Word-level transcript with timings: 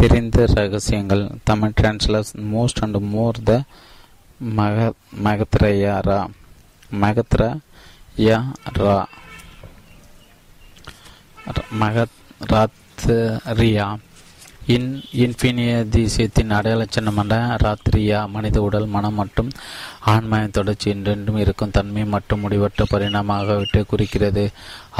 தெரிந்த 0.00 0.44
ரகசியங்கள். 0.46 1.30
Tamil 1.44 1.72
translators 1.80 2.32
most 2.52 2.80
and 2.80 2.96
more 2.96 3.42
the 3.44 3.62
மக 4.38 4.92
மகத்ரயா 5.24 5.94
ரா 6.10 6.20
மகத்ர 7.00 7.42
யா 8.16 8.38
ரா. 8.78 9.04
மகத் 11.80 12.16
ராத்ரியா. 12.52 13.86
இன் 14.72 14.88
இன்ஃபினியதிசயத்தின் 15.24 16.50
அடையாள 16.56 16.82
சின்னமான 16.94 17.36
ராத்திரியா 17.64 18.18
மனித 18.28 18.56
உடல் 18.62 18.88
மனம் 18.94 19.16
மற்றும் 19.20 19.50
ஆன்மாவின் 20.12 20.54
தொடர்ச்சி 20.56 20.90
என்றென்றும் 20.90 21.38
இருக்கும். 21.44 21.70
தன்மை 21.70 22.04
மற்றும் 22.14 22.40
முடிவற்ற 22.40 22.84
பரிணாமமாகவிட்டு 22.90 23.80
குறிக்கிறது. 23.86 24.44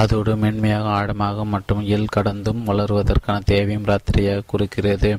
அதோடு 0.03 0.35
மென்மையாக 0.37 0.89
ஆழமாக 0.99 1.45
மற்றும் 1.55 1.83
இயல் 1.83 2.13
கடந்தும் 2.17 2.65
வளருவதற்கான 2.67 3.39
தேவையும் 3.45 3.89
ராத்திரியாக 3.93 4.47
குறிக்கிறது. 4.47 5.13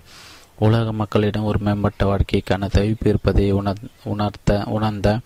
உலக 0.68 0.92
மக்களிடம் 1.02 1.50
ஒரு 1.52 1.60
மேம்பட்ட 1.60 2.02
வாழ்க்கைக்கான 2.06 2.70
தவிப்பு 2.78 3.08
இருப்பதை 3.12 3.46
உணர் 3.52 3.86
உணர்த்த 4.04 4.64
உணர்ந்த 4.76 5.20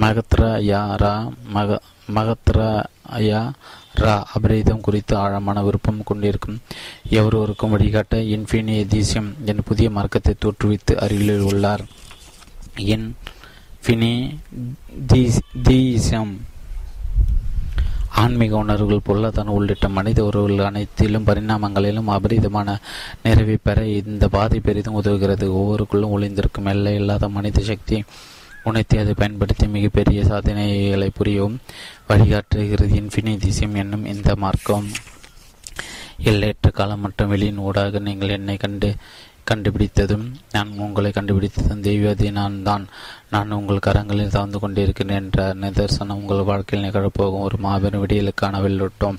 மகத்ரா 0.00 0.52
ரா 1.02 1.14
மக 1.56 1.80
மகத்ரா 2.14 2.70
யா 3.30 3.42
ரா 3.98 4.22
அபரீதம் 4.34 4.80
குறித்து 4.80 5.16
ஆழமான 5.16 5.62
விருப்பம் 5.62 6.02
கொண்டிருக்கும் 6.04 6.60
எவரொருக்கும் 7.10 7.70
வழிகாட்ட 7.70 8.16
இன்ஃபினி 8.16 8.86
எதிசியம் 8.86 9.30
என் 9.44 9.62
புதிய 9.64 9.90
மார்க்கத்தை 9.90 10.34
தோற்றுவித்து 10.38 10.94
அருகில் 10.94 11.40
உள்ளார். 11.40 11.84
இன்ஃபினி 12.76 14.38
ஆன்மீக 18.10 18.56
உணர்வுகள் 18.56 19.00
பொருளாதார 19.04 19.50
உள்ளிட்ட 19.50 19.88
மனித 19.88 20.24
உறவுகள் 20.24 20.66
அனைத்திலும் 20.66 21.26
பரிணாமங்களிலும் 21.26 22.08
அபரிதமான 22.08 22.78
நிறைவை 23.22 23.58
பெற 23.62 23.86
இந்த 23.86 24.28
பாதை 24.28 24.60
பெரிதும் 24.60 25.02
உதவுகிறது. 25.02 25.46
ஒவ்வொருக்குள்ளும் 25.60 26.10
ஒளிந்திருக்கும் 26.10 26.64
எல்லை 26.64 26.94
இல்லாத 26.94 27.28
மனித 27.28 27.62
சக்தி 27.62 28.04
உணர்த்தி 28.64 28.98
அதை 28.98 29.14
பயன்படுத்தி 29.14 29.66
மிகப்பெரிய 29.68 30.24
சாதனைகளை 30.24 31.10
புரியவும் 31.18 31.56
வழிகாட்டுகிறது 32.08 32.94
இன்ஃபினிதிசியம் 33.00 33.76
என்னும் 33.76 34.04
இந்த 34.04 34.36
மார்க்கம். 34.36 34.86
எல்லையற்ற 36.18 36.70
காலம் 36.70 37.00
மற்றும் 37.00 37.32
வெளியின் 37.32 37.56
ஊடாக 37.56 37.98
நீங்கள் 37.98 38.28
என்னை 38.28 38.56
கண்டு 38.56 38.94
கண்டுபிடித்ததும் 39.50 40.34
நான் 40.52 40.70
உங்களை 40.78 41.10
கண்டுபிடித்ததும் 41.14 41.80
தெய்வதி 41.80 42.30
நான் 42.30 42.62
தான். 42.62 42.86
நான் 43.30 43.50
உங்கள் 43.50 43.84
கரங்களில் 43.86 44.28
தவந்து 44.28 44.58
கொண்டிருக்கிறேன் 44.58 45.22
என்ற 45.22 45.54
நிதர்சனம் 45.54 46.20
உங்கள் 46.20 46.42
வாழ்க்கையில் 46.42 46.90
நிகழப்போகும். 46.90 47.40
ஒரு 47.40 47.56
மாபெரும் 47.58 48.06
விடியலுக்கான 48.06 48.60
வெள்ளோட்டம். 48.66 49.16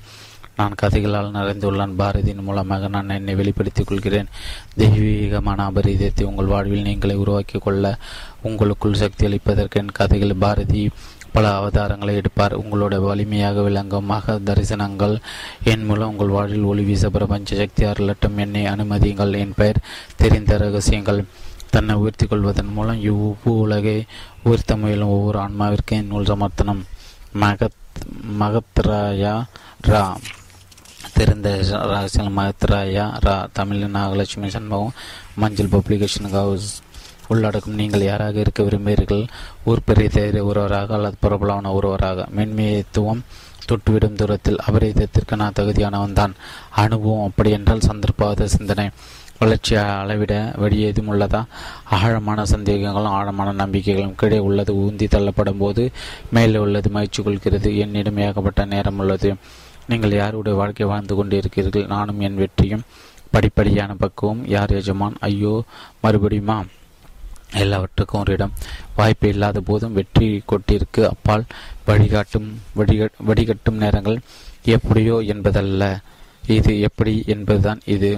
நான் 0.58 0.76
கதைகளால் 0.82 1.34
நிறைந்துள்ளான் 1.34 1.94
பாரதியின் 1.98 2.42
மூலமாக 2.42 2.88
நான் 2.88 3.10
என்னை 3.10 3.36
வெளிப்படுத்திக் 3.36 3.88
கொள்கிறேன். 3.88 4.28
தெய்வீகமான 4.76 5.70
அபரீதத்தை 5.70 6.24
உங்கள் 6.24 6.46
வாழ்வில் 6.46 6.84
நீங்களை 6.84 7.14
உருவாக்கி 7.14 7.60
கொள்ள 7.60 7.98
உங்களுக்குள் 8.42 8.94
சக்தி 8.94 9.28
அளிப்பதற்கு 9.28 9.70
என் 9.72 9.92
கதைகள் 9.92 10.34
பாரதி 10.34 10.90
பல 11.32 11.50
அவதாரங்களை 11.60 12.14
எடுப்பார். 12.16 12.60
உங்களோட 12.60 13.00
வலிமையாக 13.00 13.62
விளங்கும் 13.62 14.06
மக 14.06 14.40
தரிசனங்கள் 14.46 15.20
என் 15.64 15.86
மூலம் 15.86 16.10
உங்கள் 16.10 16.28
வாழ்வில் 16.28 16.62
ஒளி 16.62 16.84
வீச 16.84 17.10
பிரபஞ்ச 17.10 17.56
சக்தி 17.56 17.86
அருளட்டும். 17.86 18.36
என்னை 18.36 18.66
அனுமதியுங்கள். 18.66 19.38
என் 19.38 19.54
பெயர் 19.56 19.84
தெரிந்த 20.16 20.58
ரகசியங்கள். 20.58 21.26
தன்னை 21.70 21.96
உயர்த்தி 21.96 22.26
கொள்வதன் 22.26 22.74
மூலம் 22.74 23.04
இவ்வு 23.04 23.36
உலகை 23.44 24.06
உயர்த்த 24.44 24.78
முயலும் 24.78 25.08
ஒவ்வொரு 25.08 25.40
ஆன்மாவிற்கும் 25.40 26.00
என் 26.00 26.08
நூல் 26.08 26.26
சமர்த்தனம். 26.26 26.86
மகத் 27.34 27.82
மகத்ராயா 28.40 29.44
ரா 29.88 30.16
தெரிந்த 31.18 31.50
ரகசியம் 31.72 32.38
மகத்ராயா 32.38 33.04
ரா 33.26 33.48
தமிழ் 33.54 33.84
நாகலட்சுமி 33.84 34.48
சண்முகம் 34.48 34.92
மஞ்சள் 35.36 35.68
பப்ளிகேஷன் 35.68 36.30
ஹவுஸ் 36.32 36.82
உள்ளடக்கும் 37.30 37.80
நீங்கள் 37.82 38.02
யாராக 38.02 38.40
இருக்க 38.40 38.64
விரும்புகிறீர்கள்? 38.64 39.28
ஊர் 39.66 39.82
பெரிய 39.86 40.10
தேர் 40.10 40.40
ஒருவராக 40.40 40.94
அல்லது 40.94 41.16
பிரபலமான 41.20 41.72
ஒருவராக? 41.74 42.28
மென்மையத்துவம் 42.36 43.22
தொட்டுவிடும் 43.70 44.14
தூரத்தில் 44.14 44.60
அபரீதத்திற்கு 44.68 45.36
நான் 45.36 45.58
தகுதியானவன் 45.60 46.14
தான். 46.14 46.34
அனுபவம் 46.76 47.28
அப்படி 47.28 47.52
என்றால் 47.52 47.88
சந்தர்ப்பவாத 47.90 48.44
சிந்தனை. 48.46 48.90
வளர்ச்சியை 49.40 49.84
அளவிட 49.84 50.54
வழி 50.58 50.82
எதுவும் 50.82 51.10
உள்ளதா? 51.14 51.46
ஆழமான 51.90 52.46
சந்தேகங்களும் 52.46 53.16
ஆழமான 53.20 53.52
நம்பிக்கைகளும் 53.52 54.16
கீழே 54.16 54.40
உள்ளது. 54.40 54.74
ஊந்தி 54.74 55.08
தள்ளப்படும் 55.08 55.62
போது 55.64 55.92
மேலே 56.32 56.58
உள்ளது 56.58 56.90
மகிழ்ச்சி 56.90 57.24
கொள்கிறது. 57.24 57.78
என்னிடம் 57.78 58.18
ஏகப்பட்ட 58.18 58.66
நேரம் 58.66 59.00
உள்ளது. 59.00 59.36
நீங்கள் 59.88 60.12
யாருடைய 60.12 60.58
வாழ்க்கை 60.58 60.86
வாழ்ந்து 60.88 61.16
கொண்டிருக்கிறீர்கள்? 61.16 61.88
நானும் 61.88 62.20
என் 62.20 62.36
வெற்றியும் 62.36 62.88
படிப்படியான 63.34 63.92
பக்குவம். 63.98 64.42
யார் 64.48 64.72
எஜமான்? 64.72 65.16
ஐயோ 65.20 65.64
மறுபடியுமா? 66.04 66.58
எல்லாவற்றுக்கும் 67.54 68.22
ஒரு 68.22 68.32
இடம் 68.34 68.54
வாய்ப்பு 68.96 69.28
இல்லாத 69.28 69.60
போதும் 69.60 69.94
வெற்றி 69.94 70.42
கொட்டிற்கு 70.46 71.02
அப்பால் 71.10 71.46
வழிகாட்டும் 71.88 72.48
வடிக 72.74 73.10
வடிகட்டும் 73.28 73.82
நேரங்கள் 73.84 74.18
எப்படியோ 74.76 75.18
என்பதல்ல. 75.34 75.84
இது 76.48 76.80
எப்படி 76.80 77.24
என்பதுதான் 77.26 77.82
இது. 77.86 78.12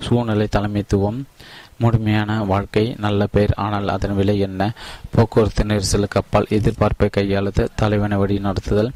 சூழ்நிலை 0.00 0.48
தலைமைத்துவம். 0.56 1.20
முழுமையான 1.78 2.30
வாழ்க்கை 2.44 2.84
நல்ல 2.98 3.26
பெயர் 3.26 3.52
ஆனால் 3.64 3.88
அதன் 3.88 4.14
விலை 4.14 4.38
என்ன? 4.38 4.62
போக்குவரத்து 5.14 5.64
நெரிசலுக்கு 5.64 6.20
அப்பால் 6.20 6.50
எதிர்பார்ப்பை 6.50 7.08
கையாளுதல் 7.16 7.74
தலைவனை 7.74 8.18
வழி 8.18 8.36
நடத்துதல் 8.38 8.90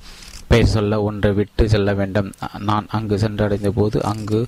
பெயர் 0.53 0.73
சொல்ல 0.73 0.95
ஒன்றை 1.09 1.31
விட்டு 1.37 1.65
செல்ல 1.75 1.91
வேண்டும். 1.99 2.29
நான் 2.69 2.87
அங்கு 2.97 3.17
சென்றடைந்த 3.23 3.71
போது 3.79 3.99
அங்கு 4.11 4.41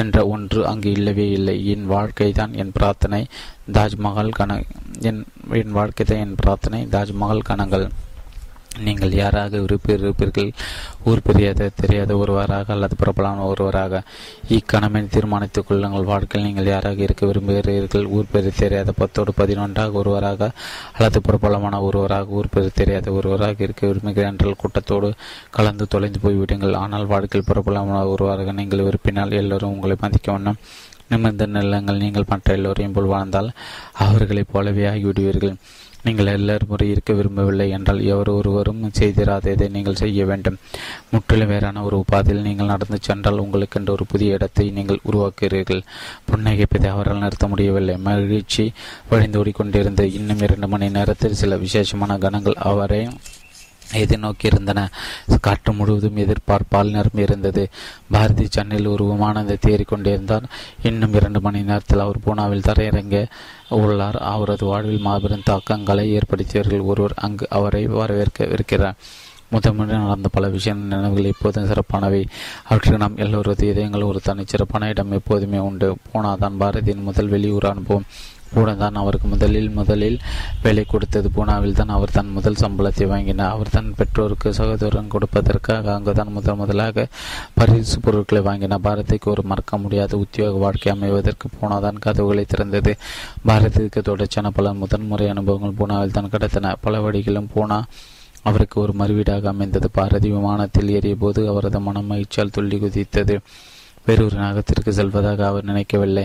என்ற 0.00 0.26
ஒன்று 0.34 0.60
அங்கு 0.70 0.90
இல்லவே 0.96 1.26
இல்லை. 1.36 1.54
என் 1.74 1.86
வாழ்க்கை 1.94 2.30
தான் 2.40 2.54
என் 2.62 2.74
பிரார்த்தனை. 2.78 3.20
தாஜ்மஹால் 3.76 4.36
கண 4.38 4.58
என் 5.10 5.22
என் 5.60 5.76
வாழ்க்கை 5.78 6.06
தான் 6.06 6.22
என் 6.24 6.36
பிரார்த்தனை. 6.42 6.80
தாஜ்மஹால் 6.96 7.48
கணங்கள் 7.50 7.86
நீங்கள் 8.78 9.12
யாராக 9.12 9.56
இருப்பீர்கள்? 9.56 10.52
ஊர் 11.04 11.22
பெரியாத 11.26 11.70
தெரியாத 11.76 12.16
ஒருவராக 12.16 12.72
அல்லது 12.72 12.96
பிரபலமான 12.96 13.44
ஒருவராக? 13.46 14.02
இக்கணமே 14.48 15.08
தீர்மானித்துக் 15.08 15.66
கொள்ளுங்கள். 15.66 16.04
வாழ்க்கையில் 16.04 16.52
நீங்கள் 16.52 16.72
யாராக 16.72 17.02
இருக்க 17.02 17.26
விரும்புகிறீர்கள்? 17.26 18.06
ஊர் 18.06 18.32
பெரிய 18.32 18.52
தெரியாத 18.56 18.92
பத்தோடு 18.92 19.32
பதினொன்றாக 19.36 19.92
ஒருவராக 19.92 20.50
அல்லது 20.92 21.20
பிரபலமான 21.20 21.82
ஒருவராக? 21.82 22.26
ஊர் 22.26 22.48
பெரிய 22.50 22.70
தெரியாத 22.74 23.12
ஒருவராக 23.12 23.62
இருக்க 23.62 23.86
விரும்புகிறேன் 23.86 24.30
என்றால் 24.30 24.56
கூட்டத்தோடு 24.56 25.14
கலந்து 25.50 25.86
தொலைந்து 25.86 26.20
போய்விடுங்கள். 26.24 26.74
ஆனால் 26.74 27.06
வாழ்க்கையில் 27.06 27.48
பிரபலமான 27.52 28.06
ஒருவராக 28.06 28.52
நீங்கள் 28.52 28.78
விரும்பினால் 28.78 29.30
எல்லோரும் 29.30 29.70
உங்களை 29.70 29.96
மதிக்க 30.00 30.32
வேண்டும் 30.32 30.58
நிமிர்ந்த 31.08 31.46
நிலங்கள் 31.46 31.96
நீங்கள் 31.96 32.24
மற்ற 32.28 32.54
எல்லோரையும் 32.54 32.92
போல் 32.92 33.04
வாழ்ந்தால் 33.04 33.50
அவர்களைப் 33.92 34.48
போலவே 34.52 34.86
ஆகிவிடுவீர்கள். 34.86 35.54
நீங்கள் 36.06 36.30
எல்லார் 36.34 36.64
முறை 36.68 36.86
இருக்க 36.90 37.12
விரும்பவில்லை 37.12 37.66
என்றால் 37.76 38.00
எவர் 38.12 38.30
ஒருவரும் 38.38 38.82
செய்திராததை 38.98 39.66
நீங்கள் 39.76 40.00
செய்ய 40.02 40.26
வேண்டும். 40.30 40.58
முற்றிலும் 41.12 41.50
வேறான 41.52 41.82
ஒரு 41.82 41.96
உபாதையில் 42.02 42.46
நீங்கள் 42.48 42.70
நடந்து 42.72 42.98
சென்றால் 43.00 43.42
உங்களுக்கென்று 43.44 43.94
ஒரு 43.96 44.06
புதிய 44.12 44.36
இடத்தை 44.38 44.66
நீங்கள் 44.78 45.04
உருவாக்குகிறீர்கள். 45.10 45.82
புன்னகைப்பதை 46.30 46.90
அவரால் 46.94 47.24
நிறுத்த 47.24 47.48
முடியவில்லை. 47.54 47.96
மகிழ்ச்சி 48.08 48.66
வழிந்தோடி 49.10 49.54
கொண்டிருந்த 49.60 50.04
இன்னும் 50.18 50.44
இரண்டு 50.48 50.68
மணி 50.74 50.88
நேரத்தில் 50.98 51.40
சில 51.42 51.56
விசேஷமான 51.66 52.18
கணங்கள் 52.26 52.62
அவரை 52.70 53.02
எதிர்நோக்கி 53.92 54.44
இருந்தன? 54.44 54.88
காற்று 55.40 55.72
முழுவதும் 55.72 56.16
எதிர்பார்ப்பால் 56.16 56.90
நிரம்பி 56.90 57.22
இருந்தது. 57.22 57.68
பாரதி 58.10 58.46
சென்னையில் 58.50 58.86
ஒரு 58.86 59.06
விமானத்தை 59.06 59.56
தேறிக்கொண்டிருந்தார் 59.60 60.42
இன்னும் 60.82 61.14
இரண்டு 61.14 61.40
மணி 61.40 61.62
நேரத்தில் 61.62 61.98
அவர் 61.98 62.18
பூனாவில் 62.26 62.66
தரையிறங்க 62.66 63.26
உள்ளார். 63.68 64.16
அவரது 64.16 64.66
வாழ்வில் 64.66 64.98
மாபெரும் 64.98 65.42
தாக்கங்களை 65.44 66.18
ஏற்படுத்தியவர்கள் 66.18 66.82
ஒருவர் 66.82 67.12
அங்கு 67.16 67.46
அவரை 67.50 67.86
வரவேற்க 67.86 68.44
இருக்கிறார் 68.44 68.94
முதன் 69.50 69.74
நடந்த 69.74 70.28
பல 70.28 70.48
விஷயங்கள் 70.48 70.98
நினைவுகள் 70.98 71.32
எப்போதும் 71.32 71.66
சிறப்பானவை. 71.66 72.26
அவற்றுக்கு 72.64 72.98
நாம் 72.98 73.16
எல்லோரது 73.16 73.62
இதயங்கள் 73.62 74.02
ஒரு 74.02 74.20
தனிச்சிறப்பான 74.26 74.88
இடம் 74.88 75.12
எப்போதுமே 75.12 75.58
உண்டு. 75.58 75.96
பூனாதான் 76.12 76.56
பாரதியின் 76.60 77.02
முதல் 77.02 77.28
வெளியூர் 77.28 77.64
அனுபவம். 77.64 78.04
கூட 78.54 78.74
தான் 78.82 78.98
அவருக்கு 79.00 79.28
முதலில் 79.32 79.70
முதலில் 79.78 80.18
வேலை 80.64 80.84
கொடுத்தது. 80.92 81.30
பூனாவில் 81.36 81.76
தான் 81.80 81.92
அவர் 81.96 82.14
தன் 82.16 82.32
முதல் 82.36 82.58
சம்பளத்தை 82.62 83.06
வாங்கினார். 83.12 83.52
அவர் 83.54 83.72
தன் 83.76 83.90
பெற்றோருக்கு 83.98 84.54
சகோதரன் 84.58 85.12
கொடுப்பதற்காக 85.14 85.92
அங்குதான் 85.94 86.34
முதல் 86.36 86.58
முதலாக 86.62 87.06
பரிசு 87.58 87.98
பொருட்களை 88.00 88.42
வாங்கினார். 88.48 88.84
பாரதிக்கு 88.88 89.30
ஒரு 89.34 89.44
மறக்க 89.52 89.78
முடியாத 89.84 90.16
உத்தியோக 90.24 90.58
வாழ்க்கை 90.64 90.90
அமைவதற்கு 90.96 91.48
பூனா 91.56 91.78
தான் 91.86 92.02
கதவுகளை 92.06 92.44
திறந்தது. 92.54 92.94
பாரதிக்கு 93.50 94.02
தொடர்ச்சியான 94.10 94.52
பல 94.58 94.74
முதன்முறை 94.82 95.28
அனுபவங்கள் 95.34 95.78
பூனாவில் 95.80 96.16
தான் 96.18 96.32
கிடைத்தன 96.34 96.74
பல 96.86 97.00
வழிகளும் 97.06 97.50
பூனா 97.54 97.80
அவருக்கு 98.48 98.76
ஒரு 98.80 98.92
மறுவீடாக 98.98 99.48
அமைந்தது. 99.52 99.88
பாரதி 99.90 100.28
விமானத்தில் 100.30 100.90
ஏறிய 100.96 101.14
போது 101.22 101.40
அவரது 101.52 101.80
மனம் 101.80 102.10
மகிழ்ச்சியால் 102.10 102.52
துள்ளி 102.56 102.76
குதித்தது. 102.82 103.36
வேறொரு 104.06 104.36
நகரத்திற்கு 104.42 104.90
செல்வதாக 104.98 105.46
அவர் 105.50 105.68
நினைக்கவில்லை. 105.70 106.24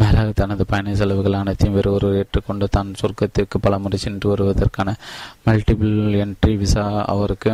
மேலாக 0.00 0.28
தனது 0.40 0.64
பயண 0.72 0.94
செலவுகள் 1.00 1.40
அனைத்தையும் 1.40 1.76
வேறொரு 1.78 2.10
ஏற்றுக்கொண்டு 2.20 2.68
தான் 2.76 2.92
சொர்க்கத்திற்கு 3.00 3.58
பலமுறை 3.66 3.98
சென்று 4.04 4.28
வருவதற்கான 4.32 4.94
மல்டிபிள் 5.48 5.96
என்ட்ரி 6.24 6.54
விசா 6.62 6.86
அவருக்கு 7.14 7.52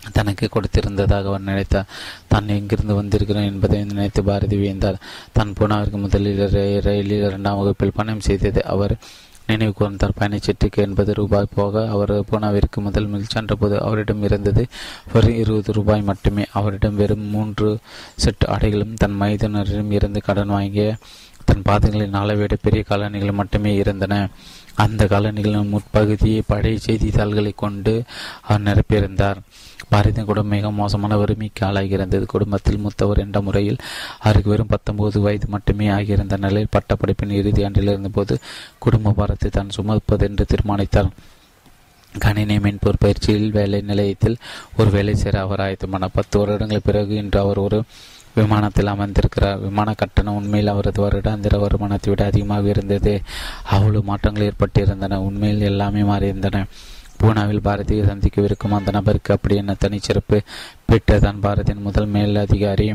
தனக்கு 0.00 0.46
கொடுத்திருந்ததாக 0.54 1.28
அவர் 1.30 1.48
நினைத்தார். 1.48 1.88
தான் 2.32 2.52
எங்கிருந்து 2.56 2.94
வந்திருக்கிறேன் 2.98 3.48
என்பதை 3.52 3.78
நினைத்து 3.92 4.20
பாரதி 4.28 4.56
வியந்தார். 4.62 4.98
தான் 5.36 5.54
பூனாவிற்கு 5.58 5.98
முதலில் 6.04 6.42
ரயிலில் 6.86 7.24
இரண்டாம் 7.28 7.58
வகுப்பில் 7.60 7.96
பணம் 7.98 8.26
செய்தது 8.28 8.62
அவர் 8.74 8.94
நினைவு 9.48 9.72
கூர்ந்தார் 9.78 10.16
பயணச்சீட்டுக்கு 10.20 10.82
எண்பது 10.86 11.12
ரூபாய் 11.14 11.52
போக 11.54 11.88
அவர் 11.88 12.12
பூனாவிற்கு 12.30 12.80
முதல் 12.86 13.06
மில் 13.06 13.32
சென்றபோது 13.34 13.76
அவரிடம் 13.82 14.22
இருந்தது. 14.22 14.66
வெறும் 15.12 15.38
இருபது 15.42 15.72
ரூபாய் 15.72 16.02
மட்டுமே. 16.02 16.44
அவரிடம் 16.52 16.96
வெறும் 16.96 17.26
மூன்று 17.34 17.70
செட் 18.16 18.46
ஆடைகளும் 18.46 18.94
தன் 18.94 19.20
மைதனரிடம் 19.20 19.90
இருந்து 19.90 20.22
கடன் 20.22 20.54
வாங்கிய 20.56 20.96
தன் 21.44 21.64
பாதங்களின் 21.68 22.18
அளவிட 22.22 22.56
பெரிய 22.62 22.82
காலணிகள் 22.82 23.38
மட்டுமே 23.40 23.74
இருந்தன. 23.74 24.28
அந்த 24.74 25.04
காலணிகளின் 25.04 25.72
முற்பகுதியை 25.74 26.42
பழைய 26.46 26.78
செய்தித்தாள்களை 26.78 27.52
கொண்டு 27.56 27.94
அவர் 28.48 28.66
நிரப்பியிருந்தார். 28.66 29.38
பாரதியின் 29.92 30.28
குடும்பம் 30.30 30.54
மிக 30.54 30.70
மோசமான 30.70 31.16
வறுமைக்கு 31.16 31.66
ஆளாகியிருந்தது. 31.66 32.24
குடும்பத்தில் 32.24 32.78
மூத்தவர் 32.78 33.18
என்ற 33.18 33.40
முறையில் 33.40 33.78
அவருக்கு 34.18 34.50
வெறும் 34.50 34.66
பத்தொன்பது 34.66 35.20
வயது 35.20 35.46
மட்டுமே 35.48 35.88
ஆகியிருந்த 35.88 36.36
நிலையில் 36.36 36.74
பட்டப்படிப்பின் 36.76 37.36
இறுதி 37.40 37.64
ஆண்டில் 37.64 37.92
இருந்தபோது 37.94 38.38
குடும்ப 38.78 39.12
பாரத்தை 39.12 39.50
தான் 39.50 39.74
சுமப்பது 39.76 40.26
என்று 40.28 40.44
தீர்மானித்தார். 40.44 41.10
கணினி 42.14 42.58
மென்பொருள் 42.58 43.00
பயிற்சியில் 43.00 43.50
வேலை 43.50 43.80
நிலையத்தில் 43.80 44.36
ஒரு 44.76 44.90
வேலை 44.90 45.14
சேர 45.14 45.40
அவர் 45.40 45.60
ஆயத்தமான 45.60 46.08
பத்து 46.12 46.38
வருடங்கள் 46.38 46.84
பிறகு 46.84 47.14
இன்று 47.14 47.40
அவர் 47.40 47.58
ஒரு 47.58 47.84
விமானத்தில் 48.34 48.86
அமர்ந்திருக்கிறார். 48.86 49.58
விமான 49.58 49.94
கட்டணம் 49.94 50.34
உண்மையில் 50.34 50.66
அவரது 50.66 51.08
வருடாந்திர 51.08 51.58
வருமானத்தை 51.58 52.10
விட 52.10 52.24
அதிகமாக 52.24 52.68
இருந்தது. 52.68 53.22
அவ்வளவு 53.64 54.02
மாற்றங்கள் 54.02 54.50
ஏற்பட்டிருந்தன. 54.50 55.16
உண்மையில் 55.16 55.60
எல்லாமே 55.60 56.00
மாறியிருந்தன. 56.00 56.66
பூனாவில் 57.20 57.64
பாரதியை 57.68 58.02
சந்திக்கவிருக்கும் 58.10 58.76
அந்த 58.78 58.90
நபருக்கு 58.96 59.34
அப்படி 59.36 59.56
என்ன 59.62 59.72
தனிச்சிறப்பு 59.84 60.38
பீட்டர் 60.90 61.24
தான் 61.26 61.42
பாரதியின் 61.46 61.86
முதல் 61.86 62.08
மேல் 62.14 62.42
அதிகாரி. 62.44 62.86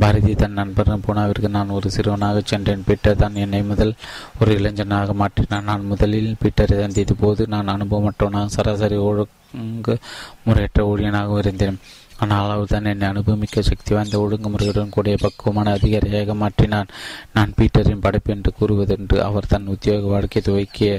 பாரதி 0.00 0.32
தன் 0.40 0.58
நண்பர் 0.58 0.90
பூனாவிற்கு 1.06 1.48
நான் 1.56 1.74
ஒரு 1.76 1.88
சிறுவனாக 1.94 2.42
சென்றேன். 2.50 2.84
பீட்டர் 2.88 3.20
தான் 3.22 3.40
என்னை 3.44 3.62
முதல் 3.70 3.92
ஒரு 4.40 4.50
இளைஞனாக 4.58 5.14
மாற்றினான். 5.22 5.68
நான் 5.70 5.88
முதலில் 5.92 6.36
பீட்டரை 6.42 6.76
சந்தித்த 6.82 7.14
போது 7.24 7.42
நான் 7.54 7.72
அனுபவமற்றவனாக 7.74 8.54
சராசரி 8.56 8.98
ஒழுங்கு 9.08 9.96
முறையற்ற 10.44 10.82
ஊழியனாகவும் 10.92 11.42
இருந்தேன். 11.44 11.78
ஆனால் 12.20 12.50
அவர்தான் 12.50 12.84
என்னை 12.84 13.06
அனுபவமிக்க 13.08 13.60
சக்தி 13.60 13.94
வாய்ந்த 13.94 14.18
ஒழுங்குமுறையுடன் 14.18 14.88
கூடிய 14.88 15.16
பக்குவமான 15.20 15.72
அதிகாரியாக 15.72 16.34
மாற்றினான். 16.34 16.90
நான் 17.32 17.54
பீட்டரின் 17.56 18.00
படைப்பு 18.00 18.34
என்று 18.34 18.52
கூறுவதென்று 18.60 19.18
அவர் 19.20 19.48
தன் 19.48 19.66
உத்தியோக 19.66 20.06
வாழ்க்கை 20.06 20.42
துவக்கிய 20.44 20.90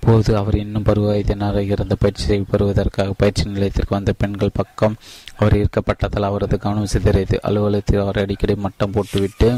போது 0.00 0.36
அவர் 0.36 0.56
இன்னும் 0.56 0.82
பருவ 0.82 1.08
வயதினராக 1.12 1.74
இருந்த 1.76 1.94
பயிற்சி 1.94 2.40
பெறுவதற்காக 2.52 3.14
பயிற்சி 3.16 3.44
நிலையத்திற்கு 3.44 3.94
வந்த 3.94 4.12
பெண்கள் 4.12 4.56
பக்கம் 4.60 4.96
அவர் 5.38 5.56
ஈர்க்கப்பட்டதால் 5.56 6.28
அவரது 6.30 6.58
கவனம் 6.58 6.92
சிதறியது. 6.92 7.36
அலுவலகத்தில் 7.42 8.00
அவர் 8.00 8.22
அடிக்கடி 8.22 8.54
மட்டம் 8.54 8.90
போட்டுவிட்டு 8.90 9.50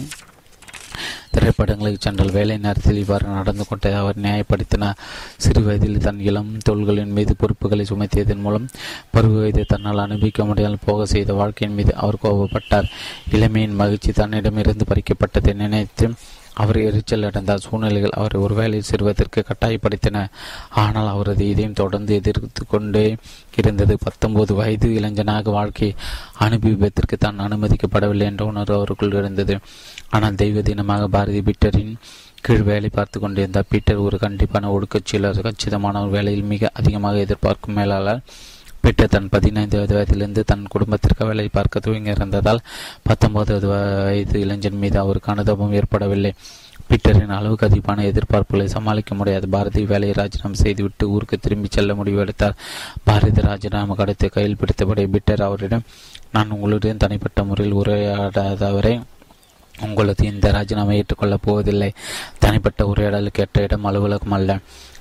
திரைப்படங்களுக்கு 1.33 2.01
சென்றால் 2.01 2.33
வேலை 2.37 2.57
நேரத்தில் 2.65 3.01
இவ்வாறு 3.03 3.27
நடந்து 3.37 3.65
கொண்டே 3.67 3.91
அவர் 4.01 4.23
நியாயப்படுத்தினார் 4.25 4.99
சிறு 5.45 5.61
வயதில் 5.67 6.03
தன் 6.07 6.21
இளம் 6.31 6.51
தோள்களின் 6.69 7.15
மீது 7.19 7.35
பொறுப்புகளை 7.43 7.85
சுமத்தியதன் 7.91 8.45
மூலம் 8.47 8.67
பருவ 9.15 9.39
வயதை 9.43 9.65
தன்னால் 9.65 10.05
அனுபவிக்க 10.07 10.45
முடியாமல் 10.45 10.85
போக 10.85 11.07
செய்த 11.07 11.33
வாழ்க்கையின் 11.41 11.79
மீது 11.79 11.95
அவர் 11.95 12.23
கோபப்பட்டார். 12.23 12.91
இளமையின் 13.37 13.79
மகிழ்ச்சி 13.83 14.13
தன்னிடமிருந்து 14.13 14.91
பறிக்கப்பட்டதை 14.93 15.55
நினைத்து 15.55 16.07
அவர் 16.55 16.79
எரிச்சல் 16.87 17.27
அடைந்தார். 17.27 17.63
சூழ்நிலைகள் 17.67 18.17
அவரை 18.17 18.39
ஒருவேளை 18.41 18.79
சிறுவதற்கு 18.89 19.41
கட்டாயப்படுத்தின. 19.43 20.25
ஆனால் 20.83 21.11
அவரது 21.13 21.45
இதையும் 21.49 21.79
தொடர்ந்து 21.83 22.13
எதிர்த்து 22.15 22.65
கொண்டே 22.67 23.05
இருந்தது. 23.61 23.95
பத்தொன்பது 23.99 24.55
வயது 24.55 24.89
இளைஞனாக 24.99 25.51
வாழ்க்கை 25.59 25.91
அனுபவிப்பதற்கு 26.47 27.17
தான் 27.17 27.41
அனுமதிக்கப்படவில்லை 27.47 28.27
என்ற 28.33 28.45
உணர்வு 28.45 28.77
அவருக்குள் 28.79 29.17
இருந்தது. 29.21 29.57
ஆனால் 30.17 30.39
தெய்வ 30.43 30.61
தினமாக 30.69 31.03
பாரதி 31.17 31.41
பீட்டரின் 31.49 31.93
கீழ் 32.47 32.65
வேலை 32.69 32.89
பார்த்து 32.97 33.17
கொண்டிருந்தார். 33.23 33.67
பீட்டர் 33.73 34.05
ஒரு 34.07 34.17
கண்டிப்பான 34.23 34.71
ஒடுக்கச்சியலர் 34.77 35.45
கச்சிதமான 35.47 36.01
ஒரு 36.05 36.11
வேலையில் 36.17 36.49
மிக 36.53 36.71
அதிகமாக 36.81 37.19
எதிர்பார்க்கும் 37.25 37.77
மேலாளர். 37.79 38.23
பீட்டர் 38.85 39.13
தன் 39.15 39.29
பதினைந்து 39.35 39.77
வயதிலிருந்து 39.81 40.43
தன் 40.51 40.65
குடும்பத்திற்கு 40.75 41.27
வேலை 41.31 41.45
பார்க்க 41.57 41.85
துவங்கி 41.85 42.13
இருந்ததால் 42.15 42.61
பத்தொன்பது 43.09 43.55
வயது 43.73 44.37
இளைஞன் 44.45 44.81
மீது 44.83 44.99
அவருக்கு 45.03 45.31
அனுதாபம் 45.35 45.77
ஏற்படவில்லை. 45.81 46.33
பீட்டரின் 46.89 47.35
அளவுக்கு 47.39 47.67
அதிகமான 47.69 48.05
எதிர்பார்ப்புகளை 48.11 48.67
சமாளிக்க 48.77 49.15
முடியாது. 49.19 49.47
பாரதி 49.55 49.83
வேலையை 49.93 50.15
ராஜினாமா 50.21 50.59
செய்துவிட்டு 50.63 51.05
ஊருக்கு 51.15 51.37
திரும்பி 51.45 51.69
செல்ல 51.77 51.95
முடிவெடுத்தார் 52.01 52.59
பாரதி 53.09 53.43
ராஜினாமா 53.49 53.97
கடத்தை 54.01 54.31
கையில் 54.37 54.61
பிடித்தபடி 54.63 55.05
பீட்டர் 55.15 55.47
அவரிடம் 55.49 55.87
நான் 56.37 56.55
உங்களுடன் 56.57 57.05
தனிப்பட்ட 57.05 57.45
முறையில் 57.51 57.79
உரையாடாதவரை 57.83 58.95
உங்களது 59.83 60.25
இந்த 60.27 60.53
ராஜினாமை 60.53 60.93
ஏற்றுக்கொள்ளப் 60.93 61.43
போவதில்லை. 61.43 61.93
தனிப்பட்ட 62.39 62.85
உரையாடலுக்கு 62.85 63.45
ஏற்ற 63.45 63.63
இடம் 63.63 63.85
அலுவலகம் 63.85 64.33
அல்ல. 64.33 64.59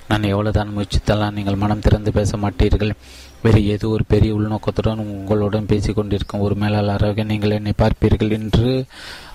நான் 0.08 0.22
எவ்வளவுதான் 0.22 0.72
முயற்சித்தாலும் 0.76 1.32
நீங்கள் 1.32 1.54
மனம் 1.54 1.80
திறந்து 1.80 2.12
பேச 2.12 2.36
மாட்டீர்கள். 2.36 2.92
வேறு 3.42 3.66
ஏதோ 3.66 3.88
ஒரு 3.88 4.04
பெரிய 4.08 4.34
உள்நோக்கத்துடன் 4.34 5.02
உங்களுடன் 5.16 5.66
பேசிக் 5.66 5.94
கொண்டிருக்கும் 5.94 6.40
ஒரு 6.40 6.54
மேலாளராக 6.54 7.22
நீங்கள் 7.22 7.50
என்னை 7.50 7.72
பார்ப்பீர்கள் 7.78 8.30
என்று 8.30 8.84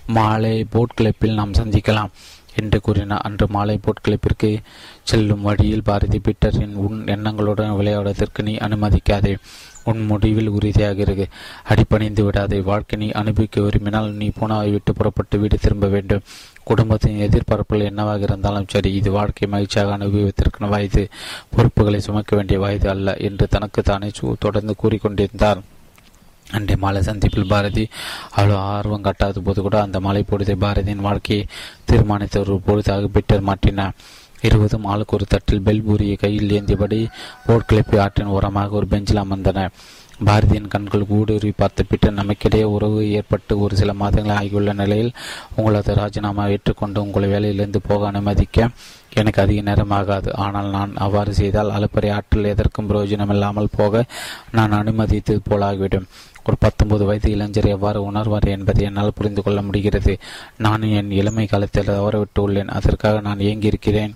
மாலை 0.08 0.66
போட் 0.70 0.94
கிளப்பில் 0.94 1.34
நாம் 1.34 1.52
சந்திக்கலாம் 1.52 2.12
என்று 2.62 2.82
கூறினார். 2.82 3.22
அன்று 3.22 3.48
மாலை 3.50 3.78
போட் 3.78 4.04
கிளப்பிற்கு 4.08 4.58
செல்லும் 5.04 5.42
வழியில் 5.42 5.84
பாரதி 5.84 6.20
பீட்டரின் 6.20 6.74
உன் 6.74 7.04
எண்ணங்களுடன் 7.04 7.78
விளையாடுவதற்கு 7.78 8.42
நீ 8.42 8.56
அனுமதிக்காதே. 8.56 9.36
உன் 9.90 10.02
முடிவில் 10.06 10.52
உறுதியாகிறது 10.58 11.26
அடிப்பணிந்து 11.72 12.24
விடாதே. 12.24 12.60
வாழ்க்கை 12.70 13.00
நீ 13.02 13.08
அனுபவிக்க 13.22 13.62
விரும்பினால் 13.62 14.10
நீ 14.22 14.28
பூனாவை 14.40 14.72
விட்டு 14.72 14.94
புறப்பட்டு 14.94 15.40
வீடு 15.40 15.58
திரும்ப 15.66 15.88
வேண்டும். 15.96 16.26
குடும்பத்தின் 16.64 17.22
எதிர்பார்ப்புகள் 17.28 17.90
என்னவாக 17.90 18.28
இருந்தாலும் 18.30 18.72
சரி 18.74 18.92
இது 19.00 19.12
வாழ்க்கை 19.12 19.48
மகிழ்ச்சியாக 19.48 19.98
அனுபவித்திருக்கிற 19.98 20.70
வயது. 20.74 21.04
பொறுப்புகளை 21.56 22.00
சுமக்க 22.00 22.36
வேண்டிய 22.36 22.60
வயது 22.60 22.90
அல்ல 22.90 23.16
என்று 23.30 23.48
தனக்கு 23.48 23.82
தானே 23.82 24.10
தொடர்ந்து 24.40 24.76
கூறிக்கொண்டிருந்தார். 24.84 25.62
அன்றைய 26.56 26.80
மாலை 26.82 27.00
சந்திப்பில் 27.02 27.52
பாரதி 27.52 27.84
அவ்வளோ 28.38 28.58
ஆர்வம் 28.74 29.06
காட்டாத 29.06 29.40
போது 29.40 29.60
கூட 29.62 29.76
அந்த 29.82 29.98
மலை 30.08 30.22
பொழுதை 30.32 30.56
பாரதியின் 30.64 31.06
வாழ்க்கையை 31.08 31.46
தீர்மானித்த 31.92 32.40
ஒரு 32.40 32.56
பொழுதாக 32.68 33.10
பிட்டர் 33.16 33.48
மாற்றினார். 33.50 33.96
இருவதும் 34.48 34.88
ஆளுக்கு 34.94 35.16
ஒரு 35.18 35.26
தட்டில் 35.30 35.66
பெல்பூரியை 35.66 36.16
கையில் 36.24 36.56
ஏந்தியபடி 36.58 37.00
ஓட்கிழப்பி 37.48 38.00
ஆற்றின் 38.06 38.34
ஓரமாக 38.38 38.76
ஒரு 38.76 38.88
பெஞ்சில் 38.88 39.24
அமர்ந்தன. 39.24 39.68
பாரதியின் 40.28 40.70
கண்கள் 40.74 41.06
ஊடுருவி 41.16 41.54
பார்த்த 41.58 42.12
நமக்கிடையே 42.20 42.66
உறவு 42.76 43.00
ஏற்பட்டு 43.12 43.54
ஒரு 43.60 43.74
சில 43.76 43.94
மாதங்கள் 43.94 44.36
ஆகியுள்ள 44.36 44.74
நிலையில் 44.74 45.12
உங்களது 45.56 45.94
ராஜினாமா 45.94 46.44
ஏற்றுக்கொண்டு 46.48 47.02
உங்களை 47.02 47.28
வேலையிலிருந்து 47.30 47.80
போக 47.88 48.08
அனுமதிக்க 48.08 48.70
எனக்கு 49.20 49.42
அதிக 49.42 49.62
நேரம் 49.62 49.94
ஆகாது. 49.98 50.30
ஆனால் 50.36 50.70
நான் 50.70 50.94
அவ்வாறு 51.06 51.34
செய்தால் 51.34 51.74
அலுப்பறை 51.78 52.10
ஆற்றல் 52.12 52.52
எதற்கும் 52.54 52.90
பிரயோஜனம் 52.90 53.34
இல்லாமல் 53.36 53.74
போக 53.78 54.04
நான் 54.52 54.78
அனுமதித்தது 54.82 55.42
போலாகிவிடும். 55.50 56.08
ஒரு 56.48 56.58
பத்தொன்பது 56.60 57.04
வயது 57.06 57.30
இளைஞர் 57.32 57.74
எவ்வாறு 57.76 58.00
உணர்வார் 58.12 58.48
என்பதை 58.56 58.84
என்னால் 58.86 59.16
புரிந்து 59.16 59.44
கொள்ள 59.44 59.62
முடிகிறது. 59.62 60.16
நான் 60.58 60.84
என் 61.00 61.12
இளமை 61.12 61.46
காலத்தில் 61.46 61.92
தவறவிட்டு 61.92 62.42
உள்ளேன் 62.46 62.76
அதற்காக 62.78 63.20
நான் 63.20 63.44
இயங்கியிருக்கிறேன் 63.48 64.14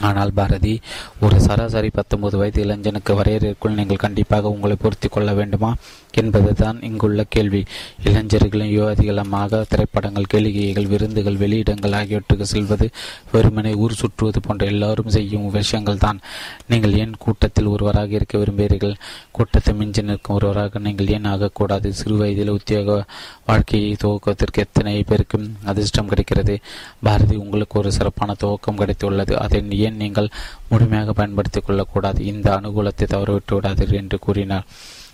ஆனால் 0.00 0.32
பாரதி 0.32 0.74
ஒரு 1.20 1.40
சராசரி 1.40 1.90
பத்தொன்பது 1.90 2.36
வயது 2.38 2.60
இளைஞனுக்கு 2.64 3.14
வரையறைக்குள் 3.14 3.78
நீங்கள் 3.78 4.04
கண்டிப்பாக 4.04 4.50
உங்களை 4.50 4.76
பொருத்தி 4.76 5.08
கொள்ள 5.08 5.32
வேண்டுமா? 5.32 5.70
என்பதுதான் 6.12 6.78
இங்குள்ள 6.82 7.24
கேள்வி. 7.24 7.60
இளைஞர்களின் 8.04 8.72
யுவதிகளமாக 8.76 9.62
திரைப்படங்கள் 9.68 10.30
கேளிகைகள் 10.32 10.88
விருந்துகள் 10.88 11.36
வெளியிடங்கள் 11.36 11.94
ஆகியவற்றுக்கு 11.94 12.46
செல்வது 12.46 12.86
வெறுமனை 13.32 13.72
ஊர் 13.74 13.92
சுற்றுவது 13.92 14.40
போன்ற 14.40 14.66
எல்லாரும் 14.66 15.08
செய்யும் 15.08 15.50
விஷயங்கள் 15.50 15.98
தான் 15.98 16.20
நீங்கள் 16.66 16.92
ஏன் 16.92 17.14
கூட்டத்தில் 17.18 17.66
ஒருவராக 17.66 18.10
இருக்க 18.14 18.38
விரும்புகிறீர்கள்? 18.38 18.96
கூட்டத்தை 19.30 19.74
மிஞ்சி 19.74 20.02
நிற்கும் 20.02 20.36
ஒருவராக 20.36 20.78
நீங்கள் 20.78 21.06
ஏன் 21.06 21.24
ஆகக்கூடாது? 21.24 21.92
சிறு 21.92 22.16
வயதில் 22.16 22.48
உத்தியோக 22.48 23.04
வாழ்க்கையை 23.46 23.96
துவக்கத்திற்கு 24.04 24.64
எத்தனை 24.66 25.02
பேருக்கும் 25.02 25.56
அதிர்ஷ்டம் 25.64 26.08
கிடைக்கிறது? 26.08 26.56
பாரதி 27.02 27.36
உங்களுக்கு 27.36 27.78
ஒரு 27.78 27.92
சிறப்பான 27.92 28.36
துவக்கம் 28.42 28.80
கிடைத்துள்ளது. 28.82 29.32
அதை 29.32 29.78
ஏன் 29.78 29.89
நீங்கள் 29.90 30.28
முழுமையாக 30.68 31.12
பயன்படுத்திக் 31.12 31.66
கொள்ளக்கூடாது? 31.66 32.24
இந்த 32.24 32.54
அனுகூலத்தை 32.56 33.06
தவறவிட்டு 33.06 33.60
விடாதீர்கள் 33.60 34.02
என்று 34.04 34.18
கூறினார். 34.18 34.66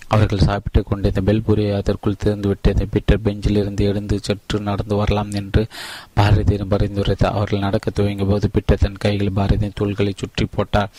அவர்கள் 0.09 0.39
சாப்பிட்டு 0.39 0.83
கொண்டிருந்த 0.83 1.33
பெல்புரி 1.33 1.77
அதற்குள் 1.77 2.17
திறந்து 2.17 2.49
விட்டது. 2.49 2.89
பீட்டர் 2.89 3.21
பெஞ்சில் 3.21 3.57
இருந்து 3.57 3.85
எழுந்து 3.85 4.19
சற்று 4.23 4.61
நடந்து 4.61 4.95
வரலாம் 4.95 5.31
என்று 5.31 5.67
பாரதியிடம் 6.17 6.73
பரிந்துரைத்தார் 6.75 7.33
அவர்கள் 7.33 7.59
நடக்க 7.59 7.91
துவங்கிய 7.91 8.27
போது 8.27 8.51
பீட்டர் 8.51 8.79
தன் 8.79 8.97
கையில் 8.97 9.37
பாரதியின் 9.37 9.79
தூள்களை 9.81 10.13
சுற்றி 10.17 10.47
போட்டார். 10.47 10.91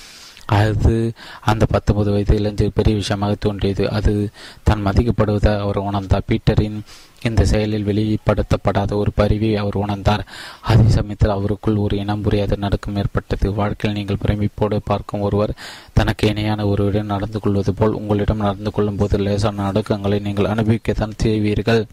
அது 0.45 1.13
அந்த 1.41 1.65
பத்தொன்பது 1.65 2.11
வயது 2.11 2.35
இளைஞர் 2.35 2.73
பெரிய 2.73 2.95
விஷயமாக 2.95 3.35
தோன்றியது. 3.39 3.89
அது 3.89 4.29
தான் 4.63 4.85
மதிக்கப்படுவதாக 4.85 5.59
அவர் 5.59 5.77
உணர்ந்தார். 5.77 6.27
பீட்டரின் 6.27 6.83
இந்த 7.21 7.45
செயலில் 7.45 7.85
வெளிப்படுத்தப்படாத 7.85 8.93
ஒரு 8.93 9.11
பரிவை 9.15 9.55
அவர் 9.55 9.77
உணர்ந்தார். 9.85 10.23
அதே 10.61 10.87
சமயத்தில் 10.87 11.29
அவருக்குள் 11.29 11.77
ஒரு 11.77 11.97
இனம் 11.97 12.21
புரியாத 12.21 12.55
நடுக்கம் 12.55 12.95
ஏற்பட்டது. 12.95 13.53
வாழ்க்கையில் 13.53 13.99
நீங்கள் 13.99 14.21
பிரமிப்போடு 14.25 14.77
பார்க்கும் 14.83 15.21
ஒருவர் 15.21 15.53
தனக்கு 15.93 16.27
இணையான 16.27 16.67
ஒருவரிடம் 16.67 17.05
நடந்து 17.05 17.39
கொள்வது 17.39 17.73
போல் 17.73 17.91
உங்களிடம் 17.91 18.37
நடந்து 18.37 18.71
கொள்ளும் 18.71 18.95
போது 18.95 19.17
லேசான 19.17 19.71
நடுக்கங்களை 19.71 20.19
நீங்கள் 20.19 20.45
அனுபவிக்கத்தான் 20.45 21.19
செய்வீர்கள். 21.23 21.85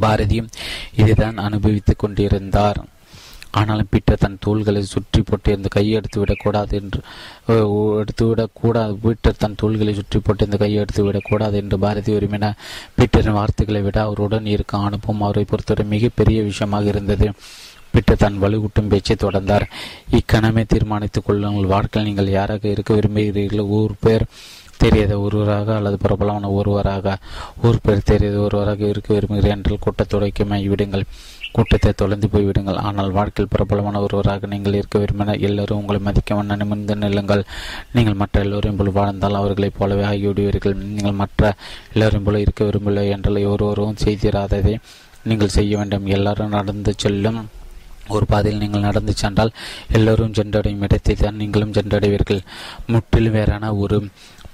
பாரதியும் 0.00 0.50
இதுதான் 0.96 1.36
அனுபவித்துக் 1.36 1.98
கொண்டிருந்தார். 1.98 2.84
ஆனாலும் 3.58 3.88
பீட்டர் 3.92 4.20
தன் 4.22 4.38
தோள்களை 4.44 4.80
சுற்றி 4.92 5.20
போட்டிருந்த 5.28 5.68
கையை 5.74 5.92
எடுத்து 5.98 6.18
விடக்கூடாது 6.22 6.72
என்று 6.80 7.00
எடுத்து 8.02 8.24
விடக்கூடாது. 8.30 8.94
பீட்டர் 9.04 9.40
தன் 9.42 9.58
தோள்களை 9.60 9.92
சுற்றி 9.98 10.18
போட்டிருந்த 10.20 10.58
கையை 10.62 10.78
எடுத்து 10.84 11.02
விடக்கூடாது 11.08 11.56
என்று 11.62 11.78
பாரதி 11.84 12.12
விரும்பினார் 12.16 12.58
பீட்டரின் 12.98 13.38
வார்த்தைகளை 13.40 13.82
விட 13.86 13.98
அவருடன் 14.06 14.50
இருக்க 14.54 14.82
அனுப்பும். 14.88 15.22
அவரை 15.28 15.44
பொறுத்தவரை 15.52 15.86
மிகப்பெரிய 15.94 16.40
விஷயமாக 16.50 16.92
இருந்தது. 16.94 17.28
பீட்டர் 17.94 18.22
தன் 18.22 18.40
வலுவூட்டும் 18.42 18.90
பேச்சை 18.92 19.16
தொடர்ந்தார். 19.18 19.66
இக்கணமே 20.18 20.64
தீர்மானித்துக் 20.72 21.26
கொள்ளுங்கள். 21.26 21.72
வாழ்க்கையில் 21.74 22.08
நீங்கள் 22.08 22.34
யாராக 22.38 22.64
இருக்க 22.74 22.90
விரும்புகிறீர்களோ 22.98 23.66
ஊர் 23.80 23.94
பேர் 24.04 24.26
தெரியாத 24.82 25.14
ஒருவராக 25.26 25.68
அல்லது 25.78 25.96
பிரபலமான 26.04 26.48
ஒருவராக 26.58 27.16
ஊர் 27.66 27.84
பேர் 27.84 28.08
தெரியாத 28.10 28.38
ஒருவராக 28.46 28.82
இருக்க 28.92 29.08
விரும்புகிறேன் 29.14 29.54
என்றால் 29.56 29.84
கூட்டத்தொடைக்குமை 29.84 30.58
விடுங்கள் 30.72 31.04
கூட்டத்தை 31.56 31.90
தொலைந்து 32.00 32.28
போய்விடுங்கள். 32.32 32.80
ஆனால் 32.88 33.10
வாழ்க்கையில் 33.18 33.52
பிரபலமான 33.54 34.00
ஒருவராக 34.06 34.46
நீங்கள் 34.52 34.78
இருக்க 34.80 34.98
விரும்பினால் 35.02 35.44
எல்லோரும் 35.48 35.80
உங்களை 35.80 36.00
மதிக்க 36.08 36.56
நிமிர்ந்து 36.62 36.96
நில்லுங்கள். 37.04 37.42
நீங்கள் 37.96 38.20
மற்ற 38.22 38.44
எல்லோரையும் 38.46 38.78
போல் 38.80 38.96
வாழ்ந்தால் 39.00 39.40
அவர்களைப் 39.40 39.78
போலவே 39.78 40.04
ஆகிவிடுவீர்கள். 40.12 40.76
நீங்கள் 40.96 41.20
மற்ற 41.22 41.52
எல்லோரையும் 41.94 42.28
போல 42.28 42.40
இருக்க 42.44 42.70
விரும்பவில்லை 42.70 43.04
என்றால் 43.16 43.42
ஒருவரும் 43.54 44.00
செய்திராததை 44.04 44.74
நீங்கள் 45.30 45.56
செய்ய 45.58 45.76
வேண்டும். 45.80 46.08
எல்லாரும் 46.16 46.56
நடந்து 46.56 46.92
செல்லும் 47.04 47.38
ஒரு 48.08 48.24
பாதையில் 48.26 48.62
நீங்கள் 48.62 48.86
நடந்து 48.88 49.12
சென்றால் 49.22 49.52
எல்லோரும் 49.96 50.34
சென்றடையும் 50.38 50.84
இடத்தை 50.86 51.14
தான் 51.14 51.38
நீங்களும் 51.42 51.74
சென்றடைவீர்கள். 51.78 52.42
முற்றிலும் 52.86 53.36
வேறான 53.38 53.74
ஒரு 53.74 53.98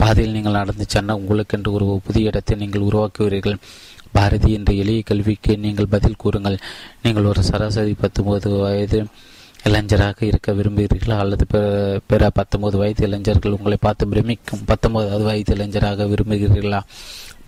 பாதையில் 0.02 0.36
நீங்கள் 0.36 0.58
நடந்து 0.60 0.84
சென்றால் 0.88 1.20
உங்களுக்கென்று 1.22 1.72
ஒரு 1.78 1.86
புதிய 2.06 2.30
இடத்தை 2.30 2.56
நீங்கள் 2.62 2.86
உருவாக்குவீர்கள். 2.88 3.58
பாரதி 4.16 4.52
என்ற 4.58 4.70
எளிய 4.82 5.02
கல்விக்கு 5.08 5.52
நீங்கள் 5.64 5.92
பதில் 5.96 6.20
கூறுங்கள். 6.22 6.56
நீங்கள் 7.02 7.28
ஒரு 7.32 7.42
சராசரி 7.50 7.92
பத்தொன்பது 8.04 8.50
வயது 8.62 9.00
இளைஞராக 9.68 10.18
இருக்க 10.26 10.52
விரும்புகிறீர்களா? 10.58 11.16
அல்லது 11.24 11.44
பிற 12.10 12.30
பத்தொன்பது 12.38 12.76
வயது 12.82 13.02
இளைஞர்கள் 13.08 13.56
உங்களை 13.56 13.78
பார்த்து 13.80 14.08
பிரமிக்கும் 14.12 14.64
பத்தொன்பதாவது 14.70 15.24
வயது 15.28 15.52
இளைஞராக 15.56 16.06
விரும்புகிறீர்களா? 16.12 16.80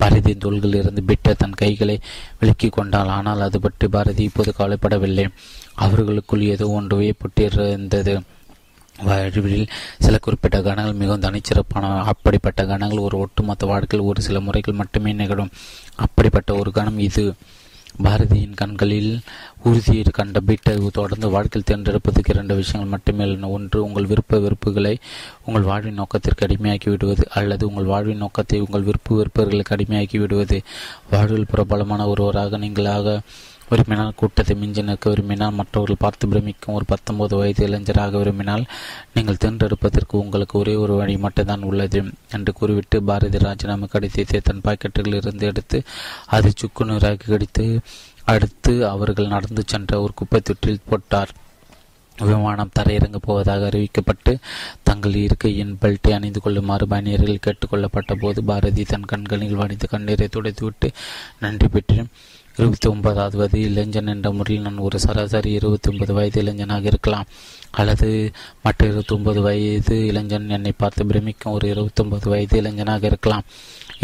பாரதியின் 0.00 0.42
தோள்களில் 0.44 0.80
இருந்து 0.80 1.02
பிட்ட 1.08 1.34
தன் 1.42 1.58
கைகளை 1.62 1.96
விலக்கி 2.40 2.68
கொண்டால் 2.68 3.10
ஆனால் 3.16 3.44
அது 3.46 3.60
பற்றி 3.60 3.88
பாரதி 3.88 4.22
இப்போது 4.30 4.52
கவலைப்படவில்லை. 4.58 5.26
அவர்களுக்குள் 5.74 6.42
ஏதோ 6.42 6.68
ஒன்று 6.68 7.00
வியப்பட்டிருந்தது. 7.00 8.20
வாழ்வில் 9.04 9.68
சில 9.98 10.18
குறிப்பிட்ட 10.18 10.62
கணங்கள் 10.62 10.94
மிகவும் 10.94 11.20
தனிச்சிறப்பான 11.20 12.02
அப்படிப்பட்ட 12.02 12.66
கணங்கள் 12.66 12.98
ஒரு 12.98 13.18
ஒட்டுமொத்த 13.18 13.66
வாழ்க்கையில் 13.66 14.08
ஒரு 14.08 14.22
சில 14.22 14.40
முறைகள் 14.40 14.74
மட்டுமே 14.74 15.12
நிகழும். 15.12 15.50
அப்படிப்பட்ட 15.94 16.54
ஒரு 16.54 16.72
கணம் 16.72 16.98
இது. 16.98 17.34
பாரதியின் 18.02 18.54
கண்களில் 18.54 19.20
உறுதியை 19.62 20.04
கண்ட 20.12 20.40
பீட்டை 20.40 20.88
தொடர்ந்து 20.92 21.30
வாழ்க்கையில் 21.30 21.68
தேர்ந்தெடுப்பதற்கு 21.70 22.30
இரண்டு 22.30 22.54
விஷயங்கள் 22.54 22.90
மட்டுமே 22.90 23.24
உள்ளன. 23.24 23.48
ஒன்று 23.48 23.84
உங்கள் 23.84 24.06
விருப்ப 24.06 24.38
வெறுப்புகளை 24.38 24.96
உங்கள் 25.44 25.62
வாழ்வின் 25.62 25.94
நோக்கத்திற்கு 25.94 26.46
அடிமையாக்கி 26.46 26.90
விடுவது 26.90 27.28
அல்லது 27.30 27.68
உங்கள் 27.68 27.84
வாழ்வின் 27.84 28.16
நோக்கத்தை 28.16 28.60
உங்கள் 28.60 28.82
விருப்பு 28.82 29.16
வெறுப்பர்களுக்கு 29.16 29.74
அடிமையாக்கி 29.76 30.18
விடுவது. 30.18 30.62
வாழ்வில் 31.10 31.50
பிரபலமான 31.50 32.06
ஒருவராக 32.06 32.58
நீங்களாக 32.58 33.20
விரும்பினால் 33.70 34.14
கூட்டத்தை 34.16 34.54
மிஞ்சி 34.56 34.82
நிற்க 34.82 35.10
விரும்பினால் 35.10 35.52
மற்றவர்கள் 35.52 36.00
பார்த்து 36.00 36.28
பிரமிக்கும் 36.28 36.74
ஒரு 36.74 36.84
பத்தொன்பது 36.84 37.36
வயது 37.36 37.66
இளைஞராக 37.66 38.18
விரும்பினால் 38.18 38.64
நீங்கள் 39.14 39.40
தேர்ந்தெடுப்பதற்கு 39.44 40.16
உங்களுக்கு 40.18 40.58
ஒரே 40.58 40.74
ஒரு 40.74 40.94
வழி 40.94 41.16
மட்டும்தான் 41.16 41.62
உள்ளது 41.62 42.02
என்று 42.30 42.52
கூறிவிட்டு 42.52 43.02
பாரதி 43.02 43.38
ராஜினாமா 43.38 43.86
கடிதத்தை 43.86 44.40
தன் 44.40 44.64
பாக்கெட்டுகளில் 44.64 45.20
இருந்து 45.20 45.46
எடுத்து 45.46 45.80
அதை 46.26 46.52
சுக்கு 46.56 46.84
நூறாக்கி 46.84 47.26
கடித்து 47.26 47.66
அடுத்து 48.24 48.74
அவர்கள் 48.88 49.26
நடந்து 49.26 49.62
சென்ற 49.66 50.00
ஒரு 50.00 50.12
குப்பை 50.14 50.40
தொற்றில் 50.40 50.86
போட்டார். 50.88 51.32
விமானம் 52.18 52.74
தரையிறங்க 52.78 53.16
போவதாக 53.16 53.68
அறிவிக்கப்பட்டு 53.68 54.32
தங்கள் 54.82 55.14
இருக்கையின் 55.14 55.78
பெல்ட்டை 55.80 56.12
அணிந்து 56.12 56.40
கொள்ளுமாறு 56.40 56.86
பயணியர்கள் 56.86 57.44
கேட்டுக்கொள்ளப்பட்ட 57.46 58.14
போது 58.14 58.42
பாரதி 58.44 58.84
தன் 58.84 59.04
கண்களில் 59.04 59.54
வடித்து 59.54 59.88
கண்ணீரை 59.88 60.28
துடைத்துவிட்டு 60.28 60.90
நன்றி 61.40 61.68
பெற்று 61.68 62.04
இருபத்தி 62.56 62.88
ஒன்பதாவது 62.88 63.36
வயது 63.36 63.60
இளைஞன் 63.60 64.06
என்ற 64.06 64.30
முறையில் 64.30 64.64
நான் 64.64 64.76
ஒரு 64.76 64.98
சராசரி 64.98 65.52
இருபத்தி 65.52 65.90
ஒன்பது 65.90 66.12
வயது 66.12 66.40
இளைஞனாக 66.40 66.82
இருக்கலாம். 66.82 67.24
அல்லது 67.70 68.32
மற்ற 68.62 68.86
இருபத்தி 68.86 69.14
ஒன்பது 69.14 69.40
வயது 69.40 70.06
இளைஞன் 70.06 70.48
என்னை 70.48 70.72
பார்த்து 70.76 71.06
பிரமிக்கும் 71.06 71.52
ஒரு 71.52 71.68
இருபத்தி 71.68 72.02
ஒன்பது 72.02 72.30
வயது 72.30 72.56
இளைஞனாக 72.56 73.06
இருக்கலாம். 73.06 73.42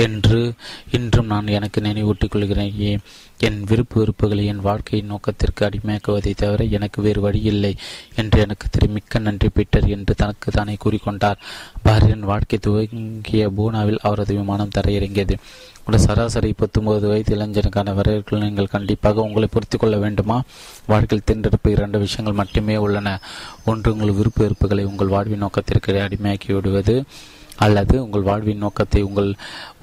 என்று 0.05 0.52
இன்றும் 0.90 1.26
நான் 1.26 1.47
எனக்கு 1.47 1.81
நினைவூட்டிக் 1.81 2.31
கொள்கிறேன் 2.31 3.00
என் 3.38 3.64
விருப்பு 3.64 3.97
விருப்புகளை 3.99 4.45
என் 4.45 4.61
வாழ்க்கையின் 4.61 5.07
நோக்கத்திற்கு 5.07 5.62
அடிமையாக்குவதை 5.67 6.35
தவிர 6.35 6.64
எனக்கு 6.64 7.02
வேறு 7.02 7.21
வழி 7.21 7.40
இல்லை 7.43 7.76
என்று 8.14 8.40
எனக்கு 8.40 8.88
மிக்க 8.88 9.19
நன்றி 9.19 9.49
பீட்டர் 9.49 9.87
என்று 9.87 10.14
தனக்கு 10.14 10.50
தானே 10.50 10.76
கூறிக்கொண்டார். 10.85 11.38
பாரியன் 11.85 12.28
வாழ்க்கை 12.31 12.59
துவங்கிய 12.59 13.50
பூனாவில் 13.50 14.02
அவரது 14.02 14.35
விமானம் 14.35 14.75
தரையிறங்கியது. 14.75 15.37
ஒரு 15.87 15.99
சராசரி 15.99 16.52
பத்தொன்பது 16.52 17.09
வயது 17.09 17.37
இளைஞனுக்கான 17.37 17.95
வரவேற்கள் 17.95 18.38
நீங்கள் 18.38 18.67
கண்டிப்பாக 18.67 19.21
உங்களை 19.21 19.49
பொறுத்து 19.52 19.78
கொள்ள 19.78 19.97
வேண்டுமா? 19.97 20.43
வாழ்க்கையில் 20.87 21.26
தேர்ந்தெடுப்பு 21.26 21.71
இரண்டு 21.71 21.99
விஷயங்கள் 21.99 22.40
மட்டுமே 22.45 22.76
உள்ளன. 22.76 23.21
ஒன்று 23.64 23.93
உங்கள் 23.93 24.12
விருப்ப 24.12 24.45
வெறுப்புகளை 24.45 24.85
உங்கள் 24.85 25.07
வாழ்வின் 25.07 25.38
நோக்கத்திற்கு 25.38 25.93
அடிமையாக்கி 25.93 26.52
விடுவது. 26.52 27.05
அல்லது 27.65 27.95
உங்கள் 28.05 28.27
வாழ்வின் 28.29 28.62
நோக்கத்தை 28.65 29.00
உங்கள் 29.09 29.31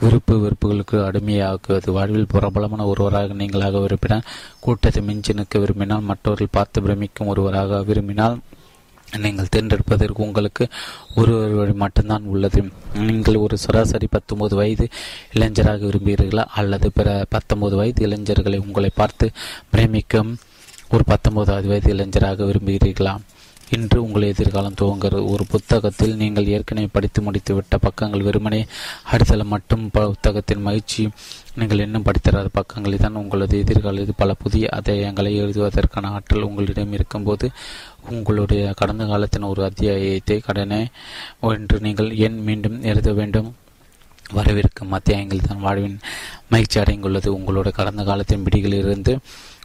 விருப்பு 0.01 0.35
வெறுப்புகளுக்கு 0.43 0.97
அடிமையாக்குவது. 1.07 1.89
வாழ்வில் 1.97 2.31
பிரபலமான 2.33 2.85
ஒருவராக 2.91 3.33
நீங்களாக 3.33 3.81
விரும்பினால் 3.85 4.27
கூட்டத்தை 4.59 5.01
மிஞ்சி 5.09 5.33
நிற்க 5.33 5.59
விரும்பினால் 5.59 6.07
மற்றவர்கள் 6.09 6.55
பார்த்து 6.57 6.83
பிரமிக்கும் 6.87 7.31
ஒருவராக 7.33 7.81
விரும்பினால் 7.89 8.37
நீங்கள் 9.23 9.51
தேர்ந்தெடுப்பதற்கு 9.55 10.21
உங்களுக்கு 10.27 10.63
ஒரு 11.15 11.33
ஒரு 11.41 11.55
வழி 11.55 11.73
மட்டும்தான் 11.83 12.23
உள்ளது. 12.23 12.61
நீங்கள் 13.09 13.35
ஒரு 13.35 13.55
சராசரி 13.57 14.07
பத்தொன்பது 14.15 14.55
வயது 14.55 14.85
இளைஞராக 15.33 15.85
விரும்புகிறீர்களா? 15.85 16.45
அல்லது 16.59 16.87
பிற 16.91 17.09
பத்தொன்பது 17.29 17.75
வயது 17.75 18.01
இளைஞர்களை 18.07 18.59
உங்களை 18.65 18.91
பார்த்து 18.95 19.27
பிரமிக்கும் 19.73 20.31
ஒரு 20.89 21.03
பத்தொன்பதாவது 21.11 21.67
வயது 21.67 21.89
இளைஞராக 21.95 22.43
விரும்புகிறீர்களா? 22.43 23.13
இன்று 23.69 23.97
உங்கள் 24.03 24.27
எதிர்காலம் 24.31 24.75
துவங்குகிறது. 24.81 25.23
ஒரு 25.33 25.43
புத்தகத்தில் 25.45 26.13
நீங்கள் 26.15 26.49
ஏற்கனவே 26.55 26.87
படித்து 26.91 27.19
முடித்துவிட்ட 27.21 27.75
பக்கங்கள் 27.85 28.25
வெறுமனே 28.27 28.59
அடித்தளம் 29.11 29.47
மட்டும் 29.47 29.83
புத்தகத்தின் 29.89 30.61
மகிழ்ச்சி 30.61 31.03
நீங்கள் 31.55 31.79
இன்னும் 31.79 32.05
படித்தராத 32.05 32.49
பக்கங்களில் 32.51 33.03
தான் 33.05 33.19
உங்களது 33.21 33.57
எதிர்காலத்தில் 33.57 34.19
பல 34.21 34.33
புதிய 34.33 34.69
அத்தியாயங்களை 34.77 35.33
எழுதுவதற்கான 35.43 36.11
ஆற்றல் 36.17 36.47
உங்களிடம் 36.49 36.93
இருக்கும்போது 36.93 37.51
உங்களுடைய 38.09 38.73
கடந்த 38.73 39.05
காலத்தின் 39.05 39.49
ஒரு 39.51 39.63
அத்தியாயத்தை 39.63 40.39
கடனே 40.39 40.81
என்று 41.41 41.79
நீங்கள் 41.79 42.17
ஏன் 42.17 42.39
மீண்டும் 42.41 42.81
எழுத 42.81 43.13
வேண்டும்? 43.13 43.55
வரவிருக்கும் 44.33 44.91
அத்தியாயங்கள் 44.91 45.47
தான் 45.47 45.59
வாழ்வின் 45.59 45.99
மகிழ்ச்சி 46.49 46.79
அடைந்துள்ளது. 46.79 47.27
உங்களுடைய 47.27 47.73
கடந்த 47.77 48.03
காலத்தின் 48.03 48.45
பிடிகளிலிருந்து 48.45 49.13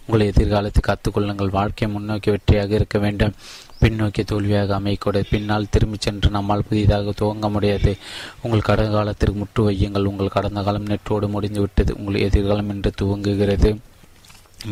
உங்களை 0.07 0.27
எதிர்காலத்தை 0.27 0.81
கற்றுக்கொள்ளுங்கள் 0.83 1.57
வாழ்க்கை 1.59 1.89
முன்னோக்கி 1.89 2.31
வெற்றியாக 2.31 2.71
இருக்க 2.71 2.99
வேண்டும். 2.99 3.35
பின்னோக்கிய 3.81 4.25
தோல்வியாக 4.25 4.81
அமையக்கூடாது 4.81 5.25
பின்னால் 5.31 5.69
திரும்பிச் 5.71 6.01
சென்று 6.01 6.31
நம்மால் 6.31 6.65
புதிதாக 6.69 7.13
துவங்க 7.21 7.51
முடியாது. 7.51 7.97
உங்கள் 8.43 8.61
கடந்த 8.61 8.91
காலத்திற்கு 8.91 9.39
முற்று 9.39 9.71
வையுங்கள். 9.71 10.05
உங்கள் 10.05 10.29
கடந்த 10.29 10.63
காலம் 10.63 10.87
நெற்றோடு 10.87 11.29
முடிந்துவிட்டது. 11.29 11.95
உங்கள் 11.99 12.21
எதிர்காலம் 12.21 12.69
என்று 12.69 12.93
துவங்குகிறது. 13.01 13.77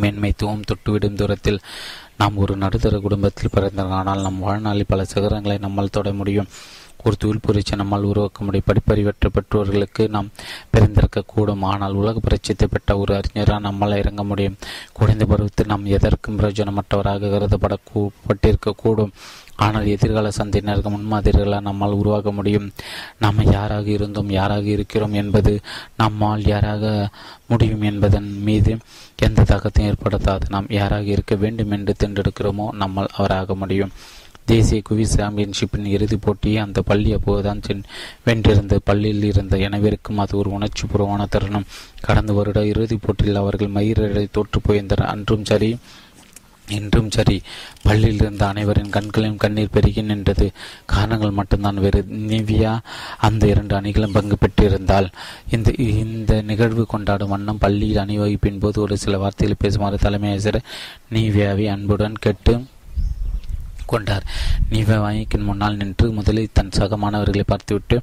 மேன்மைத்துவம் 0.00 0.62
தொட்டுவிடும் 0.62 1.14
தூரத்தில் 1.14 1.60
நாம் 2.18 2.36
ஒரு 2.36 2.56
நடுத்தர 2.56 2.98
குடும்பத்தில் 2.98 3.50
பிறந்தோம் 3.56 3.88
ஆனால் 3.88 4.20
நம் 4.20 4.38
வாழ்நாளில் 4.38 4.88
பல 4.88 5.04
சிகரங்களை 5.14 5.58
நம்மால் 5.58 5.90
தொட 5.90 6.12
முடியும். 6.12 6.46
ஒரு 7.04 7.16
தொழில் 7.16 7.42
புரட்சி 7.42 7.76
நம்மால் 7.76 8.02
உருவாக்க 8.02 8.44
முடியும். 8.44 8.68
படிப்பறிவற்ற 8.68 9.26
பெற்றோர்களுக்கு 9.32 10.08
நாம் 10.08 10.30
பிறந்திருக்க 10.70 11.24
கூடும். 11.26 11.62
ஆனால் 11.62 11.98
உலக 12.02 12.20
பரிச்சயத்தை 12.28 12.66
பெற்ற 12.70 12.98
ஒரு 12.98 13.14
அறிஞராக 13.14 13.60
நம்மால் 13.60 13.96
இறங்க 13.96 14.24
முடியும். 14.24 14.56
குறைந்த 14.92 15.26
பருவத்தில் 15.26 15.66
நாம் 15.66 15.92
எதற்கும் 15.96 16.38
பிரயோஜனமற்றவராக 16.38 17.30
கருதப்படப்பட்டிருக்க 17.34 18.72
கூடும் 18.76 19.12
ஆனால் 19.56 19.86
எதிர்கால 19.86 20.28
சந்தையினருக்கு 20.36 20.90
முன்மாதிரிகளாக 20.90 21.60
நம்மால் 21.60 21.92
உருவாக்க 21.92 22.32
முடியும். 22.32 22.66
நாம் 23.18 23.40
யாராக 23.52 23.86
இருந்தோம் 23.90 24.30
யாராக 24.30 24.66
இருக்கிறோம் 24.66 25.12
என்பது 25.12 25.60
நம்மால் 25.96 26.44
யாராக 26.46 27.08
முடியும் 27.46 27.82
என்பதன் 27.82 28.28
மீது 28.42 28.78
எந்த 29.16 29.42
தாக்கத்தையும் 29.42 29.90
ஏற்படுத்தாது. 29.92 30.46
நாம் 30.48 30.68
யாராக 30.68 31.04
இருக்க 31.04 31.34
வேண்டும் 31.34 31.70
என்று 31.70 31.94
தேர்ந்தெடுக்கிறோமோ 31.98 32.68
நம்மால் 32.72 33.14
அவராக 33.14 33.54
முடியும். 33.54 33.92
தேசிய 34.48 34.82
குவிஸ் 34.88 35.16
சாம்பியன்ஷிப்பின் 35.16 35.88
இறுதிப் 35.94 36.24
போட்டியை 36.24 36.58
அந்த 36.62 36.80
பள்ளி 36.82 37.10
அப்போதுதான் 37.12 37.62
வென்றிருந்த 38.26 38.74
பள்ளியில் 38.84 39.24
இருந்த 39.24 39.54
எனவிற்கும் 39.68 40.20
அது 40.24 40.34
ஒரு 40.38 40.50
உணர்ச்சிபூர்வமான 40.50 41.26
தருணம். 41.30 41.70
கடந்த 42.00 42.32
வருட 42.32 42.60
இறுதிப் 42.66 43.04
போட்டியில் 43.04 43.40
அவர்கள் 43.42 43.74
மயிரை 43.78 44.28
தோற்று 44.30 44.60
போயிருந்தனர். 44.60 45.10
அன்றும் 45.14 45.44
சரி 45.44 45.70
இன்றும் 46.68 47.10
சரி 47.10 47.36
பள்ளியில் 47.82 48.20
இருந்த 48.22 48.42
அனைவரின் 48.46 48.90
கண்களையும் 48.96 49.38
கண்ணீர் 49.38 49.70
பெருகி 49.70 50.02
நின்றது. 50.02 50.46
காரணங்கள் 50.86 51.36
மட்டும்தான் 51.38 51.78
வேறு. 51.84 52.00
நிவியா 52.32 52.72
அந்த 53.18 53.46
இரண்டு 53.46 53.74
அணிகளும் 53.74 54.12
பங்கு 54.12 54.36
பெற்றிருந்தால் 54.42 55.08
இந்த 55.50 55.70
இந்த 56.02 56.42
நிகழ்வு 56.50 56.86
கொண்டாடும் 56.86 57.28
வண்ணம் 57.28 57.62
பள்ளியில் 57.64 58.02
அணிவகுப்பின் 58.04 58.58
போது 58.58 58.80
ஒரு 58.80 58.96
சில 59.04 59.16
வார்த்தையில் 59.22 59.62
பேசுமாறு 59.64 59.98
தலைமை 59.98 60.32
ஆசிரியர் 60.34 60.68
நீவியாவை 61.14 61.66
அன்புடன் 61.76 62.24
கேட்டு 62.26 62.54
கொண்டார். 63.92 64.26
நீவா 64.72 64.98
வாங்கிக்கு 65.06 65.44
முன்னால் 65.50 65.80
நின்று 65.82 66.08
முதலில் 66.18 66.56
தன் 66.58 66.76
சக 66.78 66.96
மாணவர்களை 67.04 67.46
பார்த்துவிட்டு 67.52 67.98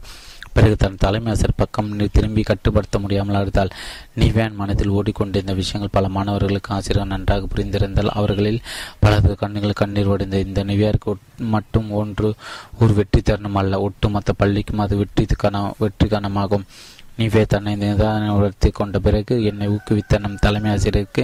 பிறகு 0.56 0.76
தன் 0.82 1.00
தலைமை 1.04 1.32
பக்கம் 1.62 1.90
திரும்பி 2.16 2.42
கட்டுப்படுத்த 2.50 3.00
முடியாமல் 3.00 3.38
அழுதாள். 3.40 3.72
நீவேன் 4.20 4.54
மனதில் 4.60 4.94
ஓடிக்கொண்டிருந்த 4.98 5.54
விஷயங்கள் 5.60 5.94
பல 5.98 6.08
மாணவர்களுக்கு 6.18 6.70
ஆசிரியர் 6.76 7.12
நன்றாக 7.14 7.48
புரிந்திருந்தால் 7.54 8.16
அவர்களில் 8.20 8.62
பலது 9.04 9.34
கண்ணுகள் 9.42 9.80
கண்ணீர் 9.82 10.12
வடிந்த 10.12 10.40
இந்த 10.48 10.64
நிவியாருக்கு 10.72 11.14
மட்டும் 11.56 11.90
ஒன்று 12.02 12.30
ஒரு 12.80 12.94
வெற்றி 13.00 13.22
தருணம் 13.22 13.60
அல்ல. 13.62 13.82
ஒட்டுமொத்த 13.88 14.34
பள்ளிக்கும் 14.42 14.84
அது 14.86 14.96
வெற்றி 15.02 15.26
கன 15.44 15.66
வெற்றி 15.84 16.08
கனமாகும் 16.08 16.68
நீவே 17.18 17.42
தன்னை 17.54 17.74
நிதானப்படுத்தி 17.82 18.70
கொண்ட 18.72 19.00
பிறகு 19.00 19.36
என்னை 19.50 19.68
ஊக்குவித்த 19.76 20.20
நம் 20.24 20.42
தலைமை 20.46 20.70
ஆசிரியருக்கு 20.72 21.24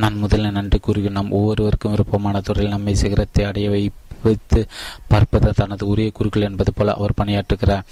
நான் 0.00 0.20
முதலில் 0.22 0.56
நன்றி 0.58 0.78
கூறுகிறேன். 0.78 1.18
நம் 1.18 1.34
ஒவ்வொருவருக்கும் 1.38 1.94
விருப்பமான 1.94 2.40
துறையில் 2.48 2.74
நம்மை 2.74 2.94
சிகரத்தை 3.02 3.44
அடைய 3.50 3.68
வைத்து 4.24 4.60
பார்ப்பது 5.08 5.50
தனது 5.60 5.84
உரிய 5.92 6.10
குறுக்கள் 6.18 6.48
என்பது 6.48 6.72
போல 6.78 6.94
அவர் 6.98 7.18
பணியாற்றுகிறார். 7.20 7.86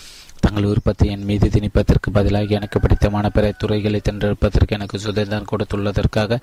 தங்கள் 0.45 0.69
விருப்பத்தை 0.71 1.07
என் 1.13 1.25
மீது 1.29 1.47
திணிப்பதற்கு 1.55 2.09
பதிலாக 2.17 2.57
எனக்கு 2.59 2.79
பிடித்தமான 2.81 3.27
பிற 3.37 3.47
துறைகளை 3.63 4.01
தென்றெடுப்பதற்கு 4.09 4.77
எனக்கு 4.77 4.99
சுதந்திரம் 5.05 5.49
கொடுத்துள்ளதற்காக 5.53 6.39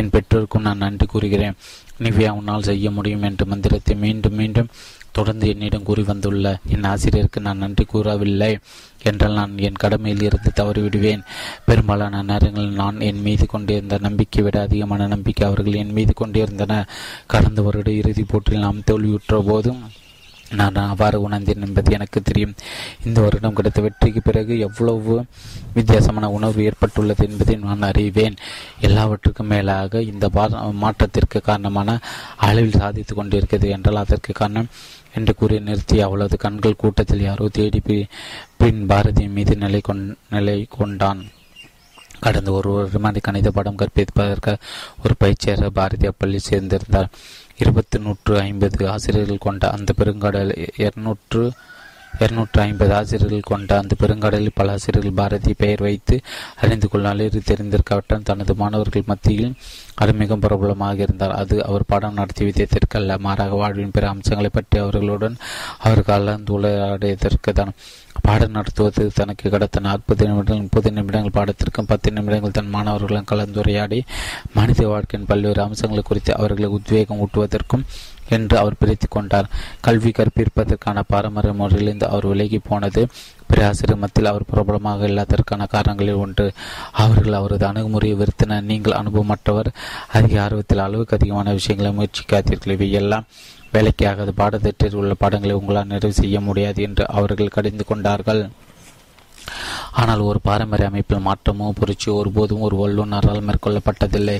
என் 0.00 0.12
பெற்றோருக்கும் 0.14 0.64
நான் 0.66 0.82
நன்றி 0.84 1.06
கூறுகிறேன். 1.06 1.56
நிவ்யா 2.04 2.30
உன்னால் 2.38 2.68
செய்ய 2.68 2.90
முடியும் 2.98 3.26
என்ற 3.28 3.44
மந்திரத்தை 3.50 3.96
மீண்டும் 4.04 4.38
மீண்டும் 4.40 4.70
தொடர்ந்து 5.16 5.46
என்னிடம் 5.52 5.86
கூறி 5.88 6.02
வந்துள்ள 6.10 6.52
என் 6.74 6.88
ஆசிரியருக்கு 6.92 7.40
நான் 7.46 7.62
நன்றி 7.64 7.84
கூறவில்லை 7.84 8.52
என்றால் 9.08 9.38
நான் 9.40 9.54
என் 9.68 9.80
கடமையில் 9.82 10.24
இருந்து 10.28 10.52
தவறிவிடுவேன். 10.60 11.24
பெரும்பாலான 11.66 12.22
நேரங்களில் 12.30 12.80
நான் 12.82 13.00
என் 13.08 13.24
மீது 13.26 13.46
கொண்டிருந்த 13.46 13.98
நம்பிக்கை 14.06 14.42
விட 14.46 14.56
அதிகமான 14.68 15.06
நம்பிக்கை 15.14 15.44
அவர்கள் 15.48 15.80
என் 15.82 15.96
மீது 15.98 16.14
கொண்டிருந்தன. 16.14 16.72
கடந்த 17.34 17.62
வருட 17.68 17.90
இறுதிப் 18.00 18.30
போட்டியில் 18.30 18.66
நாம் 18.66 18.86
தோல்வியுற்ற 18.90 19.42
போதும் 19.50 19.82
நான் 20.58 20.74
அவ்வாறு 20.74 21.18
உணர்ந்தேன் 21.26 21.62
என்பது 21.66 21.92
எனக்கு 21.96 22.18
தெரியும். 22.22 22.52
இந்த 23.06 23.18
வருடம் 23.20 23.56
கிடைத்த 23.58 23.80
வெற்றிக்கு 23.84 24.20
பிறகு 24.22 24.54
எவ்வளவு 24.66 25.14
வித்தியாசமான 25.76 26.28
உணர்வு 26.36 26.60
ஏற்பட்டுள்ளது 26.68 27.22
என்பதை 27.28 27.54
நான் 27.62 27.88
அறிவேன். 27.90 28.36
எல்லாவற்றுக்கும் 28.88 29.50
மேலாக 29.52 30.02
இந்த 30.10 30.28
மாற்றத்திற்கு 30.82 31.40
காரணமான 31.48 31.98
அளவில் 32.46 32.80
சாதித்து 32.82 33.14
கொண்டிருக்கிறது 33.14 33.68
என்றால் 33.76 34.02
அதற்கு 34.04 34.32
காரணம் 34.32 34.70
என்று 35.14 35.34
கூறி 35.34 35.60
நிறுத்தி 35.60 36.00
அவளது 36.00 36.36
கண்கள் 36.36 36.76
கூட்டத்தில் 36.76 37.20
யாரோ 37.20 37.48
தேடி 37.48 37.80
பின் 38.56 38.86
பாரதியின் 38.86 39.36
மீது 39.38 39.56
நிலை 39.56 39.80
கொண் 39.80 40.16
நிலை 40.30 40.66
கொண்டான். 40.78 41.22
கடந்த 42.20 42.50
ஒரு 42.50 42.72
வருடமாக 42.72 43.18
கணித 43.22 43.50
படம் 43.50 43.76
கற்பிப்பதற்கு 43.76 44.52
ஒரு 45.04 45.14
பயிற்சியாளர் 45.18 45.76
பாரதிய 45.76 46.10
பள்ளி 46.18 46.40
சேர்ந்திருந்தார். 46.50 47.10
இருபத்தி 47.58 47.98
நூற்று 47.98 48.38
ஐம்பது 48.38 48.88
ஆசிரியர்கள் 48.88 49.44
கொண்ட 49.46 49.70
அந்த 49.70 49.92
பெருங்கடல் 49.98 50.52
இருநூற்று 50.76 51.52
இருநூற்று 52.20 52.60
ஐம்பது 52.60 52.94
ஆசிரியர்கள் 52.94 53.40
கொண்ட 53.40 53.78
அந்த 53.78 53.94
பெருங்கடலில் 54.00 54.54
பல 54.54 54.72
ஆசிரியர்கள் 54.72 55.12
பாரதி 55.12 55.54
பெயர் 55.54 55.80
வைத்து 55.80 56.20
அறிந்து 56.56 56.88
கொள்ளாலே 56.92 57.26
தெரிந்திருக்காவிட்டால் 57.50 58.22
தனது 58.22 58.54
மாணவர்கள் 58.54 59.02
மத்தியில் 59.06 59.54
அது 59.94 60.12
மிகவும் 60.12 60.40
பிரபலமாக 60.40 61.02
இருந்தார். 61.02 61.30
அது 61.30 61.64
அவர் 61.64 61.84
பாடம் 61.86 62.14
நடத்திய 62.14 62.46
விதத்திற்கு 62.46 62.98
அல்ல 62.98 63.18
மாறாக 63.18 63.54
வாழ்வின் 63.54 63.90
பிற 63.90 64.08
அம்சங்களை 64.08 64.50
பற்றி 64.52 64.78
அவர்களுடன் 64.78 65.36
அவர் 65.78 66.02
கலந்துரையாடியதற்கு 66.02 67.52
தான் 67.52 67.74
பாடம் 68.22 68.50
நடத்துவது 68.50 69.10
தனக்கு 69.14 69.50
கடத்த 69.50 69.80
நாற்பது 69.80 70.26
நிமிடங்கள் 70.26 70.62
முப்பது 70.62 70.90
நிமிடங்கள் 70.92 71.36
பாடத்திற்கும் 71.38 71.86
பத்து 71.86 72.10
நிமிடங்கள் 72.10 72.50
தன் 72.50 72.68
மாணவர்களும் 72.68 73.24
கலந்துரையாடி 73.24 73.98
மனித 74.52 74.86
வாழ்க்கையின் 74.86 75.26
பல்வேறு 75.26 75.62
அம்சங்கள் 75.62 76.02
குறித்து 76.02 76.36
அவர்களை 76.36 76.66
உத்வேகம் 76.68 77.18
ஊட்டுவதற்கும் 77.18 77.84
என்று 78.28 78.58
அவர் 78.58 78.78
பிரித்து 78.78 79.08
கொண்டார். 79.08 79.48
கல்வி 79.80 80.10
கற்பிப்பதற்கான 80.10 81.02
பாரம்பரிய 81.08 81.52
முறையிலிருந்து 81.52 82.08
அவர் 82.08 82.26
விலகி 82.26 82.58
போனது 82.58 83.06
பிராசிரமத்தில் 83.50 84.24
அவர் 84.24 84.44
பிரபலமாக 84.44 85.08
இல்லாததற்கான 85.08 85.66
காரணங்களில் 85.68 86.14
ஒன்று. 86.14 86.52
அவர்கள் 86.92 87.32
அவரது 87.32 87.66
அணுகுமுறையை 87.66 88.18
வெறுத்தனர். 88.18 88.60
நீங்கள் 88.60 88.92
அனுபவமற்றவர் 88.92 89.66
அதிக 90.12 90.42
ஆர்வத்தில் 90.42 90.78
அளவுக்கு 90.78 91.16
அதிகமான 91.16 91.52
விஷயங்களை 91.52 91.92
முயற்சிக்காதீர்கள். 91.98 92.70
இவையெல்லாம் 92.70 93.26
வேலைக்காகாது. 93.72 94.28
பாடத்திட்டத்தில் 94.36 94.94
உள்ள 94.94 95.14
பாடங்களை 95.14 95.54
உங்களால் 95.54 95.86
நிறைவு 95.86 96.14
செய்ய 96.14 96.40
முடியாது 96.40 96.82
என்று 96.82 97.08
அவர்கள் 97.08 97.48
கடிந்து 97.48 97.84
கொண்டார்கள். 97.84 98.48
ஆனால் 100.00 100.22
ஒரு 100.28 100.38
பாரம்பரிய 100.40 100.88
அமைப்பில் 100.88 101.26
மாற்றமோ 101.26 101.66
புரட்சியோ 101.80 102.14
ஒருபோதும் 102.14 102.64
ஒரு 102.66 102.76
வல்லுநரால் 102.76 103.46
மேற்கொள்ளப்பட்டதில்லை. 103.48 104.36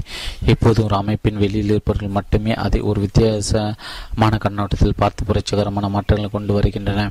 இப்போது 0.47 0.79
ஒரு 0.85 0.95
அமைப்பின் 0.97 1.41
வெளியில் 1.43 1.73
இருப்பவர்கள் 1.75 2.17
மட்டுமே 2.19 2.55
அதை 2.65 2.81
ஒரு 2.81 3.01
வித்தியாசமான 3.01 4.39
கண்ணோட்டத்தில் 4.45 5.01
பார்த்து 5.03 5.25
புரட்சிகரமான 5.25 5.89
மாற்றங்களை 5.89 6.31
கொண்டு 6.31 6.55
வருகின்றன. 6.55 7.09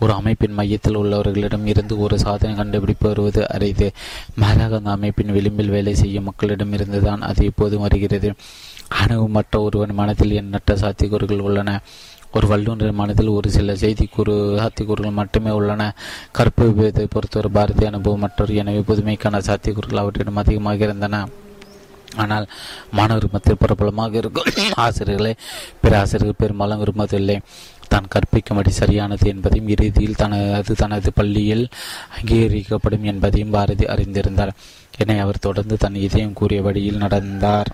ஒரு 0.00 0.12
அமைப்பின் 0.12 0.56
மையத்தில் 0.58 0.96
உள்ளவர்களிடம் 0.96 1.66
இருந்து 1.66 1.94
ஒரு 1.98 2.18
சாதனை 2.18 2.54
கண்டுபிடிப்பு 2.56 3.06
வருவது 3.08 3.42
அரிது. 3.48 3.88
மாறாக 4.34 4.76
அந்த 4.76 4.90
அமைப்பின் 4.90 5.32
விளிம்பில் 5.32 5.74
வேலை 5.76 5.94
செய்யும் 5.94 6.24
மக்களிடம் 6.24 6.72
இருந்துதான் 6.72 7.20
அது 7.20 7.44
இப்போது 7.44 7.78
வருகிறது. 7.78 8.30
அணுகுமற்ற 9.02 9.60
ஒருவன் 9.60 9.94
மனதில் 9.94 10.38
எண்ணற்ற 10.40 10.74
சாத்தியக்கூறுகள் 10.74 11.44
உள்ளன. 11.48 11.70
ஒரு 12.32 12.46
வல்லுநர் 12.52 12.98
மனதில் 13.00 13.36
ஒரு 13.36 13.48
சில 13.50 13.74
செய்தி 13.82 14.04
கூறு 14.06 14.34
சாத்தியக்கூறுகள் 14.60 15.18
மட்டுமே 15.20 15.52
உள்ளன. 15.58 15.82
கற்பு 16.38 16.64
விபத்தை 16.68 17.06
பொறுத்தவரை 17.14 17.50
பாரதிய 17.58 17.90
அனுபவம் 17.92 18.24
மற்றொரு. 18.26 18.54
எனவே 18.62 18.82
புதுமைக்கான 18.90 19.42
சாத்தியக்கூறுகள் 19.48 20.02
அவற்றிடம் 20.04 20.42
அதிகமாக 20.44 20.86
இருந்தன. 20.88 21.20
ஆனால் 22.22 22.46
மாணவர் 22.96 23.32
மத்தியில் 23.34 23.60
பிரபலமாக 23.60 24.18
இருக்கும் 24.22 24.48
ஆசிரியர்களை 24.86 25.32
பிற 25.82 25.92
ஆசிரியர்கள் 26.00 26.40
பெரும்பாலும் 26.42 26.82
விரும்பவில்லை 26.82 27.36
தான் 27.88 28.10
கற்பிக்கும்படி 28.14 28.72
சரியானது 28.80 29.24
என்பதையும் 29.32 29.70
இறுதியில் 29.74 30.18
தனது 30.22 30.74
தனது 30.74 31.10
பள்ளியில் 31.12 31.64
அங்கீகரிக்கப்படும் 32.18 33.06
என்பதையும் 33.12 33.54
பாரதி 33.56 33.86
அறிந்திருந்தார். 33.94 34.52
என 34.98 35.18
அவர் 35.22 35.44
தொடர்ந்து 35.46 35.76
தன் 35.76 35.98
இதயம் 36.06 36.36
கூறிய 36.40 36.60
வழியில் 36.62 37.02
நடந்தார். 37.04 37.70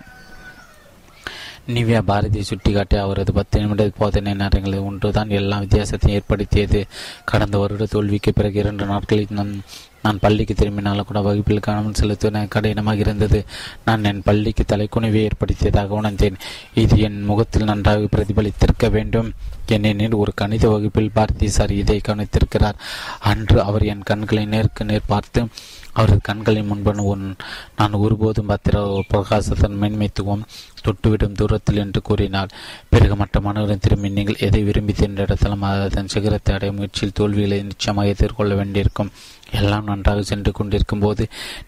நிவ்யா 1.68 2.00
பாரதியை 2.07 2.40
சுட்டிக்காட்டி 2.40 2.96
அவரது 2.96 3.33
பத்து 3.33 3.61
நிமிட 3.61 3.90
போதனை 3.98 4.35
நேரங்களில் 4.35 4.78
ஒன்றுதான் 4.78 5.31
எல்லா 5.31 5.59
வித்தியாசத்தையும் 5.59 6.16
ஏற்படுத்தியது. 6.18 6.87
கடந்த 7.24 7.59
வருட 7.59 7.87
தோல்விக்கு 7.87 8.33
பிறகு 8.33 8.59
இரண்டு 8.59 8.85
நாட்களில் 8.85 9.26
நான் 9.31 9.61
நான் 10.02 10.18
பள்ளிக்கு 10.18 10.54
திரும்பினாலும் 10.54 11.04
கூட 11.04 11.20
வகுப்பில் 11.20 11.61
கவனம் 11.61 11.94
செலுத்த 11.94 12.46
கடினமாக 12.48 12.96
இருந்தது. 12.96 13.44
நான் 13.85 14.04
என் 14.04 14.22
பள்ளிக்கு 14.22 14.64
தலைக்குணிவை 14.68 15.20
ஏற்படுத்தியதாக 15.22 15.94
உணர்ந்தேன். 15.94 16.37
இது 16.74 16.98
என் 16.98 17.22
முகத்தில் 17.22 17.64
நன்றாக 17.64 18.09
பிரதிபலித்திருக்க 18.16 18.90
வேண்டும். 18.90 19.33
ஏனெனில் 19.66 20.14
ஒரு 20.14 20.33
கணித 20.35 20.68
வகுப்பில் 20.68 21.11
பாரதி 21.12 21.48
சார் 21.48 21.70
இதை 21.70 22.00
கவனித்திருக்கிறார். 22.09 22.78
அன்று 23.20 23.62
அவர் 23.62 23.85
என் 23.85 24.02
கண்களை 24.02 24.46
நேருக்கு 24.46 24.85
நேர் 24.85 25.02
பார்த்து 25.07 25.48
அவரது 25.98 26.20
கண்களின் 26.22 26.66
முன்பன் 26.66 27.00
உன் 27.11 27.24
நான் 27.78 27.94
ஒருபோதும் 28.00 28.50
பத்திர 28.50 28.82
பிரகாசத்தன் 29.11 29.78
மேன்மைத்துவம் 29.80 30.44
தொட்டுவிடும் 30.84 31.38
தூரத்தில் 31.40 31.80
என்று 31.84 32.00
கூறினார் 32.02 32.52
பிறகு 32.90 33.14
மற்ற 33.16 33.40
மாணவர்களின் 33.40 33.84
திரும்பி 33.87 34.08
நீங்கள் 34.08 34.42
எதை 34.46 34.61
விரும்பி 34.62 34.92
தின்றெடுத்தாலும் 34.92 35.64
அதன் 35.70 36.12
சிகரத்தை 36.14 36.54
அடைய 36.54 36.72
முயற்சியில் 36.72 37.16
தோல்விகளை 37.20 37.58
நிச்சயமாக 37.62 38.08
எதிர்கொள்ள 38.08 38.54
வேண்டியிருக்கும். 38.54 39.12
எல்லாம் 39.50 39.84
நன்றாக 39.84 40.22
சென்று 40.22 40.50
கொண்டிருக்கும் 40.52 41.02
போது 41.04 41.22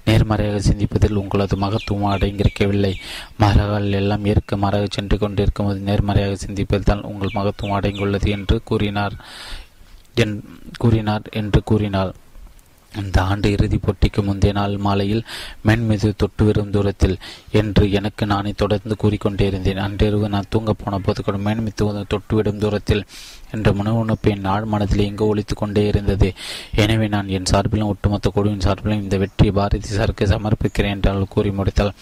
நேர்மறையாக 0.04 0.58
சிந்திப்பதில் 0.60 1.20
உங்களது 1.22 1.56
மகத்துவம் 1.56 2.12
அடங்கியிருக்கவில்லை. 2.12 2.94
மரங்கள் 3.38 3.90
எல்லாம் 3.92 4.24
ஏற்க 4.24 4.56
மறையாக 4.56 4.88
சென்று 4.90 5.18
கொண்டிருக்கும் 5.18 5.66
போது 5.66 5.80
நேர்மறையாக 5.80 6.36
சிந்திப்பதுதான் 6.46 7.02
உங்கள் 7.02 7.36
மகத்துவம் 7.38 7.76
அடங்கியுள்ளது 7.80 8.28
என்று 8.28 8.58
கூறினார். 8.64 9.16
என் 10.14 10.36
கூறினார் 10.78 11.26
என்று 11.32 11.62
கூறினார் 11.62 12.12
இந்த 12.98 13.22
ஆண்டு 13.22 13.50
இறுதிப் 13.50 13.82
போட்டிக்கு 13.86 14.22
முந்தைய 14.22 14.52
நாள் 14.52 14.76
மாலையில் 14.76 15.24
மென் 15.62 15.86
மீது 15.86 16.14
தொட்டு 16.16 16.44
வரும் 16.44 16.70
தூரத்தில் 16.70 17.18
என்று 17.50 17.90
எனக்கு 17.90 18.26
நானே 18.26 18.52
தொடர்ந்து 18.52 18.96
கூறிக்கொண்டே 18.96 19.46
அன்றிரவு 19.78 20.28
நான் 20.28 20.48
தூங்க 20.48 20.72
போன 20.72 20.98
போது 20.98 21.22
கூட 21.22 21.38
மென் 21.38 21.62
மீது 21.62 22.06
தொட்டுவிடும் 22.14 22.58
தூரத்தில் 22.58 23.04
என்ற 23.50 23.72
முனவுணர்ப்பு 23.72 24.30
என் 24.30 24.44
ஆழ் 24.44 24.64
மனதில் 24.64 25.06
எங்கு 25.06 25.26
ஒழித்து 25.26 25.54
கொண்டே 25.54 25.86
இருந்தது. 25.86 26.34
எனவே 26.74 27.08
நான் 27.08 27.28
என் 27.28 27.48
சார்பிலும் 27.52 27.90
ஒட்டுமொத்த 27.92 28.30
குழுவின் 28.30 28.66
சார்பிலும் 28.66 29.02
இந்த 29.02 29.16
வெற்றியை 29.18 29.54
பாரதி 29.54 29.88
சாருக்கு 29.96 30.26
சமர்ப்பிக்கிறேன் 30.26 30.94
என்றால் 30.94 31.24
கூறி 31.28 31.50
முடித்தால் 31.50 31.94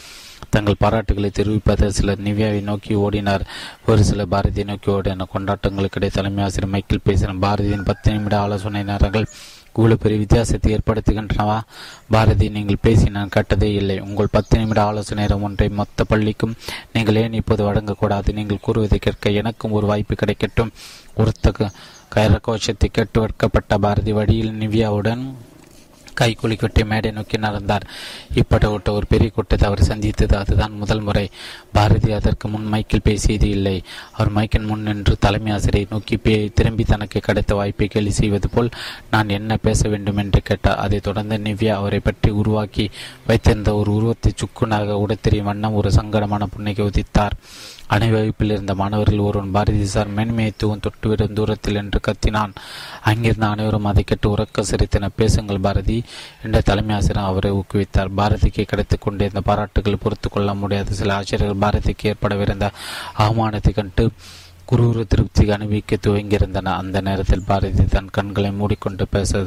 தங்கள் 0.50 0.80
பாராட்டுகளை 0.84 1.30
தெரிவிப்பத 1.30 1.88
சிலர் 1.88 2.20
நிவ்யாவை 2.20 2.60
நோக்கி 2.62 2.94
ஓடினார். 2.94 3.44
ஒரு 3.86 4.04
சில 4.04 4.24
பாரதியை 4.24 4.64
நோக்கி 4.64 4.90
ஓடினர் 4.90 5.32
கொண்டாட்டங்களுக்கிடையே 5.34 6.10
தலைமை 6.10 6.44
ஆசிரியர் 6.44 6.72
மைக்கேல் 6.74 7.06
பேசினார் 7.08 7.42
பாரதியின் 7.46 7.82
பத்து 7.82 8.12
நிமிட 8.12 8.38
ஆலோசனை 8.38 8.82
நேரங்கள் 8.82 9.26
இவ்வளவு 9.78 10.02
பெரிய 10.02 10.18
வித்தியாசத்தை 10.22 10.70
ஏற்படுத்துகின்றனவா? 10.76 11.58
பாரதி 12.14 12.46
நீங்கள் 12.56 12.82
பேசி 12.86 13.08
நான் 13.16 13.34
கட்டதே 13.36 13.68
இல்லை. 13.80 13.96
உங்கள் 14.06 14.32
பத்து 14.36 14.54
நிமிட 14.60 14.80
ஆலோசனை 14.88 15.20
நேரம் 15.22 15.44
ஒன்றை 15.48 15.68
மொத்த 15.80 16.04
பள்ளிக்கும் 16.12 16.56
நீங்கள் 16.94 17.20
ஏன் 17.22 17.38
இப்போது 17.40 17.62
வழங்கக்கூடாது. 17.68 18.32
நீங்கள் 18.38 18.64
கூறுவதை 18.66 18.98
கேட்க 19.06 19.30
எனக்கும் 19.42 19.76
ஒரு 19.80 19.88
வாய்ப்பு 19.92 20.16
கிடைக்கட்டும். 20.22 20.72
ஒருத்த 21.20 21.70
கயரகோஷத்தை 22.14 22.88
கேட்டு 22.96 23.18
வைக்கப்பட்ட 23.22 23.78
பாரதி 23.84 24.12
வழியில் 24.18 24.58
நிவ்யாவுடன் 24.62 25.22
கை 26.20 26.30
குலுக்கிவிட்டு 26.34 26.82
மேடை 26.92 27.10
நோக்கி 27.10 27.38
நடந்தார். 27.38 27.86
இப்படப்பட்ட 28.40 28.90
ஒரு 28.98 29.06
பெரிய 29.12 29.30
கூட்டத்தை 29.30 29.66
அவர் 29.68 29.88
சந்தித்தது 29.90 30.34
அதுதான் 30.42 30.74
முதல் 30.82 31.04
முறை. 31.08 31.26
பாரதி 31.72 32.12
அதற்கு 32.18 32.46
முன் 32.48 32.68
மைக்கில் 32.72 33.06
பேசியது 33.08 33.48
இல்லை. 33.56 33.76
அவர் 34.12 34.32
மைக்கின் 34.36 34.68
முன் 34.70 34.86
நின்று 34.88 35.14
தலைமை 35.18 35.52
ஆசிரியை 35.52 35.86
நோக்கி 35.90 36.16
பே 36.16 36.34
திரும்பி 36.54 36.84
தனக்கு 36.84 37.20
கிடைத்த 37.20 37.54
வாய்ப்பை 37.54 37.88
கேலி 37.88 38.12
செய்வது 38.20 38.48
போல் 38.48 38.74
நான் 39.10 39.34
என்ன 39.38 39.56
பேச 39.66 39.88
வேண்டும் 39.88 40.20
என்று 40.24 40.42
கேட்டார். 40.42 40.82
அதைத் 40.84 41.06
தொடர்ந்து 41.08 41.38
நிவ்யா 41.46 41.74
அவரை 41.80 42.00
பற்றி 42.00 42.30
உருவாக்கி 42.40 42.86
வைத்திருந்த 43.26 43.72
ஒரு 43.74 43.92
உருவத்தை 43.94 44.32
சுக்குனாக 44.32 44.98
உடத்தெரியும் 45.04 45.50
வண்ணம் 45.50 45.78
ஒரு 45.80 45.90
சங்கடமான 45.90 46.46
புன்னைக்கு 46.54 46.84
உதித்தார். 46.84 47.36
அணிவகுப்பில் 47.88 48.50
இருந்த 48.50 48.74
மாணவர்கள் 48.74 49.26
ஒருவன் 49.26 49.50
பாரதி 49.50 49.84
சார் 49.84 50.14
மேன்மையத்துவம் 50.16 50.82
தொட்டுவிடும் 50.84 51.36
தூரத்தில் 51.38 51.74
என்று 51.74 52.00
கத்தினான். 52.06 52.52
அங்கிருந்த 53.02 53.46
அனைவரும் 53.46 53.84
அதை 53.84 54.04
கேட்டு 54.04 54.28
உறக்க 54.34 54.64
சிரித்தன 54.70 55.08
பேசுங்கள் 55.16 55.64
பாரதி 55.66 55.98
என்ற 56.42 56.60
தலைமை 56.60 56.94
ஆசிரியர் 56.96 57.30
அவரை 57.30 57.52
ஊக்குவித்தார். 57.52 58.10
பாரதிக்கு 58.16 58.64
கிடைத்துக் 58.64 59.00
கொண்டிருந்த 59.00 59.40
பாராட்டுகள் 59.40 60.02
பொறுத்து 60.02 60.30
கொள்ள 60.30 60.54
முடியாத 60.54 60.98
சில 61.00 61.14
ஆசிரியர்கள் 61.14 61.62
பாரதிக்கு 61.64 62.10
ஏற்படவிருந்த 62.12 62.68
அவமானத்தை 63.18 63.72
கண்டு 63.72 64.06
குரூர 64.70 65.02
திருப்திக்கு 65.12 65.52
அனுபவிக்க 65.52 65.96
துவங்கியிருந்தன 66.06 66.72
அந்த 66.80 67.00
நேரத்தில் 67.00 67.46
பாரதி 67.46 67.84
தன் 67.84 68.10
கண்களை 68.10 68.50
மூடிக்கொண்டு 68.52 69.04
பேச 69.08 69.40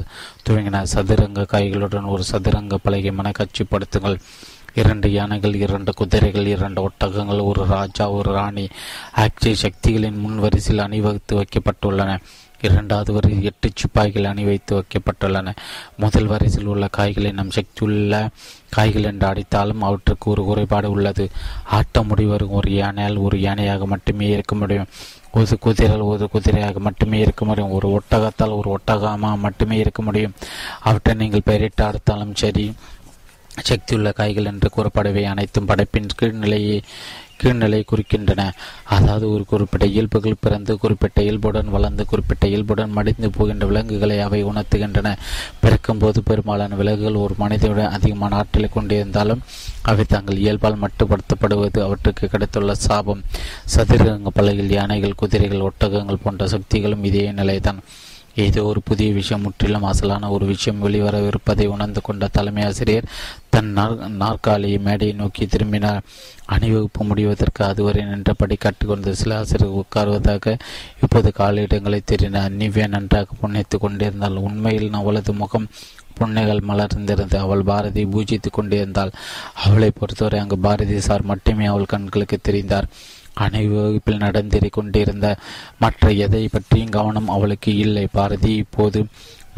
துவங்கின 0.46 0.82
சதுரங்க 0.94 1.46
காய்களுடன் 1.52 2.08
ஒரு 2.14 2.24
சதுரங்க 2.24 2.80
பழகியமான 2.86 3.32
காட்சிப்படுத்துங்கள். 3.40 4.18
இரண்டு 4.74 5.12
யானைகள் 5.12 5.56
இரண்டு 5.56 5.94
குதிரைகள் 5.94 6.46
இரண்டு 6.46 6.90
ஒட்டகங்கள் 6.90 7.44
ஒரு 7.44 7.66
ராஜா 7.66 8.10
ஒரு 8.10 8.32
ராணி. 8.32 8.68
ஆக்சிய 9.16 9.56
சக்திகளின் 9.56 10.20
முன் 10.20 10.40
வரிசையில் 10.40 10.84
அணிவகுத்து 10.84 11.42
வைக்கப்பட்டுள்ளன. 11.42 12.20
இரண்டாவது 12.62 13.14
வரி 13.14 13.44
எட்டு 13.44 13.70
சிப்பாய்கள் 13.76 14.24
அணிவைத்து 14.24 14.72
வைக்கப்பட்டுள்ளன. 14.72 15.56
முதல் 15.98 16.26
வரிசையில் 16.26 16.68
உள்ள 16.68 16.88
காய்களை 16.88 17.32
நம் 17.32 17.52
சக்தியுள்ள 17.52 18.30
காய்கள் 18.70 19.04
என்று 19.04 19.28
அடித்தாலும் 19.28 19.82
அவற்றுக்கு 19.82 20.32
ஒரு 20.32 20.44
குறைபாடு 20.44 20.92
உள்ளது. 20.92 21.30
ஆட்ட 21.64 22.02
முடிவரும் 22.02 22.50
ஒரு 22.50 22.72
யானையால் 22.72 23.18
ஒரு 23.18 23.38
யானையாக 23.38 23.86
மட்டுமே 23.86 24.28
இருக்க 24.28 24.56
முடியும். 24.56 24.88
ஒரு 25.32 25.58
குதிரையால் 25.66 26.04
ஒரு 26.04 26.30
குதிரையாக 26.34 26.78
மட்டுமே 26.78 27.20
இருக்க 27.20 27.46
முடியும். 27.46 27.72
ஒரு 27.72 28.02
ஒட்டகத்தால் 28.02 28.58
ஒரு 28.58 28.78
ஒட்டகமாக 28.78 29.38
மட்டுமே 29.38 29.78
இருக்க 29.78 30.02
முடியும். 30.04 30.34
அவற்றை 30.82 31.16
நீங்கள் 31.16 31.42
பெயரிட்டு 31.46 31.84
அடுத்தாலும் 31.84 32.36
சரி 32.36 32.74
சக்தியுள்ள 33.60 34.12
காய்கள் 34.12 34.46
என்று 34.46 34.70
கூறப்படவை 34.70 35.24
அனைத்தும் 35.24 35.66
படைப்பின் 35.66 36.08
கீழ்நிலையை 36.22 36.82
கீழ்நிலை 37.44 37.84
குறிக்கின்றன. 37.92 38.52
அதாவது 38.84 39.32
ஒரு 39.32 39.46
குறிப்பிட்ட 39.46 39.86
இயல்புகள் 39.86 40.36
பிறந்து 40.40 40.78
குறிப்பிட்ட 40.78 41.22
இயல்புடன் 41.22 41.70
வளர்ந்து 41.70 42.06
குறிப்பிட்ட 42.06 42.48
இயல்புடன் 42.48 42.90
மடிந்து 42.90 43.30
போகின்ற 43.30 43.66
விலங்குகளை 43.66 44.20
அவை 44.20 44.46
உணர்த்துகின்றன. 44.46 45.18
பிறக்கும் 45.60 45.98
போது 45.98 46.24
பெரும்பாலான 46.24 46.76
விலங்குகள் 46.76 47.14
ஒரு 47.14 47.34
மனிதனுடன் 47.38 47.92
அதிகமான 47.92 48.36
ஆற்றலை 48.36 48.70
கொண்டிருந்தாலும் 48.76 49.42
அவை 49.82 50.06
தங்கள் 50.08 50.38
இயல்பால் 50.38 50.82
மட்டுப்படுத்தப்படுவது 50.82 51.82
அவற்றுக்கு 51.82 52.28
கிடைத்துள்ள 52.28 52.76
சாபம். 52.76 53.24
சதுரங்க 53.66 54.42
பலகில் 54.42 54.72
யானைகள் 54.72 55.16
குதிரைகள் 55.16 55.72
ஒட்டகங்கள் 55.72 56.24
போன்ற 56.24 56.48
சக்திகளும் 56.48 57.04
இதே 57.04 57.32
நிலைதான். 57.32 57.82
ஏதோ 58.36 58.64
ஒரு 58.64 58.82
புதிய 58.82 59.12
விஷயம் 59.12 59.42
முற்றிலும் 59.42 59.84
அசலான 59.84 60.30
ஒரு 60.30 60.46
விஷயம் 60.46 60.84
வெளிவரவிருப்பதை 60.84 61.66
உணர்ந்து 61.66 62.02
கொண்ட 62.02 62.28
தலைமை 62.28 62.64
ஆசிரியர் 62.64 63.10
தன் 63.50 63.74
நாற்காலியை 64.08 64.78
மேடையை 64.78 65.16
நோக்கி 65.16 65.46
திரும்பினார். 65.46 66.02
அணிவகுப்பு 66.46 67.04
முடிவதற்கு 67.04 67.66
அதுவரை 67.66 68.06
நின்றபடி 68.06 68.56
கற்றுக்கொண்டு 68.56 69.12
சில 69.12 69.38
ஆசிரியர் 69.38 69.84
உட்காருவதாக 69.84 70.60
இப்போது 71.02 71.32
காலிடங்களை 71.38 72.00
தெரிந்தார் 72.12 72.58
நிவ்யா 72.62 72.88
நன்றாக 72.88 73.28
புன்னைத்து 73.42 73.78
கொண்டிருந்தால் 73.80 74.36
உண்மையில் 74.36 74.94
அவளது 74.94 75.34
முகம் 75.34 75.68
புன்னைகள் 76.14 76.64
மலர்ந்திருந்தது. 76.68 77.36
அவள் 77.36 77.62
பாரதி 77.62 78.06
பூஜித்துக் 78.06 78.54
கொண்டிருந்தாள். 78.54 79.12
அவளை 79.54 79.92
பொறுத்தவரை 80.00 80.40
அங்கு 80.40 80.58
பாரதி 80.58 81.00
சார் 81.00 81.22
மட்டுமே 81.22 81.66
அவள் 81.66 81.86
கண்களுக்கு 81.86 82.40
தெரிந்தார். 82.44 82.84
அணிவகுப்பில் 83.34 84.18
நடந்தேறி 84.18 84.70
கொண்டிருந்த 84.70 85.38
மற்ற 85.80 86.12
எதை 86.12 86.48
பற்றியும் 86.48 86.90
கவனம் 86.90 87.30
அவளுக்கு 87.30 87.78
இல்லை. 87.78 88.08
பாரதி 88.12 88.56
இப்போது 88.56 89.06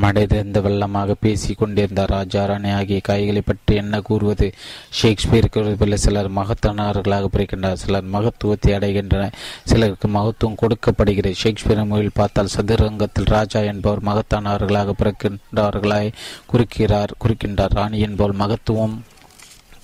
மடைந்த 0.02 0.60
வெள்ளமாக 0.62 1.12
பேசி 1.20 1.54
கொண்டிருந்த 1.54 2.06
ராஜா 2.06 2.46
ராணி 2.46 2.70
ஆகிய 2.70 3.00
காய்களை 3.00 3.42
பற்றி 3.46 3.76
என்ன 3.76 4.02
கூறுவது? 4.02 4.54
ஷேக்ஸ்பியர் 4.90 5.50
குறிப்பில் 5.50 5.98
சிலர் 5.98 6.32
மகத்தானவர்களாக 6.32 7.30
பிறக்கின்றனர் 7.34 7.74
சிலர் 7.74 8.04
மகத்துவத்தை 8.04 8.74
அடைகின்றனர் 8.74 9.34
சிலருக்கு 9.64 10.08
மகத்துவம் 10.08 10.56
கொடுக்கப்படுகிறது. 10.56 11.34
ஷேக்ஸ்பியர் 11.34 11.86
மொழியில் 11.86 12.12
பார்த்தால் 12.14 12.46
சதுரங்கத்தில் 12.46 13.26
ராஜா 13.26 13.60
என்பவர் 13.60 14.04
மகத்தானவர்களாக 14.04 14.94
பிறக்கின்றவர்களாய் 15.04 16.14
குறிக்கிறார் 16.46 17.14
குறிக்கின்றார். 17.26 17.74
ராணி 17.74 18.00
என்பவர் 18.00 18.36
மகத்துவம் 18.36 19.04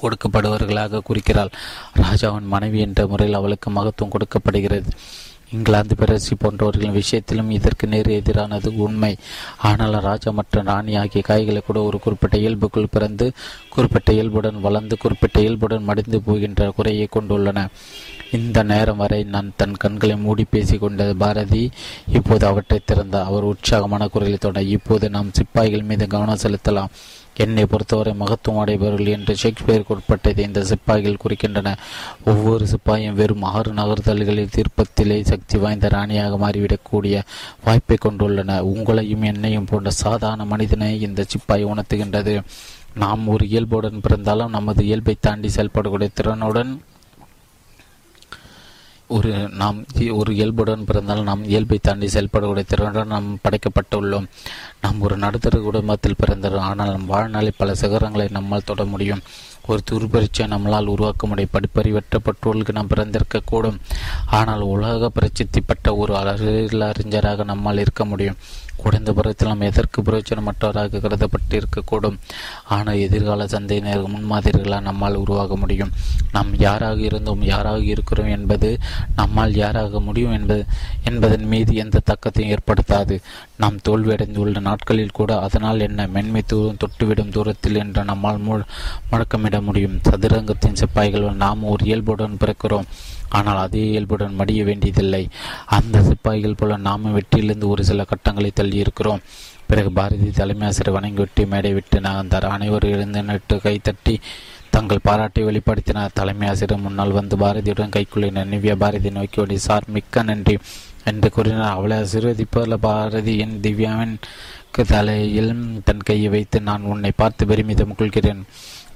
கொடுக்கப்படுவர்களாக 0.02 1.00
குறிக்கிறாள். 1.00 1.56
ராஜாவின் 1.94 2.54
மனைவி 2.56 2.80
என்ற 2.80 3.08
முறையில் 3.08 3.40
அவளுக்கு 3.40 3.70
மகத்துவம் 3.70 4.12
கொடுக்கப்படுகிறது. 4.12 4.92
இங்கிலாந்து 5.52 5.96
பிரசி 6.00 6.34
போன்றவர்களின் 6.40 6.98
விஷயத்திலும் 6.98 7.50
இதற்கு 7.50 7.88
நேர் 7.88 8.08
எதிரானது 8.08 8.70
உண்மை. 8.78 9.16
ஆனால் 9.58 9.96
ராஜா 10.08 10.32
மற்றும் 10.32 10.66
ராணி 10.66 10.96
ஆகிய 10.96 11.22
காய்களை 11.22 11.62
கூட 11.68 11.82
ஒரு 11.82 12.00
குறிப்பிட்ட 12.00 12.38
இயல்புக்குள் 12.38 12.92
பிறந்து 12.92 13.32
குறிப்பிட்ட 13.70 14.12
இயல்புடன் 14.14 14.60
வளர்ந்து 14.62 14.98
குறிப்பிட்ட 14.98 15.40
இயல்புடன் 15.40 15.84
மடிந்து 15.84 16.22
போகின்ற 16.22 16.70
குறையை 16.76 17.08
கொண்டுள்ளன. 17.16 17.68
இந்த 18.32 18.64
நேரம் 18.64 18.98
வரை 18.98 19.24
நான் 19.24 19.54
தன் 19.56 19.78
கண்களை 19.78 20.16
மூடி 20.16 20.46
பேசிக்கொண்ட 20.52 21.14
பாரதி 21.14 21.64
இப்போது 22.14 22.46
அவற்றை 22.48 22.80
திறந்தார். 22.86 23.26
அவர் 23.26 23.44
உற்சாகமான 23.44 24.08
குரலை 24.08 24.38
தொடர் 24.38 24.74
இப்போது 24.78 25.10
நாம் 25.10 25.34
சிப்பாய்கள் 25.34 25.90
மீது 25.92 26.08
கவனம் 26.08 26.44
செலுத்தலாம். 26.44 26.94
என்னை 27.36 27.66
பொறுத்தவரை 27.66 28.14
மகத்துவம் 28.14 28.66
அடைபவர்கள் 28.66 29.08
என்று 29.08 29.36
ஷேக்ஸ்பியருக்கு 29.44 29.98
உட்பட்டதை 29.98 30.40
இந்த 30.40 30.64
சிப்பாய்கள் 30.64 31.18
குறிக்கின்றன. 31.28 31.76
ஒவ்வொரு 32.26 32.68
சிப்பாயும் 32.68 33.14
வெறும் 33.14 33.42
ஆறு 33.42 33.74
நகர்தல்களில் 33.74 34.50
தீர்ப்பத்திலே 34.50 35.24
சக்தி 35.24 35.58
வாய்ந்த 35.58 35.88
ராணியாக 35.88 36.50
மாறிவிடக்கூடிய 36.50 37.22
வாய்ப்பை 37.64 37.98
கொண்டுள்ளன. 38.02 38.60
உங்களையும் 38.60 39.24
என்னையும் 39.24 39.66
போன்ற 39.66 39.90
சாதாரண 39.90 40.46
மனிதனை 40.46 41.02
இந்த 41.02 41.26
சிப்பாய் 41.28 41.66
உணர்த்துகின்றது. 41.66 42.42
நாம் 42.96 43.28
ஒரு 43.28 43.46
இயல்புடன் 43.46 44.02
பிறந்தாலும் 44.02 44.50
நமது 44.50 44.86
இயல்பை 44.86 45.18
தாண்டி 45.20 45.50
செயல்படக்கூடிய 45.56 46.08
திறனுடன் 46.14 46.82
ஒரு 49.16 49.30
நாம் 49.60 49.78
ஒரு 50.12 50.32
இயல்புடன் 50.34 50.84
பிறந்தால் 50.86 51.24
நாம் 51.24 51.44
இயல்பை 51.44 51.78
தாண்டி 51.82 52.06
செயல்படக்கூடிய 52.06 52.64
திறனுடன் 52.72 53.12
நாம் 53.14 53.40
படைக்கப்பட்டுள்ளோம். 53.44 54.28
நாம் 54.82 55.02
ஒரு 55.02 55.18
நடுத்தர 55.18 55.60
குடும்பத்தில் 55.60 56.20
பிறந்தோம் 56.22 56.60
ஆனால் 56.60 56.92
நம் 56.92 57.06
வாழ்நாளில் 57.06 57.58
பல 57.58 57.74
சிகரங்களை 57.74 58.28
நம்மால் 58.32 58.68
தொட 58.70 58.86
முடியும். 58.86 59.24
ஒரு 59.66 59.82
துருபரிச்சை 59.92 60.46
நம்மளால் 60.54 60.94
உருவாக்க 60.94 61.28
முடியும். 61.28 61.54
படிப்பறிவற்ற 61.54 62.18
பெற்றோர்களுக்கு 62.24 62.74
நாம் 62.74 62.94
பிறந்திருக்கக்கூடும் 62.96 63.80
ஆனால் 64.40 64.64
உலக 64.74 65.10
பிரசித்தி 65.10 65.62
பெற்ற 65.62 65.96
ஒரு 65.96 66.14
அறிஞராக 66.18 67.44
நம்மால் 67.44 67.84
இருக்க 67.86 68.06
முடியும். 68.06 68.40
குறைந்த 68.84 69.14
பருவத்தில் 69.14 69.48
நாம் 69.48 69.62
எதற்கு 69.62 70.02
பிரயோஜனமற்றவராக 70.02 71.02
கருதப்பட்டு 71.06 71.56
இருக்கக்கூடும் 71.56 72.18
ஆனால் 72.68 73.02
எதிர்கால 73.06 73.48
சந்தையினர் 73.48 74.10
முன்மாதிரிகளாக 74.16 74.82
நம்மால் 74.82 75.16
உருவாக 75.16 75.56
முடியும். 75.56 75.92
நாம் 76.32 76.52
யாராக 76.58 77.00
இருந்தோம் 77.02 77.42
யாராக 77.42 77.82
இருக்கிறோம் 77.94 78.32
என்பது 78.38 78.70
நம்மால் 79.16 79.56
யாராக 79.56 80.00
முடியும் 80.00 80.32
என்பது 80.32 80.66
என்பதன் 81.04 81.48
மீது 81.54 81.74
எந்த 81.76 82.02
தக்கத்தையும் 82.06 82.54
ஏற்படுத்தாது. 82.56 83.18
நாம் 83.58 83.78
தோல்வியடைந்துள்ள 83.88 84.60
நாட்களில் 84.60 85.18
கூட 85.20 85.32
அதனால் 85.40 85.80
என்ன? 85.80 86.08
மென்மை 86.08 86.44
தூரம் 86.46 86.82
தொட்டுவிடும் 86.84 87.34
தூரத்தில் 87.38 87.76
என்று 87.76 88.04
நம்மால் 88.04 88.44
முழக்கமிட 89.12 89.58
முடியும். 89.62 90.00
சதுரங்கத்தின் 90.04 90.80
சிப்பாய்கள் 90.82 91.28
நாம் 91.36 91.64
ஒரு 91.64 91.86
இயல்புடன் 91.86 92.42
பிறக்கிறோம். 92.44 92.90
ஆனால் 93.38 93.62
அதே 93.66 93.84
இயல்புடன் 93.92 94.38
மடிய 94.40 94.62
வேண்டியதில்லை. 94.70 95.24
அந்த 95.78 95.98
சிப்பாய்கள் 96.10 96.60
போல 96.62 96.78
நாமும் 96.88 97.16
வெற்றியிலிருந்து 97.18 97.68
ஒரு 97.74 97.84
சில 97.90 98.06
கட்டங்களை 98.12 98.52
தள்ளியிருக்கிறோம். 98.60 99.24
பிறகு 99.70 99.90
பாரதி 99.98 100.30
தலைமை 100.38 100.66
ஆசிரியர் 100.68 100.96
வணங்கிவிட்டு 100.98 101.42
மேடை 101.52 101.72
விட்டு 101.74 101.98
நகர்ந்தார். 102.06 102.48
அனைவரும் 102.56 102.94
எழுந்து 102.98 103.22
நட்டு 103.24 103.56
கைத்தட்டி 103.66 104.16
தங்கள் 104.76 105.06
பாராட்டை 105.08 105.44
வெளிப்படுத்தினார். 105.50 106.16
தலைமை 106.20 106.48
ஆசிரியர் 106.52 106.86
முன்னால் 106.86 107.18
வந்து 107.20 107.36
பாரதியுடன் 107.44 107.96
கைக்குள்ளினர் 107.96 108.52
நிவ்யா 108.54 108.76
பாரதி 108.84 109.12
நோக்கியோடி 109.18 109.58
சார் 109.68 109.92
மிக்க 109.98 110.24
நன்றி 110.30 110.56
என்று 111.10 111.30
கூறினார். 111.36 111.76
அவளை 111.78 111.98
ஆசீர்வதிப்பதில் 112.04 112.84
பாரதி 112.88 113.36
என் 113.46 113.60
திவ்யாவின் 113.66 114.16
தலையில் 114.90 115.54
தன் 115.88 116.06
கையை 116.08 116.28
வைத்து 116.34 116.58
நான் 116.68 116.90
உன்னை 116.92 117.12
பார்த்து 117.22 117.44
பெருமிதம் 117.50 117.96
கொள்கிறேன். 118.00 118.42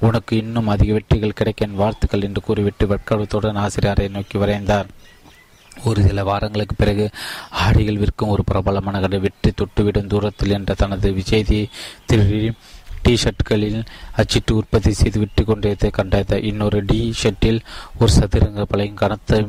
உனக்கு 0.08 0.34
இன்னும் 0.38 0.68
அதிக 0.68 0.94
வெற்றிகள் 0.94 1.34
கிடைக்க 1.34 1.66
என் 1.66 1.76
வாழ்த்துக்கள் 1.76 2.22
என்று 2.22 2.42
கூறிவிட்டு 2.42 2.86
வெட்கடத்துடன் 2.88 3.62
ஆசிரியரை 3.64 4.08
நோக்கி 4.08 4.38
வரைந்தார். 4.38 4.90
ஒரு 5.84 6.00
சில 6.04 6.24
வாரங்களுக்கு 6.24 6.76
பிறகு 6.76 7.06
ஆடிகள் 7.64 7.98
விற்கும் 7.98 8.30
ஒரு 8.30 8.44
பிரபலமான 8.44 9.00
கடை 9.00 9.20
வெற்றி 9.20 9.52
தொட்டுவிடும் 9.52 10.08
தூரத்தில் 10.08 10.52
என்ற 10.52 10.74
தனது 10.74 11.12
விஜயதியை 11.12 11.66
திருடி 12.06 12.42
டி 13.02 13.14
ஷர்ட்களில் 13.24 13.80
அச்சிட்டு 14.16 14.52
உற்பத்தி 14.56 14.92
செய்து 14.92 15.20
விட்டு 15.20 15.42
கொண்டிருந்ததை 15.44 15.90
கண்டது 15.90 16.38
இன்னொரு 16.44 16.80
டி 16.86 17.00
ஷர்ட்டில் 17.22 17.60
ஒரு 18.00 18.12
சதுரங்க 18.12 18.66
பழைய 18.66 18.94
கனத்த 18.94 19.40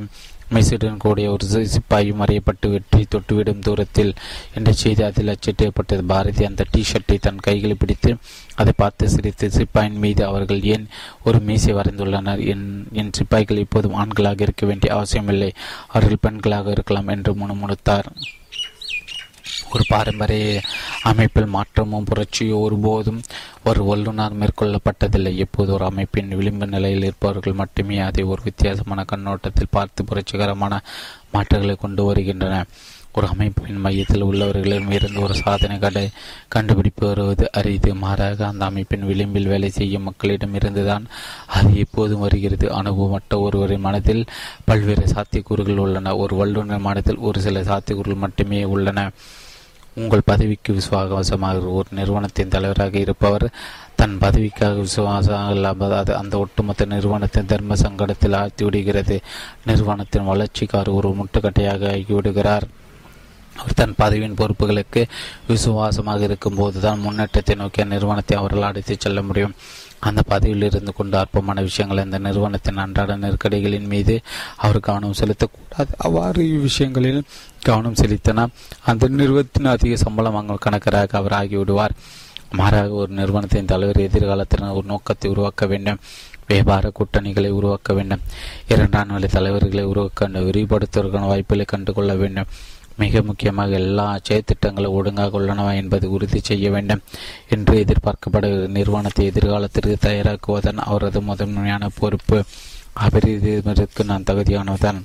மைசுடன் 0.54 1.02
கூடிய 1.04 1.30
ஒரு 1.30 1.66
சிப்பாயும் 1.74 2.22
அறியப்பட்டு 2.24 2.70
வெற்றி 2.70 3.00
தொட்டுவிடும் 3.14 3.64
தூரத்தில் 3.66 4.12
என்ற 4.54 4.72
செய்தி 4.72 5.02
அதில் 5.02 5.32
அச்சிட்டப்பட்டது. 5.34 6.04
பாரதி 6.12 6.44
அந்த 6.44 6.64
டி 6.70 6.82
ஷர்ட்டை 6.90 7.18
தன் 7.20 7.44
கைகளில் 7.46 7.78
பிடித்து 7.78 8.12
அதை 8.54 8.72
பார்த்து 8.76 9.08
சிரித்து 9.08 9.48
சிப்பாயின் 9.48 10.00
மீது 10.04 10.24
அவர்கள் 10.24 10.62
ஏன் 10.74 10.86
ஒரு 11.24 11.40
மீசை 11.40 11.74
வரைந்துள்ளனர்? 11.74 12.42
என் 12.46 12.66
என் 12.92 13.12
சிப்பாய்கள் 13.12 13.64
இப்போதும் 13.64 13.98
ஆண்களாக 14.02 14.40
இருக்க 14.40 14.66
வேண்டிய 14.66 14.94
அவசியமில்லை. 14.94 15.52
அவர்கள் 15.88 16.22
பெண்களாக 16.26 16.70
இருக்கலாம் 16.70 17.12
என்று 17.16 17.34
முணுமுணுத்தார். 17.34 18.08
ஒரு 19.74 19.84
பாரம்பரிய 19.88 20.60
அமைப்பில் 21.02 21.52
மாற்றமும் 21.54 22.06
புரட்சியோ 22.10 22.56
ஒருபோதும் 22.60 23.20
ஒரு 23.64 23.84
வல்லுநர் 23.84 24.37
மேற்கொள்ளப்பட்டதில்லை. 24.38 25.32
எப்போது 25.37 25.72
ஒரு 25.72 25.84
அமைப்பின் 25.84 26.34
விளிம்பு 26.38 26.66
நிலையில் 26.66 27.02
இருப்பவர்கள் 27.02 27.60
மட்டுமே 27.62 27.98
அதை 27.98 28.24
ஒரு 28.24 28.40
வித்தியாசமான 28.44 29.04
கண்ணோட்டத்தில் 29.04 29.74
பார்த்து 29.76 30.04
புரட்சிகரமான 30.04 30.80
மாற்றங்களை 31.32 31.74
கொண்டு 31.74 32.04
வருகின்றன. 32.04 32.64
ஒரு 33.16 33.26
அமைப்பின் 33.26 33.82
மையத்தில் 33.84 34.24
உள்ளவர்களிடம் 34.24 34.90
இருந்து 34.90 35.20
ஒரு 35.20 35.34
சாதனை 35.34 35.78
கடை 35.78 36.10
கண்டுபிடிப்பு 36.48 37.06
வருவது 37.06 37.44
அரிது. 37.52 37.94
மாறாக 37.94 38.46
அந்த 38.46 38.64
அமைப்பின் 38.64 39.06
விளிம்பில் 39.06 39.50
வேலை 39.52 39.70
செய்யும் 39.70 40.02
மக்களிடம் 40.02 40.54
இருந்துதான் 40.54 41.06
அது 41.46 41.70
எப்போதும் 41.84 42.24
வருகிறது. 42.26 42.68
அனுபவமற்ற 42.80 43.40
ஒருவரின் 43.46 43.87
மனதில் 43.87 44.24
பல்வேறு 44.64 45.06
சாத்தியக்கூறுகள் 45.14 45.82
உள்ளன. 45.87 46.16
ஒரு 46.16 46.37
வல்லுநர் 46.37 46.87
மனத்தில் 46.88 47.24
ஒரு 47.28 47.40
சில 47.40 47.62
சாத்தியக்கூறுகள் 47.70 48.24
மட்டுமே 48.26 48.62
உள்ளன. 48.64 49.10
உங்கள் 49.94 50.22
பதவிக்கு 50.24 50.70
விசுவாசமாக 50.72 51.59
ஒரு 51.78 51.88
நிறுவனத்தின் 51.90 52.48
தலைவராக 52.48 52.98
இருப்பவர் 52.98 53.46
தன் 53.96 54.16
பதவிக்காக 54.20 54.78
விசுவாசமாக 54.78 55.52
இல்லாமல் 55.52 55.92
அது 55.92 56.12
அந்த 56.16 56.38
ஒட்டுமொத்த 56.38 56.85
நிறுவனத்தின் 56.85 57.50
தர்ம 57.52 57.74
சங்கடத்தில் 57.74 58.37
ஆழ்த்தி 58.37 58.64
விடுகிறது. 58.64 59.20
நிறுவனத்தின் 59.64 60.24
வளர்ச்சிக்கார் 60.24 60.88
ஒரு 60.88 61.11
முட்டுக்கட்டையாக 61.18 61.90
ஆகிவிடுகிறார் 61.96 62.66
அவர் 63.57 63.74
தன் 63.74 63.94
பதவியின் 63.98 64.38
பொறுப்புகளுக்கு 64.40 65.02
விசுவாசமாக 65.46 66.22
இருக்கும்போது 66.22 66.80
தான் 66.80 67.00
முன்னேற்றத்தை 67.00 67.54
நோக்கிய 67.54 67.85
நிறுவனத்தை 67.85 68.37
அவர்கள் 68.38 68.68
அடித்துச் 68.70 69.00
செல்ல 69.00 69.22
முடியும். 69.22 69.54
அந்த 70.04 70.22
பதவியில் 70.22 70.66
இருந்து 70.70 70.92
கொண்டு 70.92 71.16
அற்பமான 71.18 71.62
விஷயங்கள் 71.68 72.04
அந்த 72.04 72.18
நிறுவனத்தின் 72.18 72.82
அன்றாட 72.84 73.16
நெருக்கடிகளின் 73.16 73.86
மீது 73.86 74.14
அவர் 74.56 74.86
கவனம் 74.88 75.18
செலுத்தக்கூடாது. 75.20 75.92
அவ்வாறு 75.98 76.44
விஷயங்களில் 76.60 77.22
கவனம் 77.62 77.94
செலுத்தினால் 77.94 78.54
அந்த 78.84 79.08
நிறுவனத்தின் 79.20 79.72
அதிக 79.74 79.96
சம்பளம் 79.96 80.32
வாங்கும் 80.32 80.64
கணக்கராக 80.66 81.16
அவர் 81.20 81.36
ஆகிவிடுவார். 81.40 81.96
மாறாக 82.52 82.90
ஒரு 83.00 83.12
நிறுவனத்தின் 83.12 83.70
தலைவர் 83.72 84.04
எதிர்காலத்தினர் 84.06 84.76
ஒரு 84.78 84.86
நோக்கத்தை 84.86 85.30
உருவாக்க 85.30 85.66
வேண்டும். 85.66 86.00
வியாபார 86.48 86.90
கூட்டணிகளை 86.98 87.50
உருவாக்க 87.58 87.90
வேண்டும். 87.94 88.22
இரண்டாம் 88.68 89.12
நிலை 89.12 89.28
தலைவர்களை 89.32 89.84
உருவாக்க 89.84 90.28
விரிவுபடுத்துவதற்கான 90.28 91.26
வாய்ப்புகளை 91.26 91.64
கண்டுகொள்ள 91.64 92.14
வேண்டும். 92.14 92.50
மிக 92.96 93.22
முக்கியமாக 93.22 93.72
எல்லா 93.74 94.18
செயற்திட்டங்களும் 94.28 94.96
ஒழுங்காக 94.98 95.38
உள்ளனவா 95.40 95.74
என்பதை 95.74 96.09
உறுதி 96.09 96.40
செய்ய 96.40 96.70
வேண்டும் 96.70 97.02
என்று 97.48 97.85
எதிர்பார்க்கப்படுகிற 97.85 98.68
நிறுவனத்தை 98.68 99.30
எதிர்காலத்திற்கு 99.30 99.96
தயாராக்குவதன் 100.07 100.85
அவரது 100.85 101.20
முதன்மையான 101.20 101.88
பொறுப்பு. 102.00 102.38
அபிரிதற்கு 103.00 104.02
நான் 104.04 104.28
தகுதியானவதான் 104.30 105.00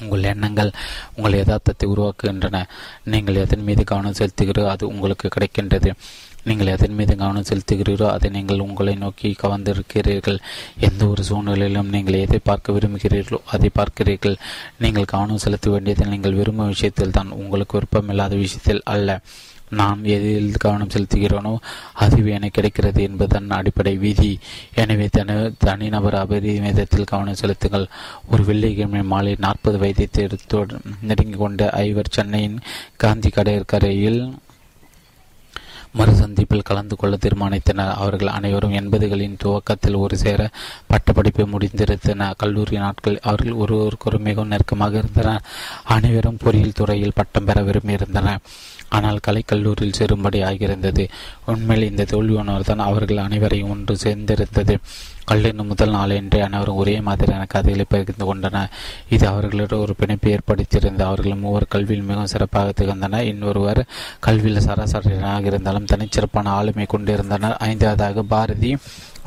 உங்கள் 0.00 0.22
எண்ணங்கள் 0.22 0.70
உங்கள் 1.14 1.38
யதார்த்தத்தை 1.38 1.86
உருவாக்குகின்றன. 1.94 2.62
நீங்கள் 3.04 3.34
எதன் 3.34 3.62
மீது 3.62 3.84
கவனம் 3.84 4.18
செலுத்துகிறோ 4.18 4.62
அது 4.66 4.84
உங்களுக்கு 4.88 5.28
கிடைக்கின்றது. 5.28 5.90
நீங்கள் 6.48 6.72
எதன் 6.74 6.96
மீது 6.98 7.14
கவனம் 7.22 7.48
செலுத்துகிறீரோ 7.50 8.06
அதை 8.14 8.28
நீங்கள் 8.36 8.64
உங்களை 8.66 8.94
நோக்கி 9.02 9.28
கவர்ந்திருக்கிறீர்கள். 9.42 10.38
எந்த 10.88 11.02
ஒரு 11.12 11.22
சூழ்நிலையிலும் 11.28 11.92
நீங்கள் 11.94 12.22
எதை 12.24 12.40
பார்க்க 12.50 12.76
விரும்புகிறீர்களோ 12.76 13.40
அதை 13.54 13.70
பார்க்கிறீர்கள். 13.78 14.36
நீங்கள் 14.84 15.12
கவனம் 15.14 15.44
செலுத்த 15.44 15.70
வேண்டியது 15.70 16.12
நீங்கள் 16.14 16.38
விரும்பும் 16.40 16.72
விஷயத்தில் 16.74 17.16
தான் 17.18 17.36
உங்களுக்கு 17.42 17.76
விருப்பமில்லாத 17.78 18.34
விஷயத்தில் 18.44 18.84
அல்ல. 18.94 19.20
நான் 19.78 20.00
எதில் 20.14 20.56
கவனம் 20.62 20.92
செலுத்துகிறேனோ 20.94 21.52
அதுவே 22.04 22.30
எனக்கு 22.36 22.56
கிடைக்கிறது 22.56 23.00
என்பதன் 23.08 23.54
அடிப்படை 23.58 23.92
விதி. 24.04 24.32
எனவே 24.82 25.06
தனி 25.16 25.36
தனிநபர் 25.66 26.16
அபரிமிதத்தில் 26.22 27.10
கவனம் 27.12 27.40
செலுத்துங்கள். 27.42 27.86
ஒரு 28.30 28.44
வெள்ளிக்கிழமை 28.48 29.02
மாலை 29.12 29.34
நாற்பது 29.46 29.78
வயதை 29.82 30.08
நெருங்கிக் 31.08 31.42
கொண்ட 31.42 31.70
ஐவர் 31.86 32.14
சென்னையின் 32.16 32.58
காந்தி 33.04 33.30
கடற்கரையில் 33.36 34.22
மறு 35.94 36.12
சந்திப்பில் 36.14 36.66
கலந்து 36.68 36.96
கொள்ள 36.96 37.14
தீர்மானித்தனர். 37.16 37.92
அவர்கள் 37.94 38.28
அனைவரும் 38.28 38.72
எண்பதுகளின் 38.72 39.36
துவக்கத்தில் 39.36 39.96
ஒரு 39.96 40.16
சேர 40.16 40.40
பட்டப்படிப்பை 40.90 41.46
முடிந்திருந்தன 41.54 42.30
கல்லூரி 42.36 42.76
நாட்கள் 42.76 43.18
அவர்கள் 43.22 43.60
ஒருவருக்கொரு 43.62 44.18
மிகவும் 44.18 44.48
நெருக்கமாக 44.48 44.98
இருந்தனர் 44.98 45.44
அனைவரும் 45.96 46.40
பொறியியல் 46.44 46.78
துறையில் 46.80 47.16
பட்டம் 47.20 47.44
பெற 47.44 47.60
விரும்பியிருந்தனர் 47.62 48.42
ஆனால் 48.96 49.18
கலைக்கல்லூரியில் 49.26 49.98
சேரும்படி 49.98 50.38
ஆகியிருந்தது 50.42 51.04
உண்மையில் 51.52 51.90
இந்த 51.90 52.04
தோல்வி 52.12 52.36
உணர்வுதான் 52.42 52.86
அவர்கள் 52.88 53.24
அனைவரையும் 53.26 53.72
ஒன்று 53.74 53.96
சேர்ந்திருந்தது. 54.04 54.76
கல்லூரி 55.30 55.64
முதல் 55.70 55.92
நாளன்றே 55.96 56.38
அனைவரும் 56.46 56.78
ஒரே 56.82 56.94
மாதிரியான 57.08 57.44
கதைகளை 57.52 57.84
பகிர்ந்து 57.88 58.24
கொண்டனர். 58.28 58.70
இது 59.14 59.24
அவர்களிடம் 59.32 59.82
ஒரு 59.84 59.94
பிணைப்பை 60.00 60.30
ஏற்படுத்தியிருந்த 60.36 61.02
அவர்கள் 61.10 61.42
மூவர் 61.42 61.72
கல்வியில் 61.74 62.08
மிகவும் 62.08 62.32
சிறப்பாக 62.32 62.72
திகழ்ந்தனர். 62.80 63.28
இன்னொருவர் 63.32 63.80
கல்வியில் 64.26 64.64
சராசரியாக 64.66 65.50
இருந்தாலும் 65.52 65.88
தனிச்சிறப்பான 65.92 66.52
ஆளுமை 66.58 66.86
கொண்டிருந்தனர். 66.94 67.56
ஐந்தாவதாக 67.70 68.24
பாரதி 68.34 68.72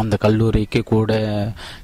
அந்த 0.01 0.15
கல்லூரிக்கு 0.17 0.79
கூட 0.91 1.11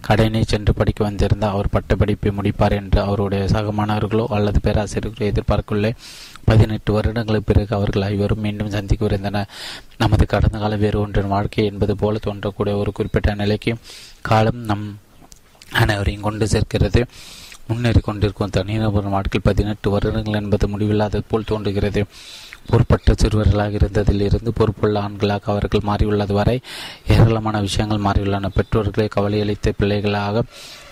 கடனை 0.07 0.41
சென்று 0.51 0.71
படிக்க 0.73 1.03
வந்திருந்த 1.03 1.45
அவர் 1.49 1.73
பட்டப்படிப்பை 1.73 2.31
முடிப்பார் 2.37 2.75
என்று 2.81 2.99
அவருடைய 3.01 3.43
சக 3.47 3.71
மாணவர்களோ 3.79 4.25
அல்லது 4.37 4.59
பேராசிரியர்களோ 4.67 5.27
எதிர்பார்க்கவில்லை. 5.31 5.91
பதினெட்டு 6.49 6.93
வருடங்களுக்கு 6.93 7.49
பிறகு 7.51 7.71
அவர்கள் 7.77 8.07
ஐவரும் 8.13 8.43
மீண்டும் 8.45 8.73
சந்திக்கவிருந்தனர் 8.75 9.51
நமது 10.01 10.25
கடந்த 10.33 10.57
கால 10.63 10.75
வேறு 10.83 10.99
ஒன்றின் 10.99 11.33
வாழ்க்கை 11.35 11.65
என்பது 11.71 11.95
போல 12.01 12.19
தோன்றக்கூடிய 12.27 12.75
ஒரு 12.83 12.91
குறிப்பிட்ட 12.91 13.33
நிலைக்கு 13.41 13.73
காலம் 14.29 14.61
நம் 14.71 14.87
அனைவரையும் 15.81 16.27
கொண்டு 16.27 16.45
சேர்க்கிறது. 16.47 17.01
முன்னேறி 17.69 17.99
கொண்டிருக்கும் 17.99 18.53
தனிநபர் 18.55 19.13
வாழ்க்கையில் 19.15 19.47
பதினெட்டு 19.47 19.87
வருடங்கள் 19.89 20.37
என்பது 20.41 20.67
முடிவில்லாதது 20.67 21.25
போல் 21.31 21.49
தோன்றுகிறது. 21.51 22.01
பொறுப்பற்ற 22.67 23.13
சிறுவர்களாக 23.21 23.77
இருந்ததில் 23.79 24.21
இருந்து 24.21 24.53
பொறுப்புள்ள 24.53 24.99
ஆண்களாக 24.99 25.41
அவர்கள் 25.45 25.81
மாறியுள்ளது 25.83 26.33
வரை 26.33 26.61
ஏராளமான 27.07 27.59
விஷயங்கள் 27.59 27.97
மாறியுள்ளன. 27.97 28.49
பெற்றோர்களை 28.49 29.09
கவலையளித்த 29.15 29.73
பிள்ளைகளாக 29.77 30.43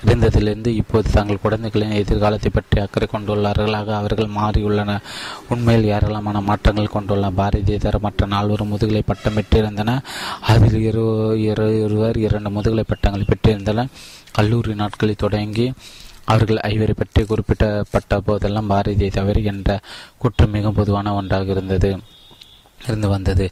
இருந்ததிலிருந்து 0.06 0.68
இப்போது 0.68 1.12
தங்கள் 1.12 1.42
குழந்தைகளின் 1.42 1.92
எதிர்காலத்தை 1.92 2.52
பற்றி 2.54 2.82
அக்கறை 2.82 3.08
கொண்டுள்ளார்களாக 3.12 3.94
அவர்கள் 3.94 4.28
மாறியுள்ளனர் 4.28 5.06
உண்மையில் 5.50 5.90
ஏராளமான 5.90 6.42
மாற்றங்கள் 6.42 6.88
கொண்டுள்ள 6.88 7.30
பாரதிய 7.30 8.00
மற்ற 8.00 8.26
நால்வரும் 8.26 8.68
முதுகலை 8.68 9.04
பட்டம் 9.06 9.34
பெற்றிருந்தன. 9.34 10.00
அதில் 10.42 10.82
இரு 10.82 11.06
இருவர் 11.42 12.18
இரண்டு 12.18 12.50
முதுகலை 12.50 12.84
பட்டங்களை 12.88 13.26
பெற்றிருந்தனர் 13.26 13.88
கல்லூரி 14.32 14.76
நாட்களில் 14.76 15.16
தொடங்கி 15.16 15.74
அவர்கள் 16.28 16.60
ஐவரை 16.72 16.94
பற்றி 16.98 17.22
குறிப்பிட்டப்பட்ட 17.24 18.20
போதெல்லாம் 18.28 18.72
பாரதியை 18.74 19.10
தவிர 19.18 19.40
என்ற 19.54 19.80
குற்றம் 20.24 20.56
மிகவும் 20.56 20.80
பொதுவான 20.82 21.14
ஒன்றாக 21.20 21.54
இருந்தது 21.56 21.92
இருந்து 22.82 23.08
வந்தது. 23.14 23.46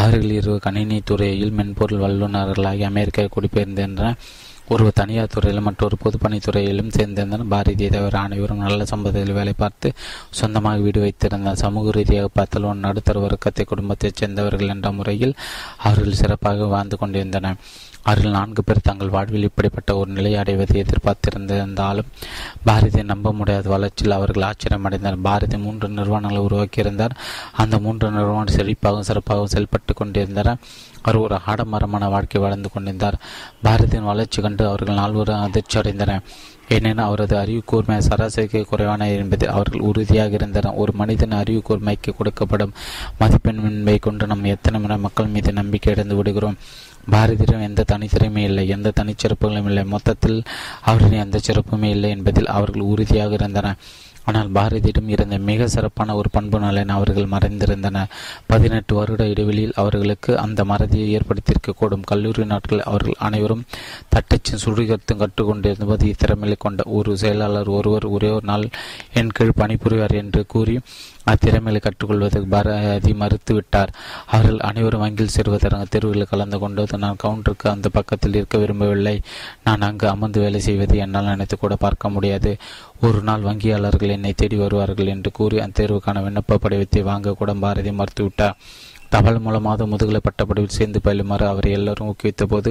அவர்கள் 0.00 0.36
இரு 0.36 0.52
கணினி 0.66 0.98
துறையில் 1.10 1.56
மென்பொருள் 1.58 2.04
வல்லுநர்களாகி 2.04 2.84
அமெரிக்கா 2.90 3.24
குடிபெயர்ந்தனர் 3.34 4.16
ஒரு 4.74 4.84
தனியார் 4.98 5.32
துறையிலும் 5.34 5.66
மற்றொரு 5.68 5.96
பொதுப்பணித்துறையிலும் 6.02 6.92
சேர்ந்திருந்தனர். 6.96 7.50
பாரதிய 7.52 7.88
தவிர 7.94 8.18
அனைவரும் 8.18 8.62
நல்ல 8.64 8.84
சம்பளத்தில் 8.90 9.36
வேலை 9.38 9.54
பார்த்து 9.62 9.88
சொந்தமாக 10.40 10.82
வீடு 10.84 11.00
வைத்திருந்தார் 11.04 11.60
சமூக 11.64 11.94
ரீதியாக 11.96 12.28
பார்த்தால் 12.38 12.68
ஒரு 12.70 12.80
நடுத்தர 12.86 13.20
வர்க்கத்தை 13.26 13.64
குடும்பத்தைச் 13.64 14.20
சேர்ந்தவர்கள் 14.20 14.72
என்ற 14.76 14.90
முறையில் 14.98 15.34
அவர்கள் 15.88 16.20
சிறப்பாக 16.22 16.68
வாழ்ந்து 16.74 16.98
கொண்டிருந்தனர். 17.02 17.58
அவர்கள் 18.02 18.36
நான்கு 18.38 18.64
பேர் 18.64 18.86
தங்கள் 18.88 19.08
வாழ்வில் 19.08 19.42
இப்படிப்பட்ட 19.42 19.96
ஒரு 19.96 20.10
நிலையை 20.10 20.38
அடைவதை 20.40 20.76
எதிர்பார்த்திருந்திருந்தாலும் 20.82 22.10
பாரதியை 22.66 23.04
நம்ப 23.04 23.32
முடியாத 23.32 23.68
வளர்ச்சியில் 23.68 24.16
அவர்கள் 24.18 24.46
ஆச்சரியமடைந்தனர். 24.50 25.24
பாரதி 25.28 25.56
மூன்று 25.56 25.88
நிறுவனங்களை 25.88 26.40
உருவாக்கியிருந்தார். 26.46 27.16
அந்த 27.52 27.78
மூன்று 27.78 28.10
நிறுவனம் 28.10 28.54
செழிப்பாகவும் 28.56 29.08
சிறப்பாகவும் 29.10 29.52
செயல்பட்டு 29.54 29.94
கொண்டிருந்தனர் 29.94 30.56
அவர் 31.02 31.16
ஒரு 31.16 31.36
ஆடம்பரமான 31.46 32.08
வாழ்க்கை 32.08 32.40
வாழ்ந்து 32.40 32.70
கொண்டிருந்தார். 32.70 33.20
பாரதியின் 33.64 34.10
வளர்ச்சி 34.12 34.40
கண்டு 34.42 34.64
அவர்கள் 34.66 35.00
நால்வரும் 35.02 35.44
அதிர்ச்சி 35.48 35.78
அடைந்தனர் 35.80 36.24
ஏனெனில் 36.74 37.06
அவரது 37.06 37.34
அறிவு 37.38 37.62
கூர்மை 37.70 37.94
சராசரிக்கு 38.00 38.60
குறைவான 38.64 39.08
என்பது 39.10 39.48
அவர்கள் 39.50 39.80
உறுதியாக 39.80 40.36
இருந்தனர். 40.38 40.76
ஒரு 40.82 40.92
மனிதன் 41.00 41.40
அறிவு 41.40 41.62
கூர்மைக்கு 41.68 42.10
கொடுக்கப்படும் 42.18 42.74
மதிப்பெண்மின்மை 43.20 43.96
கொண்டு 44.00 44.26
நாம் 44.26 44.44
எத்தனை 44.44 44.80
முறை 44.80 44.98
மக்கள் 44.98 45.32
மீது 45.34 45.52
நம்பிக்கை 45.52 45.94
இழந்து 45.94 46.14
விடுகிறோம்? 46.14 46.58
பாரதியிடம் 47.08 47.62
எந்த 47.62 47.84
தனித்திறமையும் 47.92 48.48
இல்லை 48.50 48.68
எந்த 48.68 48.92
தனிச்சிறப்புகளும் 49.00 49.66
இல்லை. 49.66 49.84
மொத்தத்தில் 49.84 50.42
அவரின் 50.80 51.22
எந்த 51.24 51.40
சிறப்புமே 51.46 51.90
இல்லை 51.90 52.10
என்பதில் 52.10 52.46
அவர்கள் 52.46 52.88
உறுதியாக 52.92 53.34
இருந்தனர் 53.34 53.76
ஆனால் 54.24 54.50
பாரதியிடம் 54.52 55.08
இருந்த 55.08 55.38
மிக 55.38 55.68
சிறப்பான 55.68 56.14
ஒரு 56.14 56.30
பண்பு 56.30 56.58
நலன் 56.58 56.88
அவர்கள் 56.88 57.24
மறைந்திருந்தனர் 57.24 58.10
பதினெட்டு 58.46 58.94
வருட 58.94 59.26
இடைவெளியில் 59.26 59.72
அவர்களுக்கு 59.76 60.38
அந்த 60.38 60.64
மறதியை 60.64 61.06
ஏற்படுத்தியிருக்கக்கூடும். 61.16 62.04
கல்லூரி 62.04 62.44
நாட்கள் 62.44 62.80
அவர்கள் 62.80 63.14
அனைவரும் 63.18 63.64
தட்டச்சும் 64.14 64.62
சுடுகத்தும் 64.64 65.22
கற்றுக்கொண்டிருந்தபோது 65.22 66.12
இத்திறமையை 66.12 66.54
கொண்ட 66.58 66.82
ஒரு 66.84 67.16
செயலாளர் 67.16 67.68
ஒருவர் 67.68 68.04
ஒரே 68.04 68.28
ஒரு 68.28 68.46
நாள் 68.46 68.68
என் 69.14 69.30
கீழ் 69.30 69.58
பணிபுரிவார் 69.58 70.14
என்று 70.14 70.46
கூறி 70.46 70.80
அத்திறமையை 71.32 71.80
கற்றுக்கொள்வதற்கு 71.84 72.48
பாரதி 72.54 73.12
மறுத்துவிட்டார் 73.22 73.92
அவர்கள் 74.32 74.58
அனைவரும் 74.68 75.02
வங்கியில் 75.04 75.34
சேர்வதற்கு 75.36 75.92
தேர்வுகளில் 75.94 76.30
கலந்து 76.32 76.58
கொண்டது 76.62 77.00
நான் 77.04 77.20
கவுண்டருக்கு 77.24 77.66
அந்த 77.74 77.88
பக்கத்தில் 77.96 78.36
இருக்க 78.38 78.58
விரும்பவில்லை. 78.62 79.16
நான் 79.66 79.86
அங்கு 79.88 80.06
அமர்ந்து 80.14 80.44
வேலை 80.44 80.60
செய்வது 80.68 80.96
என்னால் 81.04 81.30
நினைத்து 81.32 81.56
கூட 81.56 81.76
பார்க்க 81.84 82.14
முடியாது. 82.16 82.52
ஒரு 83.06 83.20
நாள் 83.28 83.46
வங்கியாளர்கள் 83.48 84.14
என்னை 84.16 84.32
தேடி 84.42 84.56
வருவார்கள் 84.62 85.12
என்று 85.14 85.32
கூறி 85.38 85.58
அந்த 85.64 85.76
தேர்வுக்கான 85.80 86.22
விண்ணப்ப 86.26 86.60
படிவத்தை 86.64 87.02
வாங்க 87.10 87.34
கூட 87.40 87.52
பாரதி 87.64 87.92
மறுத்துவிட்டார் 88.00 88.56
தபால் 89.12 89.40
மூலமாக 89.44 89.86
முதுகலை 89.92 90.20
பட்டப்படிவில் 90.24 90.76
சேர்ந்து 90.76 90.98
பயிலுமாறு 91.06 91.44
அவரை 91.52 91.70
எல்லோரும் 91.78 92.08
ஊக்குவித்த 92.10 92.44
போது 92.52 92.70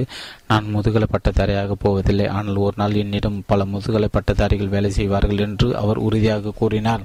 நான் 0.50 0.70
முதுகலை 0.74 1.08
பட்டதாரியாக 1.14 1.76
போவதில்லை. 1.84 2.26
ஆனால் 2.36 2.60
ஒரு 2.66 2.76
நாள் 2.82 3.00
என்னிடம் 3.02 3.38
பல 3.50 3.64
முதுகலை 3.74 4.08
பட்டதாரிகள் 4.16 4.74
வேலை 4.74 4.90
செய்வார்கள் 4.98 5.44
என்று 5.46 5.68
அவர் 5.82 6.04
உறுதியாக 6.06 6.54
கூறினார். 6.60 7.04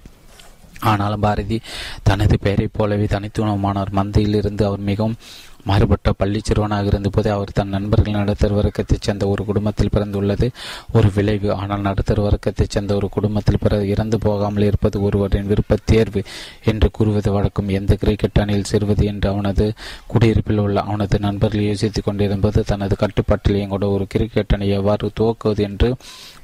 ஆனாலும் 0.80 1.20
பாரதி 1.20 1.62
தனது 2.04 2.40
பெயரைப் 2.40 2.74
போலவே 2.74 3.06
தனித்துவமானவர். 3.06 3.92
மந்தையிலிருந்து 3.92 4.66
அவர் 4.66 4.80
மிகவும் 4.80 5.16
மாறுபட்ட 5.65 6.12
பள்ளி 6.12 6.39
சிறுவனாக 6.43 6.86
இருந்தபோது 6.86 7.32
அவர் 7.32 7.51
தன் 7.54 7.67
நண்பர்கள் 7.67 8.13
நடுத்தர் 8.13 8.56
வர்க்கத்தைச் 8.56 9.01
சேர்ந்த 9.01 9.28
ஒரு 9.28 9.45
குடும்பத்தில் 9.45 9.89
பிறந்துள்ளது. 9.93 10.49
ஒரு 10.93 11.12
விளைவு. 11.15 11.54
ஆனால் 11.54 11.82
நடுத்தர் 11.82 12.21
வர்க்கத்தைச் 12.21 12.69
சேர்ந்த 12.69 12.95
ஒரு 12.95 13.10
குடும்பத்தில் 13.10 13.62
பிற 13.62 13.84
இறந்து 13.86 14.19
போகாமல் 14.19 14.63
இருப்பது 14.63 15.01
ஒருவரின் 15.01 15.47
விருப்ப 15.47 15.78
தேர்வு 15.86 16.23
என்று 16.63 16.91
கூறுவது 16.91 17.32
வழக்கம். 17.32 17.69
எந்த 17.69 17.95
கிரிக்கெட் 17.95 18.39
அணியில் 18.39 18.63
சேர்வது 18.63 19.06
என்று 19.06 19.30
அவனது 19.30 19.73
குடியிருப்பில் 20.08 20.58
உள்ள 20.58 20.82
அவனது 20.82 21.19
நண்பர்கள் 21.19 21.62
யோசித்துக் 21.62 22.06
கொண்டிருந்தபோது 22.06 22.63
தனது 22.63 22.95
கட்டுப்பாட்டில் 22.95 23.67
கூட 23.67 23.88
ஒரு 23.88 24.08
கிரிக்கெட் 24.08 24.54
அணி 24.54 24.67
எவ்வாறு 24.67 25.12
துவக்குவது 25.19 25.60
என்று 25.60 25.95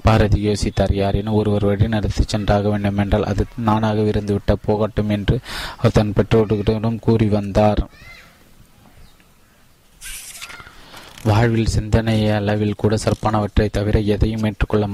பாரதி 0.02 0.48
யோசித்தார். 0.48 0.94
யாரேனும் 0.94 1.34
ஒருவர் 1.34 1.66
வழிநடத்தி 1.66 2.22
சென்றாக 2.26 2.70
வேண்டும் 2.70 2.98
என்றால் 2.98 3.24
அது 3.24 3.46
நானாக 3.58 4.02
இருந்துவிட்ட 4.02 4.56
போகட்டும் 4.66 5.10
என்று 5.10 5.40
அவர் 5.78 5.92
தன் 5.92 6.14
பெற்றோர்களிடம் 6.14 7.00
கூறி 7.00 7.28
வந்தார். 7.28 7.88
வாழ்வில் 11.26 11.68
சிந்தனை 11.68 12.16
அளவில் 12.32 12.78
கூட 12.78 12.94
சிறப்பானவற்றை 12.96 13.68
தவிர 13.70 14.00
எதையும் 14.14 14.46
ஏற்றுக்கொள்ள 14.46 14.86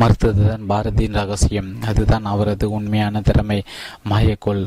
மறுத்ததுதான் 0.00 0.64
பாரதியின் 0.68 1.18
ரகசியம். 1.20 1.70
அதுதான் 1.86 2.24
அவரது 2.24 2.70
உண்மையான 2.70 3.20
திறமை. 3.20 3.62
மாயக்கோள். 4.10 4.64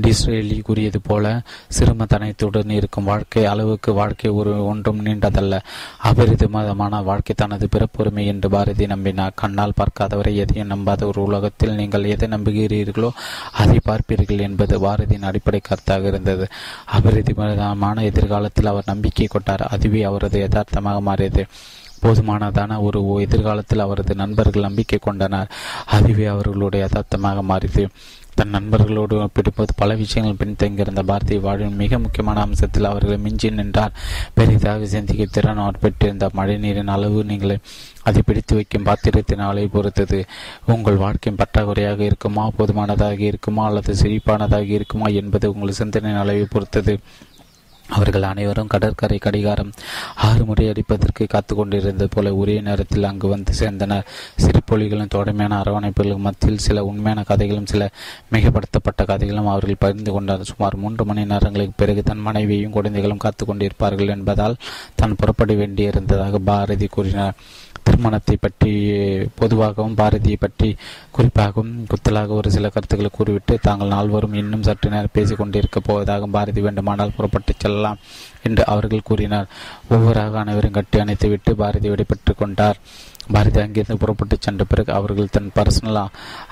டிஸ்ரேலி 0.00 0.62
கூறியது 0.62 1.00
போல 1.00 1.42
சிறுமத்தனத்துடன் 1.78 2.70
இருக்கும் 2.70 3.04
வாழ்க்கை 3.04 3.42
அளவுக்கு 3.44 3.90
வாழ்க்கை 3.92 4.30
ஒரு 4.30 4.52
ஒன்றும் 4.66 5.04
நீண்டதல்ல. 5.06 5.54
அபரிதமான 6.04 7.02
வாழ்க்கை 7.04 7.34
தனது 7.36 7.68
பிறப்புரிமை 7.72 8.24
என்று 8.26 8.48
பாரதி 8.48 8.86
நம்பினார். 8.86 9.34
கண்ணால் 9.34 9.76
பார்க்காதவரை 9.80 10.34
எதையும் 10.34 10.70
நம்பாத 10.70 11.06
ஒரு 11.06 11.22
உலகத்தில் 11.22 11.74
நீங்கள் 11.74 12.04
எதை 12.04 12.28
நம்புகிறீர்களோ 12.28 13.10
அதை 13.52 13.78
பார்ப்பீர்கள் 13.88 14.46
என்பது 14.48 14.80
பாரதியின் 14.86 15.28
அடிப்படை 15.30 15.60
கருத்தாக 15.68 16.06
இருந்தது. 16.06 16.46
அபரிதமான 16.98 18.02
எதிர்காலத்தில் 18.02 18.72
அவர் 18.72 18.90
நம்பிக்கை 18.92 19.26
கொண்டார். 19.26 19.68
அதுவே 19.74 20.02
அவரது 20.02 20.38
யதார்த்தமாக 20.40 21.00
மாறியது. 21.00 21.46
போதுமானதான 22.02 22.80
ஒரு 22.80 23.20
எதிர்காலத்தில் 23.20 23.78
அவரது 23.78 24.14
நண்பர்கள் 24.14 24.62
நம்பிக்கை 24.62 24.98
கொண்டனர். 25.02 25.50
அதுவே 25.86 26.24
அவர்களுடைய 26.24 26.84
யதார்த்தமாக 26.84 27.42
மாறியது. 27.42 27.88
தன் 28.34 28.54
நண்பர்களோடு 28.54 29.20
ஒப்பிடும்போது 29.20 29.74
பல 29.76 29.94
விஷயங்கள் 29.94 30.48
பின்தங்கியிருந்த 30.48 31.02
பாரதிய 31.02 31.40
வாழ்வின் 31.40 31.74
மிக 31.74 31.98
முக்கியமான 31.98 32.46
அம்சத்தில் 32.46 32.82
அவர்களை 32.82 33.18
மிஞ்சி 33.18 33.50
நின்றார். 33.50 33.92
பெரிதாக 34.34 34.86
சிந்திக்க 34.86 35.24
திறன் 35.24 35.56
அவர் 35.56 35.78
பெற்றிருந்த 35.78 36.30
மழைநீரின் 36.36 36.86
அளவு 36.86 37.24
நீங்கள் 37.24 37.58
அதை 38.02 38.22
பிடித்து 38.26 38.54
வைக்கும் 38.54 38.82
பாத்திரத்தின் 38.82 39.38
அளவை 39.38 39.66
பொறுத்தது. 39.66 40.24
உங்கள் 40.66 40.96
வாழ்க்கையின் 40.96 41.44
பற்றாக்குறையாக 41.44 41.98
இருக்குமா? 42.00 42.50
போதுமானதாக 42.56 43.20
இருக்குமா? 43.20 43.66
அல்லது 43.66 43.94
செழிப்பானதாக 43.94 44.68
இருக்குமா? 44.68 45.06
என்பது 45.06 45.52
உங்கள் 45.52 45.70
சிந்தனையின் 45.70 46.20
அளவை 46.20 46.46
பொறுத்தது. 46.50 46.98
அவர்கள் 47.96 48.26
அனைவரும் 48.30 48.70
கடற்கரை 48.74 49.18
கடிகாரம் 49.18 49.72
ஆறு 50.28 50.42
முறை 50.44 50.66
அடிப்பதற்கு 50.68 51.24
காத்து 51.26 51.52
கொண்டிருந்தது 51.54 52.08
போல 52.08 52.34
ஒரே 52.36 52.56
நேரத்தில் 52.60 53.08
அங்கு 53.10 53.28
வந்து 53.28 53.52
சேர்ந்தனர். 53.60 54.06
சிறுபொலிகளும் 54.42 55.12
தொடர்மையான 55.16 55.58
அரவணைப்புகளும் 55.62 56.26
மத்தியில் 56.26 56.64
சில 56.66 56.84
உண்மையான 56.90 57.22
கதைகளும் 57.22 57.70
சில 57.72 57.90
மிகப்படுத்தப்பட்ட 58.32 59.04
கதைகளும் 59.12 59.46
அவர்கள் 59.46 59.82
பகிர்ந்து 59.84 60.12
கொண்டனர். 60.12 60.50
சுமார் 60.52 60.80
மூன்று 60.84 61.04
மணி 61.04 61.24
நேரங்களுக்கு 61.24 61.74
பிறகு 61.76 62.02
தன் 62.02 62.24
மனைவியும் 62.28 62.76
குழந்தைகளும் 62.78 63.24
காத்து 63.26 63.46
கொண்டிருப்பார்கள் 63.46 64.14
என்பதால் 64.16 64.60
தான் 64.94 65.16
புறப்பட 65.16 65.52
வேண்டியிருந்ததாக 65.52 66.40
பாரதி 66.50 66.86
கூறினார். 66.86 67.36
திருமணத்தை 67.82 68.36
பற்றி 68.40 68.72
பொதுவாகவும் 69.34 69.96
பாரதியை 69.96 70.36
பற்றி 70.38 70.76
குறிப்பாகவும் 71.18 71.86
குத்தலாக 71.86 72.26
ஒரு 72.26 72.50
சில 72.50 72.68
கருத்துக்களை 72.68 73.10
கூறிவிட்டு 73.12 73.58
தாங்கள் 73.62 73.88
நால்வரும் 73.88 74.32
இன்னும் 74.32 74.62
சற்று 74.62 74.90
நேரம் 74.90 75.08
பேசிக் 75.12 75.36
கொண்டிருக்கப் 75.36 75.84
போவதாக 75.86 76.26
பாரதி 76.26 76.60
வேண்டுமானால் 76.60 77.12
புறப்பட்டுச் 77.16 77.60
செல்லலாம் 77.60 77.98
என்று 78.42 78.66
அவர்கள் 78.66 79.00
கூறினார். 79.04 79.48
ஒவ்வொருவராக 79.82 80.38
அனைவரும் 80.38 80.70
கட்டி 80.70 80.98
அணைத்துவிட்டு 80.98 81.52
பாரதி 81.52 81.88
விடைபெற்றுக் 81.88 82.38
கொண்டார். 82.38 82.76
பாரதி 83.34 83.60
அங்கிருந்து 83.60 83.96
புறப்பட்டு 83.98 84.36
சென்ற 84.40 84.64
பிறகு 84.64 84.92
அவர்கள் 84.92 85.30
தன் 85.30 85.50
பர்சனல் 85.56 86.00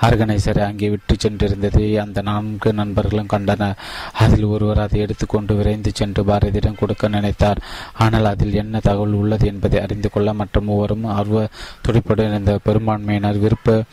ஆர்கனைசரை 0.01 0.63
அங்கே 0.63 0.89
விட்டு 0.89 1.15
சென்றிருந்ததை. 1.15 1.85
அந்த 1.97 2.21
நான்கு 2.21 2.73
நண்பர்களும் 2.73 3.31
கண்டனர் 3.33 3.79
அதில் 4.13 4.43
ஒருவர் 4.43 4.79
அதை 4.79 4.99
எடுத்துக்கொண்டு 5.01 5.55
விரைந்து 5.55 5.91
சென்று 5.93 6.23
பாரதியிடம் 6.23 6.79
கொடுக்க 6.79 7.07
நினைத்தார். 7.07 7.61
ஆனால் 7.93 8.25
அதில் 8.25 8.53
என்ன 8.53 8.79
தகவல் 8.79 9.19
உள்ளது 9.21 9.47
என்பதை 9.47 9.81
அறிந்து 9.81 10.09
கொள்ள 10.09 10.33
மற்றும் 10.33 10.65
மூவரும் 10.65 11.05
ஆர்வ 11.17 11.47
துடிப்புடன் 11.87 12.29
இருந்த 12.29 12.59
பெரும்பான்மையினர் 12.63 13.43
விருப்ப 13.45 13.83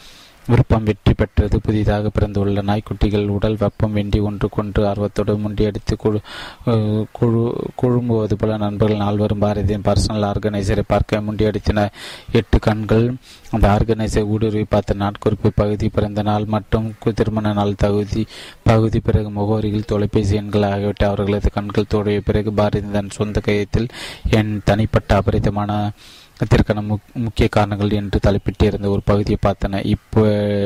விருப்பம் 0.51 0.87
வெற்றி 0.89 1.13
பெற்றது. 1.15 1.57
புதிதாக 1.67 2.11
பிறந்துள்ள 2.17 2.63
நாய்க்குட்டிகள் 2.71 3.27
உடல் 3.37 3.59
வெப்பம் 3.63 3.95
வேண்டி 3.99 4.19
ஒன்று 4.29 4.49
கொன்று 4.57 4.83
ஆர்வத்தோடு 4.91 5.35
முண்டியடித்து 5.45 5.97
குழு 6.03 6.21
குழு 7.19 7.43
குழும்புவது 7.81 8.37
போல 8.41 8.57
நண்பர்கள் 8.65 9.03
நால்வரும் 9.05 9.43
பாரதியின் 9.45 9.87
பர்சனல் 9.89 10.27
ஆர்கனைசரை 10.31 10.85
பார்க்க 10.93 11.21
முண்டியடித்தனர் 11.27 11.95
எட்டு 12.41 12.59
கண்கள். 12.69 13.07
அந்த 13.57 13.67
ஆர்கனைசர் 13.75 14.31
ஊடுருவி 14.35 14.67
பார்த்த 14.75 14.97
நாட்குறிப்பு 15.05 15.51
பகுதி 15.61 15.89
பிறந்த 15.97 16.23
நாள் 16.23 16.47
மற்றும் 16.55 16.89
திருமண 17.19 17.53
நாள் 17.53 17.79
தகுதி 17.85 18.23
பகுதி 18.63 19.01
பிறகு 19.01 19.31
முகவரிகள் 19.31 19.89
தொலைபேசி 19.93 20.35
எண்கள் 20.41 20.67
ஆகியவற்றை 20.71 21.07
அவர்களது 21.11 21.51
கண்கள் 21.51 21.91
தோடிய 21.95 22.21
பிறகு 22.29 22.53
பாரதி 22.53 22.91
தன் 22.97 23.17
சொந்த 23.19 23.41
கையத்தில் 23.47 23.89
என் 24.39 24.53
தனிப்பட்ட 24.65 25.21
அபரிதமான 25.21 25.71
இதற்கான 26.45 26.83
முக்கிய 27.15 27.49
காரணங்கள் 27.49 27.91
என்று 27.91 28.19
தலைப்பிட்டிருந்த 28.27 28.87
ஒரு 28.87 29.03
பகுதியை 29.05 29.39
பார்த்தன. 29.47 29.85
இப்போ 29.85 30.23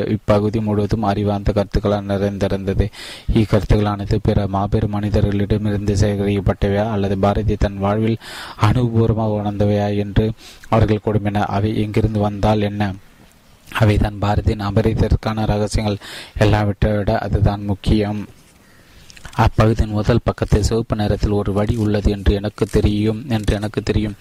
இப்பகுதி 0.09 0.61
முழுவதும் 0.61 1.03
அறிவார்ந்த 1.03 1.53
கருத்துக்களால் 1.53 2.11
நிறைந்திருந்தது. 2.13 2.91
இக்கருத்துக்களானது 3.35 4.19
பிற 4.23 4.47
மாபெரும் 4.47 4.95
மனிதர்களிடமிருந்து 4.95 5.95
சேகரிக்கப்பட்டவையா 5.95 6.91
அல்லது 6.91 7.19
பாரதி 7.19 7.57
தன் 7.57 7.79
வாழ்வில் 7.79 8.19
அனுபவபூர்வமாக 8.61 9.39
உணர்ந்தவையா 9.41 9.97
என்று 9.97 10.33
அவர்கள் 10.69 11.05
கொடுமின 11.07 11.43
அவை 11.43 11.83
எங்கிருந்து 11.83 12.21
வந்தால் 12.21 12.61
என்ன? 12.61 12.93
அவைதான் 13.81 14.21
பாரதியின் 14.21 14.67
அபரிதற்கான 14.69 15.47
ரகசியங்கள். 15.47 15.99
எல்லாவற்றை 16.39 16.93
விட 16.93 17.19
அதுதான் 17.19 17.65
முக்கியம். 17.65 18.27
அப்பகுதியின் 19.33 19.95
முதல் 19.99 20.25
பக்கத்தில் 20.25 20.67
சிவப்பு 20.69 20.95
நேரத்தில் 20.97 21.37
ஒரு 21.39 21.51
வடி 21.59 21.75
உள்ளது 21.83 22.09
என்று 22.11 22.33
எனக்கு 22.39 22.65
தெரியும் 22.75 23.21
என்று 23.29 23.53
எனக்கு 23.59 23.81
தெரியும் 23.83 24.17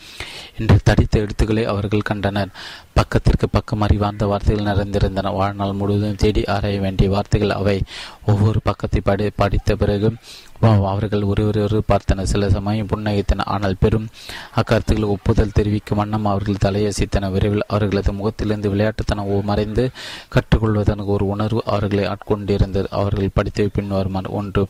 என்று 0.59 0.75
தடித்த 0.83 1.19
எழுத்துக்களை 1.19 1.63
அவர்கள் 1.71 2.07
கண்டனர். 2.09 2.53
பக்கத்திற்கு 2.99 3.47
பக்கம் 3.49 3.83
அறிவார்ந்த 3.85 4.25
வார்த்தைகள் 4.31 4.69
நிறைந்திருந்தன. 4.69 5.33
வாழ்நாள் 5.39 5.79
முழுவதும் 5.79 6.21
தேடி 6.23 6.41
ஆராய 6.55 6.79
வேண்டிய 6.79 7.09
வார்த்தைகள் 7.15 7.57
அவை. 7.57 7.75
ஒவ்வொரு 8.25 8.61
பக்கத்தை 8.69 9.01
படி 9.09 9.27
படித்த 9.41 9.75
பிறகு 9.81 10.11
அவர்கள் 10.91 11.27
ஒருவரொரு 11.31 11.81
பார்த்தனர். 11.91 12.31
சில 12.33 12.49
சமயம் 12.55 12.89
புன்னகைத்தனர். 12.93 13.51
ஆனால் 13.55 13.79
பெரும் 13.83 14.07
அக்கருத்துக்கள் 14.61 15.11
ஒப்புதல் 15.15 15.55
தெரிவிக்கும் 15.59 16.01
வண்ணம் 16.01 16.31
அவர்கள் 16.33 16.63
தலையசித்தன. 16.65 17.31
விரைவில் 17.35 17.69
அவர்களது 17.75 18.13
முகத்திலிருந்து 18.19 18.73
விளையாட்டுத்தனம் 18.75 19.49
மறைந்து 19.51 19.85
கற்றுக்கொள்வதற்கு 20.35 21.13
ஒரு 21.17 21.27
உணர்வு 21.35 21.63
அவர்களை 21.73 22.05
ஆட்கொண்டிருந்தது. 22.13 22.89
அவர்கள் 23.01 23.35
படித்தவை 23.39 23.71
பின்வருமாறு. 23.73 24.35
ஒன்று 24.41 24.65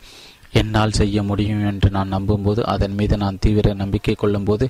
என்னால் 0.54 0.98
செய்ய 1.00 1.24
முடியும் 1.24 1.66
என்று 1.70 1.90
நான் 1.90 2.14
நம்பும்போது 2.14 2.62
அதன் 2.74 2.96
மீது 2.96 3.18
நான் 3.18 3.40
தீவிர 3.40 3.74
நம்பிக்கை 3.74 4.16
கொள்ளும்போது 4.16 4.66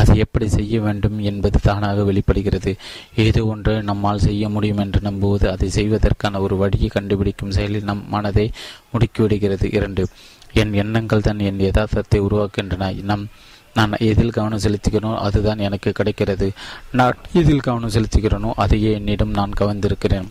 அதை 0.00 0.16
எப்படி 0.18 0.48
செய்ய 0.48 0.80
வேண்டும் 0.80 1.18
என்பது 1.30 1.58
தானாக 1.62 2.02
வெளிப்படுகிறது. 2.02 2.72
ஏதோ 3.26 3.44
ஒன்று 3.44 3.74
நம்மால் 3.82 4.24
செய்ய 4.26 4.48
முடியும் 4.48 4.82
என்று 4.84 5.00
நம்புவது 5.00 5.46
அதை 5.50 5.70
செய்வதற்கான 5.70 6.40
ஒரு 6.40 6.56
வழியை 6.56 6.88
கண்டுபிடிக்கும் 6.88 7.54
செயலில் 7.58 7.88
நம் 7.90 8.04
மனதை 8.08 8.46
முடுக்கிவிடுகிறது. 8.92 9.66
இரண்டு 9.78 10.04
என் 10.62 10.74
எண்ணங்கள் 10.74 11.26
தான் 11.28 11.38
என் 11.38 11.64
யதார்த்தத்தை 11.66 12.20
உருவாக்குகின்றன. 12.26 12.90
நம் 13.10 13.24
நான் 13.74 13.92
எதில் 14.10 14.34
கவனம் 14.36 14.62
செலுத்துகிறேனோ 14.64 15.10
அதுதான் 15.26 15.58
எனக்கு 15.58 15.90
கிடைக்கிறது. 15.92 16.48
நான் 17.00 17.16
எதில் 17.32 17.64
கவனம் 17.66 17.94
செலுத்துகிறேனோ 17.96 18.50
அதையே 18.64 18.92
என்னிடம் 18.92 19.36
நான் 19.38 19.58
கவர்ந்திருக்கிறேன். 19.60 20.28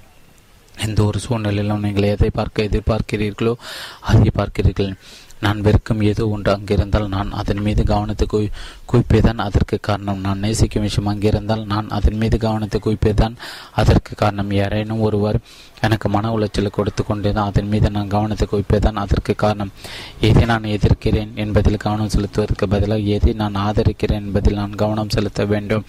எந்த 0.77 1.03
ஒரு 1.03 1.19
சூழ்நிலையிலும் 1.19 1.79
நீங்கள் 1.79 2.03
எதை 2.03 2.29
பார்க்க 2.29 2.69
எதிர்பார்க்கிறீர்களோ 2.69 3.55
அதை 3.99 4.29
பார்க்கிறீர்கள். 4.39 4.93
நான் 5.39 5.61
வெறுக்கும் 5.61 6.01
ஏதோ 6.01 6.27
ஒன்று 6.27 6.51
அங்கிருந்தால் 6.55 7.07
நான் 7.07 7.31
அதன் 7.31 7.61
மீது 7.61 7.83
கவனத்தை 7.83 8.27
குவி 8.33 8.47
குவிப்பேதான் 8.91 9.39
அதற்கு 9.45 9.77
காரணம். 9.81 10.19
நான் 10.19 10.39
நேசிக்கும் 10.39 10.81
விஷயம் 10.81 11.09
அங்கிருந்தால் 11.11 11.63
நான் 11.65 11.87
அதன் 11.89 12.17
மீது 12.17 12.37
கவனத்தை 12.37 12.79
குவிப்பேதான் 12.85 13.35
அதற்கு 13.71 14.15
காரணம். 14.15 14.51
யாரேனும் 14.51 14.99
ஒருவர் 14.99 15.39
எனக்கு 15.81 16.09
மன 16.09 16.31
உளைச்சலை 16.37 16.69
கொடுத்து 16.69 17.03
கொண்டேதான் 17.03 17.45
அதன் 17.45 17.67
மீது 17.67 17.89
நான் 17.91 18.07
கவனத்தை 18.07 18.47
குவிப்பேதான் 18.51 19.01
அதற்கு 19.03 19.35
காரணம். 19.35 19.71
எதை 20.19 20.45
நான் 20.45 20.71
எதிர்க்கிறேன் 20.75 21.33
என்பதில் 21.35 21.77
கவனம் 21.77 22.13
செலுத்துவதற்கு 22.15 22.67
பதிலாக 22.67 22.99
எதை 22.99 23.33
நான் 23.33 23.55
ஆதரிக்கிறேன் 23.55 24.25
என்பதில் 24.27 24.53
நான் 24.53 24.75
கவனம் 24.75 25.09
செலுத்த 25.09 25.45
வேண்டும். 25.45 25.85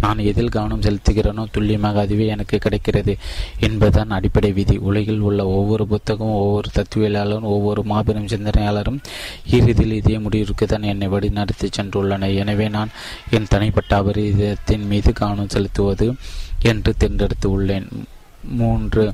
நான் 0.00 0.18
எதில் 0.18 0.48
கவனம் 0.48 0.82
செலுத்துகிறேனோ 0.82 1.44
துல்லியமாக 1.52 2.00
அதுவே 2.00 2.26
எனக்கு 2.26 2.58
கிடைக்கிறது 2.58 3.16
என்பதுதான் 3.60 4.10
அடிப்படை 4.10 4.52
விதி. 4.52 4.76
உலகில் 4.76 5.20
உள்ள 5.20 5.46
ஒவ்வொரு 5.46 5.86
புத்தகமும் 5.90 6.40
ஒவ்வொரு 6.42 6.70
தத்துவியலாளரும் 6.74 7.50
ஒவ்வொரு 7.54 7.82
மாபெரும் 7.82 8.26
சிந்தனையாளரும் 8.26 9.00
இறுதியில் 9.50 9.92
இதே 9.92 10.18
முடிவிற்கு 10.18 10.66
தான் 10.66 10.82
என்னை 10.82 11.08
வழிநடத்தி 11.08 11.68
சென்றுள்ளன 11.78 12.34
எனவே 12.34 12.68
நான் 12.68 12.92
என் 13.30 13.48
தனிப்பட்ட 13.48 14.02
அபரிதத்தின் 14.02 14.86
மீது 14.86 15.12
கவனம் 15.12 15.48
செலுத்துவது 15.48 16.14
என்று 16.62 16.94
தேர்ந்தெடுத்து 16.96 17.50
உள்ளேன். 17.50 17.88
மூன்று 18.42 19.12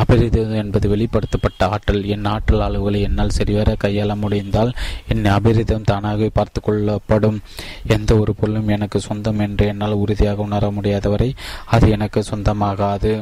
அபரிதம் 0.00 0.56
என்பது 0.62 0.86
வெளிப்படுத்தப்பட்ட 0.88 1.68
ஆற்றல். 1.68 2.02
என் 2.14 2.28
ஆற்றல் 2.34 2.64
அளவுகளை 2.66 3.00
என்னால் 3.00 3.36
சரிவர 3.38 3.76
கையாள 3.84 4.16
முடிந்தால் 4.16 4.72
என் 5.08 5.24
அபரிதம் 5.36 5.88
தானாகவே 5.90 6.28
பார்த்து 6.32 6.60
கொள்ளப்படும் 6.60 7.40
எந்த 7.86 8.10
ஒரு 8.16 8.34
பொருளும் 8.34 8.68
எனக்கு 8.68 9.00
சொந்தம் 9.00 9.38
என்று 9.38 9.66
என்னால் 9.66 10.00
உறுதியாக 10.02 10.46
உணர 10.48 10.70
முடியாதவரை 10.70 11.30
அது 11.66 11.88
எனக்கு 11.90 12.22
சொந்தமாகாது. 12.30 13.12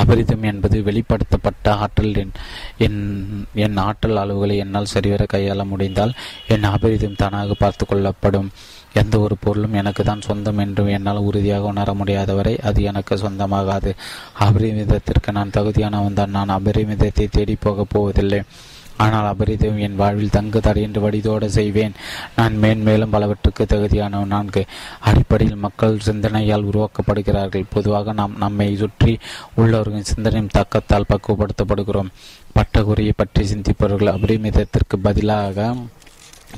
அபரிதம் 0.00 0.44
என்பது 0.50 0.76
வெளிப்படுத்தப்பட்ட 0.82 1.74
ஆற்றல். 1.76 2.14
என் 2.78 3.00
என் 3.54 3.76
ஆற்றல் 3.76 4.20
அளவுகளை 4.22 4.56
என்னால் 4.56 4.92
சரிவர 4.94 5.24
கையாள 5.32 5.64
முடிந்தால் 5.64 6.14
என் 6.48 6.64
அபரிதம் 6.64 7.16
தானாக 7.16 7.54
பார்த்து 7.58 7.86
கொள்ளப்படும் 7.86 8.48
எந்த 9.00 9.14
ஒரு 9.18 9.36
பொருளும் 9.44 9.78
எனக்கு 9.80 10.02
தான் 10.04 10.26
சொந்தம் 10.26 10.58
என்றும் 10.58 10.90
என்னால் 10.96 11.26
உறுதியாக 11.28 11.70
உணர 11.72 11.92
முடியாதவரை 11.92 12.54
அது 12.68 12.82
எனக்கு 12.82 13.16
சொந்தமாகாது. 13.16 13.92
அபரிமிதத்திற்கு 14.46 15.32
நான் 15.32 15.54
தகுதியானவன் 15.56 16.18
தான். 16.20 16.30
நான் 16.30 16.54
அபரிமிதத்தை 16.58 17.26
தேடி 17.30 17.56
போகப் 17.66 17.92
போவதில்லை. 17.94 18.40
ஆனால் 18.96 19.28
அபரிதம் 19.32 19.78
என் 19.78 19.96
வாழ்வில் 20.00 20.34
தங்கு 20.36 20.58
தடையின்றி 20.60 21.00
வடிதோட 21.00 21.44
செய்வேன். 21.44 21.94
நான் 22.36 22.54
மேன்மேலும் 22.56 23.14
பலவற்றுக்கு 23.14 23.64
தகுதியானவன். 23.72 24.32
நான்கு 24.34 24.62
அடிப்படையில் 25.00 25.62
மக்கள் 25.64 25.96
சிந்தனையால் 26.08 26.68
உருவாக்கப்படுகிறார்கள். 26.70 27.64
பொதுவாக 27.70 28.12
நாம் 28.12 28.36
நம்மை 28.36 28.68
சுற்றி 28.82 29.14
உள்ளவர்களின் 29.56 30.10
சிந்தனையும் 30.12 30.52
தக்கத்தால் 30.58 31.10
பக்குவப்படுத்தப்படுகிறோம். 31.12 32.12
பட்டகுறியை 32.58 33.14
பற்றி 33.16 33.44
சிந்திப்பவர்கள் 33.44 34.14
அபரிமிதத்திற்கு 34.14 34.98
பதிலாக 35.02 35.74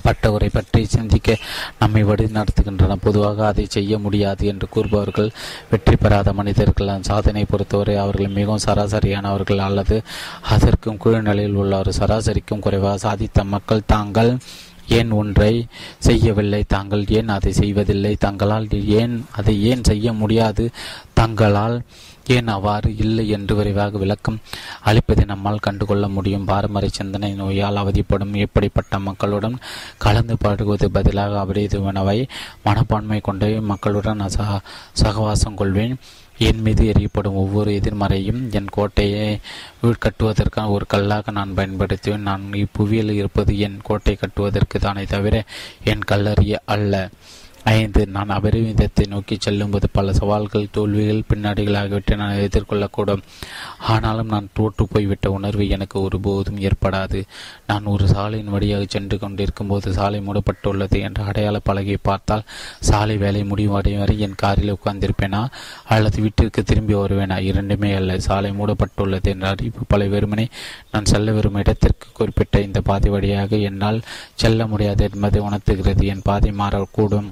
பட்டவரை 0.04 0.48
பற்றி 0.52 0.84
சிந்திக்க 0.84 1.36
நம்மை 1.78 2.02
வழி 2.02 2.24
நடத்துகின்றன. 2.24 2.96
பொதுவாக 3.06 3.46
அதை 3.46 3.66
செய்ய 3.68 3.98
முடியாது 3.98 4.46
என்று 4.46 4.68
கூறுபவர்கள் 4.68 5.30
வெற்றி 5.70 5.96
பெறாத 5.96 6.32
மனிதர்கள் 6.32 6.72
சாதனை 7.00 7.44
பொறுத்தவரை 7.44 7.96
அவர்கள் 7.96 8.36
மிகவும் 8.38 8.64
சராசரியானவர்கள் 8.66 9.64
அல்லது 9.68 10.02
அதற்கும் 10.48 11.00
கீழ்நிலையில் 11.04 11.58
உள்ளவர் 11.62 11.98
சராசரிக்கும் 11.98 12.58
குறைவாக 12.58 12.98
சாதித்த 13.06 13.44
மக்கள் 13.44 13.82
தாங்கள் 13.86 14.32
ஏன் 14.88 15.10
ஒன்றை 15.10 15.66
செய்யவில்லை? 15.98 16.64
தாங்கள் 16.68 17.04
ஏன் 17.08 17.28
அதை 17.28 17.52
செய்வதில்லை? 17.52 18.16
தங்களால் 18.16 18.66
ஏன் 19.00 19.14
அதை 19.30 19.54
ஏன் 19.64 19.84
செய்ய 19.84 20.12
முடியாது? 20.12 20.70
தங்களால் 21.14 21.76
ஏன் 22.26 22.48
அவ்வாறு 22.48 22.96
இல்லை 22.96 23.28
என்று 23.28 23.54
விரைவாக 23.56 23.98
விளக்கம் 23.98 24.40
அளிப்பதை 24.84 25.24
நம்மால் 25.24 25.64
கண்டுகொள்ள 25.66 26.08
முடியும். 26.08 26.44
பாரம்பரிய 26.44 26.92
சிந்தனை 26.94 27.32
நோயால் 27.32 27.80
அவதிப்படும் 27.82 28.34
இப்படிப்பட்ட 28.34 28.98
மக்களுடன் 28.98 29.56
கலந்து 29.98 30.36
பழகுவது 30.38 30.90
பதிலாக 30.90 31.44
அபரிதுவனவை 31.44 32.18
மனப்பான்மை 32.64 33.20
கொண்ட 33.20 33.46
மக்களுடன் 33.60 34.28
சக 34.28 34.60
சகவாசம் 35.02 35.54
கொள்வேன். 35.54 35.96
என் 36.38 36.60
மீது 36.60 36.84
எறியப்படும் 36.92 37.38
ஒவ்வொரு 37.42 37.70
எதிர்மறையும் 37.74 38.40
என் 38.50 38.70
கோட்டையை 38.76 39.38
கட்டுவதற்கான 39.82 40.70
ஒரு 40.76 40.86
கல்லாக 40.86 41.30
நான் 41.30 41.52
பயன்படுத்துவேன். 41.56 42.26
நான் 42.30 42.44
இப்புவியில் 42.52 43.12
இருப்பது 43.20 43.58
என் 43.58 43.78
கோட்டை 43.82 44.14
கட்டுவதற்கு 44.14 44.78
தானே 44.78 45.04
தவிர 45.04 45.44
என் 45.84 46.04
கல்லறிய 46.10 46.56
அல்ல. 46.64 47.08
ஐந்து. 47.64 48.06
நான் 48.06 48.28
அபரிமிதத்தை 48.28 49.06
நோக்கி 49.08 49.36
செல்லும்போது 49.40 49.88
பல 49.92 50.12
சவால்கள் 50.12 50.66
தோல்விகள் 50.70 51.22
பின்னாடிகள் 51.28 51.76
ஆகியவற்றை 51.76 52.18
நான் 52.18 52.34
எதிர்கொள்ளக்கூடும். 52.34 53.22
ஆனாலும் 53.78 54.26
நான் 54.26 54.48
தோற்று 54.52 54.88
போய்விட்ட 54.88 55.30
உணர்வு 55.30 55.68
எனக்கு 55.68 56.02
ஒருபோதும் 56.02 56.58
ஏற்படாது. 56.58 57.22
நான் 57.66 57.84
ஒரு 57.84 58.08
சாலையின் 58.08 58.50
வழியாக 58.50 58.84
சென்று 58.88 59.18
கொண்டிருக்கும் 59.18 59.66
போது 59.66 59.92
சாலை 59.92 60.20
மூடப்பட்டுள்ளது 60.20 61.00
என்ற 61.00 61.22
அடையாள 61.22 61.60
பலகையை 61.70 61.96
பார்த்தால் 62.02 62.42
சாலை 62.80 63.16
வேலை 63.16 63.44
முடிவடையும் 63.44 64.00
வரை 64.00 64.20
என் 64.20 64.34
காரில் 64.34 64.74
உட்கார்ந்திருப்பேனா? 64.74 65.46
அல்லது 65.84 66.22
வீட்டிற்கு 66.22 66.62
திரும்பி 66.62 66.94
வருவேனா? 66.94 67.38
இரண்டுமே 67.38 67.92
அல்ல. 67.92 68.18
சாலை 68.18 68.50
மூடப்பட்டுள்ளது 68.50 69.22
என்ற 69.22 69.48
அறிவிப்பு 69.48 69.80
பல 69.88 70.06
வெறுமனே 70.06 70.48
நான் 70.92 71.04
செல்ல 71.04 71.32
விரும்பும் 71.32 71.60
இடத்திற்கு 71.60 72.06
குறிப்பிட்ட 72.12 72.60
இந்த 72.60 72.80
பாதை 72.80 73.10
வழியாக 73.10 73.56
என்னால் 73.56 74.02
செல்ல 74.34 74.66
முடியாது 74.66 75.10
என்பதை 75.14 75.40
உணர்த்துகிறது. 75.40 76.06
என் 76.06 76.22
பாதை 76.22 76.50
மாறக்கூடும். 76.50 77.30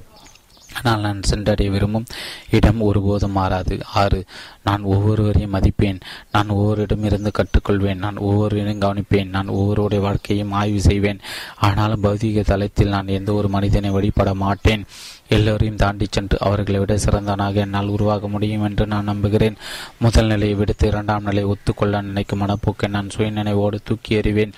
ஆனால் 0.76 1.00
நான் 1.00 1.22
சென்றடைய 1.22 1.70
விரும்பும் 1.70 2.06
இடம் 2.50 2.80
ஒருபோதும் 2.80 3.32
மாறாது. 3.32 3.78
ஆறு 3.94 4.24
நான் 4.64 4.82
ஒவ்வொருவரையும் 4.82 5.54
மதிப்பேன். 5.54 6.00
நான் 6.32 6.48
ஒவ்வொருடமிருந்து 6.48 7.30
கற்றுக்கொள்வேன். 7.38 7.96
நான் 7.96 8.16
ஒவ்வொருவரையும் 8.16 8.80
கவனிப்பேன். 8.80 9.28
நான் 9.28 9.48
ஒவ்வொருடைய 9.48 10.00
வாழ்க்கையும் 10.00 10.52
ஆய்வு 10.52 10.80
செய்வேன். 10.80 11.20
ஆனாலும் 11.56 12.02
பௌதிக 12.02 12.44
தளத்தில் 12.44 12.88
நான் 12.88 13.08
எந்த 13.08 13.32
ஒரு 13.32 13.48
மனிதனை 13.48 13.90
வழிபட 13.90 14.34
மாட்டேன். 14.34 14.84
எல்லோரையும் 15.28 15.76
தாண்டி 15.76 16.06
சென்று 16.10 16.36
அவர்களை 16.40 16.80
விட 16.80 16.94
சிறந்தவனாக 16.96 17.54
என்னால் 17.54 17.86
உருவாக 17.86 18.28
முடியும் 18.28 18.64
என்று 18.64 18.86
நான் 18.86 19.04
நம்புகிறேன். 19.04 19.56
முதல் 19.98 20.26
நிலையை 20.26 20.56
விடுத்து 20.56 20.88
இரண்டாம் 20.88 21.22
நிலையை 21.22 21.44
ஒத்துக்கொள்ள 21.44 22.00
நினைக்கும் 22.00 22.40
மனப்போக்கை 22.40 22.88
நான் 22.88 23.10
சுயநினைவோடு 23.16 23.78
தூக்கி 23.84 24.16
எறிவேன். 24.16 24.52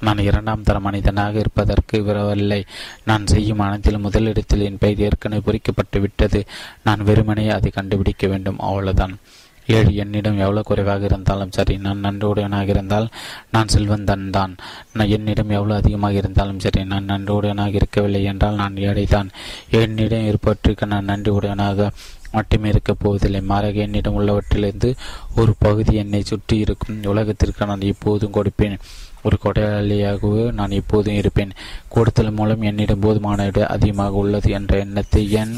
நான் 0.00 0.18
இரண்டாம் 0.18 0.62
தர 0.62 0.80
மனிதனாக 0.80 1.38
இருப்பதற்கு 1.38 2.02
விரவில்லை 2.02 2.64
நான் 3.04 3.26
செய்யும் 3.26 3.58
அனைத்திலும் 3.58 4.00
முதலிடத்தில் 4.00 4.60
என் 4.60 4.78
பெயர் 4.78 4.98
ஏற்கனவே 4.98 5.42
பொறிக்கப்பட்டு 5.46 6.00
விட்டது. 6.00 6.44
நான் 6.84 7.02
வெறுமனே 7.02 7.48
அதை 7.48 7.70
கண்டுபிடிக்க 7.70 8.26
வேண்டும். 8.26 8.58
அவ்வளவுதான். 8.58 9.18
ஏழு 9.66 9.94
என்னிடம் 9.94 10.38
எவ்வளவு 10.38 10.62
குறைவாக 10.62 11.04
இருந்தாலும் 11.04 11.50
சரி 11.50 11.78
நான் 11.78 12.04
நன்றியுடையவனாக 12.04 12.68
இருந்தால் 12.68 13.08
நான் 13.50 13.68
செல்வந்தன் 13.68 14.30
தான். 14.30 14.56
நான் 14.92 15.08
என்னிடம் 15.08 15.48
எவ்வளவு 15.48 15.80
அதிகமாக 15.80 16.12
இருந்தாலும் 16.12 16.60
சரி 16.60 16.84
நான் 16.84 17.04
நன்றியுடையவனாக 17.04 17.74
இருக்கவில்லை 17.74 18.24
என்றால் 18.24 18.54
நான் 18.54 18.74
ஏழைதான். 18.74 19.28
என்னிடம் 19.70 20.28
இருப்பவற்றிற்கு 20.28 20.86
நான் 20.86 21.04
நன்றி 21.04 21.30
உடையவனாக 21.30 21.90
மட்டுமே 22.32 22.68
இருக்கப் 22.68 22.98
போவதில்லை. 23.00 23.40
மாறாக 23.40 23.72
என்னிடம் 23.72 24.18
உள்ளவற்றிலிருந்து 24.20 24.96
ஒரு 25.36 25.54
பகுதி 25.58 25.94
என்னை 25.96 26.22
சுற்றி 26.22 26.58
இருக்கும் 26.58 27.02
உலகத்திற்கு 27.02 27.66
நான் 27.66 27.80
எப்போதும் 27.80 28.32
கொடுப்பேன். 28.32 28.78
ஒரு 29.26 29.38
கொடையாளியாகவே 29.44 30.44
நான் 30.58 30.78
எப்போதும் 30.80 31.18
இருப்பேன். 31.20 31.56
கொடுத்தல் 31.94 32.36
மூலம் 32.38 32.64
என்னிடம் 32.70 33.04
போதுமான 33.04 33.44
விட 33.48 33.60
அதிகமாக 33.76 34.22
உள்ளது 34.22 34.50
என்ற 34.58 34.72
எண்ணத்தை 34.84 35.22
என் 35.42 35.54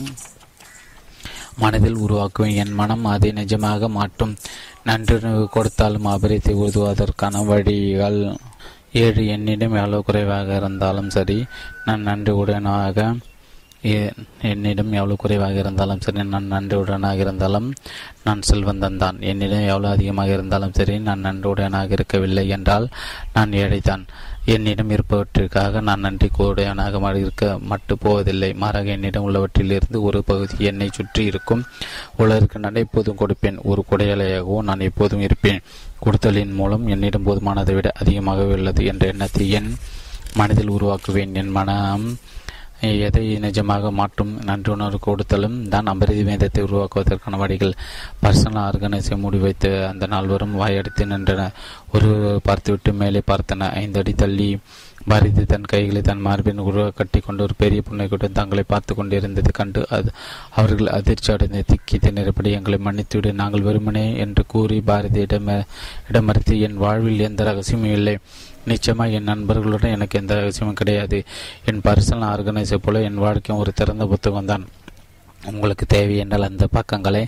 மனதில் 1.63 2.03
உருவாக்குவேன். 2.05 2.59
என் 2.63 2.77
மனம் 2.81 3.07
அதை 3.15 3.31
நிஜமாக 3.41 3.89
மாற்றும். 3.99 4.35
நன்றி 4.89 5.17
கொடுத்தாலும் 5.55 6.07
அபரித்தை 6.15 6.53
உதவுவதற்கான 6.65 7.41
வழிகள் 7.49 8.21
ஏழு. 9.03 9.23
என்னிடம் 9.35 9.75
எவ்வளவு 9.81 10.07
குறைவாக 10.09 10.57
இருந்தாலும் 10.61 11.11
சரி 11.17 11.39
நான் 11.87 12.07
நன்றி 12.09 12.33
உடனாக 12.43 13.09
என்னிடம் 13.83 14.93
எவ்வளவு 14.93 15.17
குறைவாக 15.17 15.59
இருந்தாலும் 15.59 16.01
சரி 16.01 16.23
நான் 16.23 16.53
நன்றியுடனாக 16.53 17.15
இருந்தாலும் 17.15 17.73
நான் 18.25 18.43
செல்வந்தன் 18.43 18.97
தான். 18.97 19.21
என்னிடம் 19.21 19.69
எவ்வளவு 19.73 19.95
அதிகமாக 19.95 20.33
இருந்தாலும் 20.33 20.73
சரி 20.73 20.99
நான் 20.99 21.25
நன்றியுடனாக 21.27 21.91
இருக்கவில்லை 21.91 22.49
என்றால் 22.49 22.89
நான் 23.33 23.53
ஏழைதான் 23.53 24.05
என்னிடம் 24.45 24.91
இருப்பவற்றிற்காக 24.91 25.81
நான் 25.81 26.01
நன்றி 26.01 26.29
கூடையவனாக 26.39 27.19
இருக்க 27.19 27.59
மட்டு 27.59 27.99
போவதில்லை. 27.99 28.55
மாறாக 28.55 28.89
என்னிடம் 28.91 29.27
உள்ளவற்றிலிருந்து 29.29 30.01
ஒரு 30.01 30.25
பகுதி 30.25 30.65
என்னை 30.65 30.89
சுற்றி 30.93 31.25
இருக்கும். 31.25 31.65
உலகிற்கு 32.17 32.59
நான் 32.59 32.75
எப்போதும் 32.75 33.21
கொடுப்பேன். 33.23 33.59
ஒரு 33.63 33.85
கொடையாளியாகவும் 33.91 34.67
நான் 34.71 34.81
எப்போதும் 34.81 35.21
இருப்பேன். 35.21 35.61
கொடுத்தலின் 36.05 36.55
மூலம் 36.55 36.87
என்னிடம் 36.87 37.27
போதுமானதை 37.27 37.75
விட 37.75 37.93
அதிகமாகவே 37.95 38.53
உள்ளது 38.53 38.85
என்ற 38.85 39.07
எண்ணத்தை 39.07 39.51
என் 39.51 39.77
மனதில் 40.35 40.71
உருவாக்குவேன். 40.71 41.35
என் 41.35 41.49
மனம் 41.49 42.19
எதை 42.81 43.37
நிஜமாக 43.39 43.91
மாற்றும் 43.93 44.33
நன்றுணர்வு 44.47 44.99
கொடுத்தலும் 45.01 45.69
தான் 45.69 45.87
அபரிதி 45.87 46.25
வேதத்தை 46.25 46.65
உருவாக்குவதற்கான 46.65 47.37
வழிகள். 47.37 47.75
பர்சனல் 48.23 48.65
ஆர்கனைஸை 48.67 49.17
மூடி 49.17 49.39
வைத்து 49.39 49.87
அந்த 49.87 50.07
நால்வரும் 50.07 50.59
வாயடித்து 50.61 51.07
நின்றன. 51.07 51.49
ஒரு 51.93 52.41
பார்த்துவிட்டு 52.45 52.93
மேலே 52.93 53.23
பார்த்தன. 53.33 53.71
ஐந்து 53.83 53.99
அடி 53.99 54.13
தள்ளி 54.13 54.59
பாரதி 55.11 55.45
தன் 55.45 55.69
கைகளை 55.73 56.01
தன் 56.03 56.21
மார்பின் 56.21 56.59
உருவ 56.59 56.91
கட்டி 56.91 57.21
கொண்டு 57.21 57.43
ஒரு 57.43 57.55
பெரிய 57.57 57.83
புன்னைக்குடன் 57.89 58.35
தங்களை 58.39 58.65
பார்த்து 58.67 58.95
கொண்டிருந்தது 58.95 59.51
கண்டு 59.53 59.87
அது 59.89 60.11
அவர்கள் 60.51 60.87
அதிர்ச்சி 60.87 61.33
அடைந்து 61.33 61.65
திக்கி 61.71 61.97
திணறப்படி 61.97 62.51
எங்களை 62.51 62.79
மன்னித்துவிடு. 62.87 63.33
நாங்கள் 63.33 63.61
வெறுமனே 63.61 64.17
என்று 64.17 64.47
கூறி 64.47 64.81
பாரதி 64.81 65.21
இடம் 65.21 65.49
இடமறுத்து 66.11 66.61
என் 66.61 66.77
வாழ்வில் 66.77 67.21
எந்த 67.21 67.45
ரகசியமும் 67.45 67.93
இல்லை. 67.93 68.19
நிச்சயமாக 68.69 69.17
என் 69.19 69.31
நண்பர்களுடன் 69.33 69.97
எனக்கு 69.97 70.21
எந்த 70.21 70.35
அவசியமும் 70.41 70.81
கிடையாது. 70.81 71.21
என் 71.65 71.85
பர்சனல் 71.85 72.29
ஆர்கனைசர் 72.33 72.85
போல 72.85 73.07
என் 73.11 73.25
வாழ்க்கையும் 73.27 73.63
ஒரு 73.63 73.73
திறந்த 73.73 74.07
புத்தகம் 74.07 74.51
தான். 74.53 74.67
உங்களுக்கு 75.51 75.85
தேவை 75.87 76.15
என்றால் 76.17 76.47
அந்த 76.49 76.67
பக்கங்களை 76.67 77.21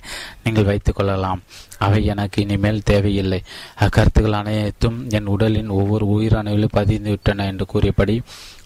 நீங்கள் 0.44 0.64
வைத்துக் 0.64 0.96
கொள்ளலாம். 0.96 1.42
அவை 1.78 2.00
எனக்கு 2.04 2.38
இனிமேல் 2.42 2.80
தேவையில்லை. 2.82 3.40
அக்கருத்துக்கள் 3.80 4.38
அனைத்தும் 4.40 4.98
என் 5.10 5.30
உடலின் 5.34 5.70
ஒவ்வொரு 5.78 6.06
உயிரணுவிலும் 6.16 6.76
பதிந்து 6.78 7.10
விட்டன 7.10 7.46
என்று 7.46 7.66
கூறியபடி 7.66 8.16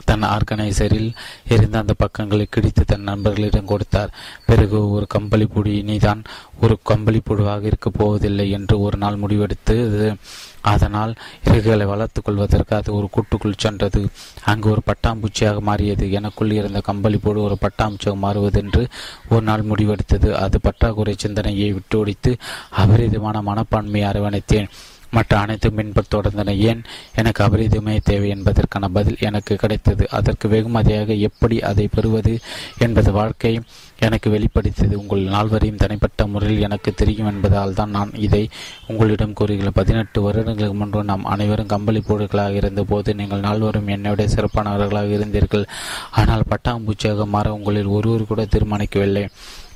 தன் 0.09 0.25
ஆர்கனைசரில் 0.31 1.11
இருந்த 1.49 1.77
அந்த 1.79 1.95
பக்கங்களை 2.03 2.47
கிடித்து 2.51 2.83
தன் 2.85 3.09
நண்பர்களிடம் 3.11 3.71
கொடுத்தார். 3.73 4.15
பிறகு 4.47 4.79
ஒரு 4.91 5.07
கம்பளி 5.07 5.47
புடி 5.55 5.73
இனிதான் 5.83 6.23
ஒரு 6.63 6.77
கம்பளி 6.83 7.21
புழுவாக 7.29 7.65
இருக்கப் 7.65 7.99
போவதில்லை 7.99 8.49
என்று 8.51 8.77
ஒரு 8.81 8.99
நாள் 8.99 9.23
முடிவெடுத்து 9.23 9.77
அதனால் 10.73 11.13
இறகுகளை 11.45 11.87
வளர்த்துக் 11.87 12.25
கொள்வதற்கு 12.25 12.77
அது 12.77 12.91
ஒரு 12.95 13.09
கூட்டுக்குள் 13.11 13.61
சென்றது. 13.65 14.01
அங்கு 14.45 14.71
ஒரு 14.71 14.83
பட்டாம்பூச்சியாக 14.91 15.61
மாறியது. 15.61 16.07
எனக்குள் 16.13 16.51
இருந்த 16.51 16.81
கம்பளி 16.81 17.19
புழு 17.19 17.43
ஒரு 17.43 17.59
பட்டாம்பூச்சியாக 17.61 18.23
மாறுவதென்று 18.25 18.83
ஒரு 19.29 19.43
நாள் 19.43 19.69
முடிவெடுத்தது. 19.71 20.31
அது 20.45 20.61
பற்றாக்குறை 20.61 21.15
சிந்தனையை 21.19 21.73
விட்டு 21.73 21.99
ஒடித்து 21.99 22.33
அபரிதமான 22.83 23.43
மனப்பான்மையை 23.51 24.07
அரவணைத்தேன். 24.13 24.71
மற்ற 25.17 25.33
அனைத்தும் 25.45 25.77
பின்பற்ற 25.79 26.13
தொடர்ந்தன 26.15 26.55
ஏன் 26.71 26.83
எனக்கு 27.21 27.41
அபரிதமே 27.47 27.95
தேவை 28.11 28.29
என்பதற்கான 28.37 28.89
பதில் 28.97 29.23
எனக்கு 29.29 29.55
கிடைத்தது. 29.63 30.05
அதற்கு 30.19 30.47
வெகுமதியாக 30.55 31.15
எப்படி 31.29 31.57
அதை 31.71 31.87
பெறுவது 31.97 32.35
என்பது 32.87 33.13
வாழ்க்கை 33.19 33.55
எனக்கு 34.07 34.29
வெளிப்படுத்தியது. 34.35 34.95
உங்கள் 35.03 35.23
நால்வரையும் 35.35 35.81
தனிப்பட்ட 35.83 36.27
முறையில் 36.33 36.65
எனக்கு 36.67 36.91
தெரியும் 37.01 37.31
என்பதால் 37.33 37.77
தான் 37.79 37.95
நான் 37.97 38.11
இதை 38.27 38.43
உங்களிடம் 38.91 39.37
கூறுகிறேன். 39.41 39.79
பதினெட்டு 39.81 40.21
வருடங்களுக்கு 40.27 40.79
முன்பு 40.81 41.03
நாம் 41.11 41.29
அனைவரும் 41.35 41.73
கம்பளி 41.75 42.01
போடுகளாக 42.09 42.61
இருந்தபோது 42.63 43.15
நீங்கள் 43.21 43.45
நால்வரும் 43.49 43.91
என்னுடைய 43.97 44.29
சிறப்பானவர்களாக 44.35 45.13
இருந்தீர்கள். 45.19 45.67
ஆனால் 46.23 46.49
பட்டாம்பூச்சியாக 46.53 47.27
மாற 47.35 47.53
உங்களில் 47.59 47.95
ஒருவர் 47.99 48.31
கூட 48.33 48.43
தீர்மானிக்கவில்லை. 48.55 49.25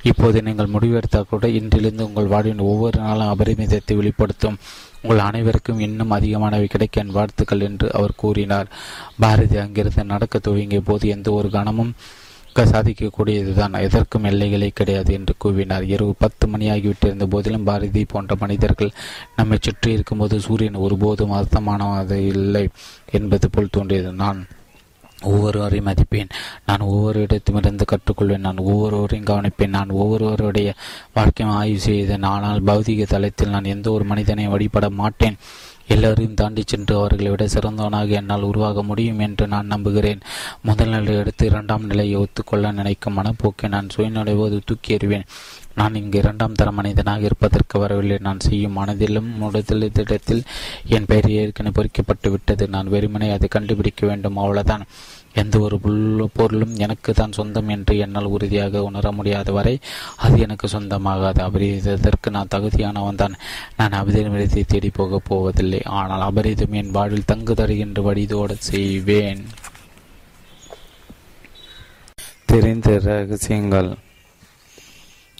இப்போது 0.09 0.37
நீங்கள் 0.47 0.73
முடிவெடுத்தால் 0.73 1.31
கூட 1.31 1.45
இன்றிலிருந்து 1.59 2.07
உங்கள் 2.09 2.29
வாழ்வின் 2.33 2.67
ஒவ்வொரு 2.71 2.97
நாளும் 3.05 3.31
அபரிமிதத்தை 3.33 3.95
வெளிப்படுத்தும். 4.01 4.59
உங்கள் 5.01 5.25
அனைவருக்கும் 5.27 5.83
இன்னும் 5.87 6.15
அதிகமானவை 6.17 6.65
கிடைக்க 6.65 7.03
என் 7.03 7.15
வாழ்த்துக்கள் 7.17 7.67
என்று 7.67 7.89
அவர் 7.93 8.19
கூறினார். 8.23 8.71
பாரதி 9.19 9.57
அங்கிருந்து 9.57 10.11
நடக்க 10.13 10.39
துவங்கிய 10.39 10.81
போது 10.81 11.13
எந்த 11.17 11.31
ஒரு 11.31 11.49
கணமும் 11.49 11.93
சாதிக்கக்கூடியதுதான் 12.71 13.75
எதற்கும் 13.85 14.25
எல்லைகளே 14.29 14.67
கிடையாது 14.73 15.11
என்று 15.13 15.33
கூறினார் 15.37 15.83
இரவு 15.91 16.13
பத்து 16.17 16.45
மணியாகிவிட்டிருந்த 16.47 17.25
போதிலும் 17.33 17.67
பாரதி 17.69 18.01
போன்ற 18.05 18.35
மனிதர்கள் 18.39 18.91
நம்மை 19.35 19.57
சுற்றி 19.61 19.89
இருக்கும்போது 19.91 20.37
சூரியன் 20.47 20.81
ஒருபோதும் 20.85 21.35
அர்த்தமானது 21.39 22.17
இல்லை 22.33 22.65
என்பது 23.11 23.49
போல் 23.49 23.73
தோன்றியது. 23.77 24.11
நான் 24.23 24.39
ஒவ்வொருவரையும் 25.23 25.87
மதிப்பேன். 25.87 26.29
நான் 26.65 26.79
ஒவ்வொரு 26.79 27.21
இடத்திலிருந்து 27.21 27.85
கற்றுக்கொள்வேன். 27.91 28.37
நான் 28.37 28.57
ஒவ்வொருவரையும் 28.57 29.27
கவனிப்பேன். 29.27 29.67
நான் 29.67 29.89
ஒவ்வொருவருடைய 29.89 30.73
வாழ்க்கையும் 31.13 31.55
ஆய்வு 31.55 31.79
செய்தேன். 31.79 32.23
ஆனால் 32.23 32.63
பௌதிக 32.63 33.07
தளத்தில் 33.07 33.49
நான் 33.49 33.63
எந்த 33.63 33.91
ஒரு 33.91 34.03
மனிதனை 34.03 34.47
வழிபட 34.47 34.89
மாட்டேன். 34.89 35.37
எல்லோரையும் 35.87 36.33
தாண்டி 36.33 36.63
சென்று 36.65 36.95
அவர்களை 36.95 37.29
விட 37.29 37.45
சிறந்தவனாக 37.45 38.07
என்னால் 38.07 38.41
உருவாக 38.41 38.83
முடியும் 38.83 39.19
என்று 39.19 39.47
நான் 39.47 39.65
நம்புகிறேன். 39.65 40.19
முதல் 40.61 40.89
நிலை 40.89 41.15
எடுத்து 41.15 41.45
இரண்டாம் 41.45 41.85
நிலையை 41.85 42.15
ஒத்துக்கொள்ள 42.15 42.71
நினைக்கும் 42.71 43.17
மனப்போக்கை 43.17 43.67
நான் 43.67 43.87
சுயநடைவோது 43.97 44.59
தூக்கி 44.65 44.95
எறிவேன். 44.95 45.25
நான் 45.79 45.99
இங்கு 46.01 46.17
இரண்டாம் 46.21 46.57
தர 46.59 46.69
மனிதனாக 46.79 47.27
இருப்பதற்கு 47.29 47.75
வரவில்லை. 47.83 48.17
நான் 48.27 48.45
செய்யும் 48.47 48.77
மனதிலும் 48.79 49.29
இடத்தில் 50.03 50.43
என் 50.95 51.07
பெயர் 51.11 51.29
ஏற்கனவே 51.41 51.75
பொறிக்கப்பட்டு 51.77 52.29
விட்டது. 52.33 52.63
நான் 52.75 52.91
வெறுமனை 52.95 53.29
அதை 53.35 53.49
கண்டுபிடிக்க 53.57 54.01
வேண்டும். 54.11 54.39
அவ்வளவுதான். 54.43 54.85
எந்த 55.41 55.55
ஒரு 55.65 55.77
பொருளும் 56.37 56.73
எனக்கு 56.85 57.11
தான் 57.19 57.35
சொந்தம் 57.37 57.69
என்று 57.75 57.93
என்னால் 58.03 58.31
உறுதியாக 58.35 58.81
உணர 58.87 59.11
முடியாத 59.17 59.49
வரை 59.57 59.73
அது 60.25 60.35
எனக்கு 60.45 60.67
சொந்தமாகாது. 60.75 61.39
அபரிதற்கு 61.47 62.29
நான் 62.37 62.51
தகுதியானவன் 62.55 63.21
தான். 63.21 63.37
நான் 63.79 63.97
அபரிதத்தை 63.99 64.63
தேடி 64.73 64.91
போகப் 64.99 65.27
போவதில்லை. 65.29 65.81
ஆனால் 65.99 66.25
அபரிதம் 66.29 66.77
என் 66.81 66.93
வாழ்வில் 66.97 67.29
தங்கு 67.31 67.55
தருகின்ற 67.61 68.01
வடிதோட 68.09 68.51
செய்வேன். 68.71 69.43
தெரிந்த 72.51 72.91
ரகசியங்கள். 73.09 73.91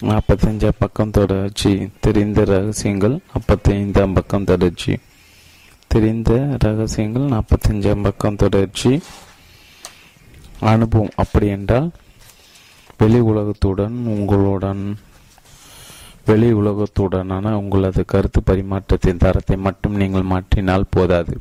நாற்பத்தஞ்சாம் 0.01 0.79
பக்கம் 0.79 1.11
தொடர்ச்சி. 1.11 1.89
தெரிந்த 1.99 2.43
ரகசியங்கள் 2.43 3.19
நாற்பத்தைந்தாம் 3.31 4.13
பக்கம் 4.13 4.43
தொடர்ச்சி. 4.43 4.99
தெரிந்த 5.87 6.57
ரகசியங்கள் 6.59 7.23
நாற்பத்தஞ்சாம் 7.23 8.03
பக்கம் 8.03 8.35
தொடர்ச்சி. 8.35 9.01
அனுபவம் 10.59 11.09
அப்படி 11.15 11.47
என்றால் 11.47 11.91
வெளி 12.97 13.19
உலகத்துடன் 13.19 13.97
உங்களுடன் 14.05 14.97
வெளி 16.25 16.53
உலகத்துடனான 16.53 17.51
உங்களது 17.51 18.05
கருத்து 18.05 18.41
பரிமாற்றத்தின் 18.45 19.17
தரத்தை 19.17 19.57
மட்டும் 19.57 19.95
நீங்கள் 19.95 20.29
மாற்றினால் 20.29 20.89
போதாது. 20.89 21.37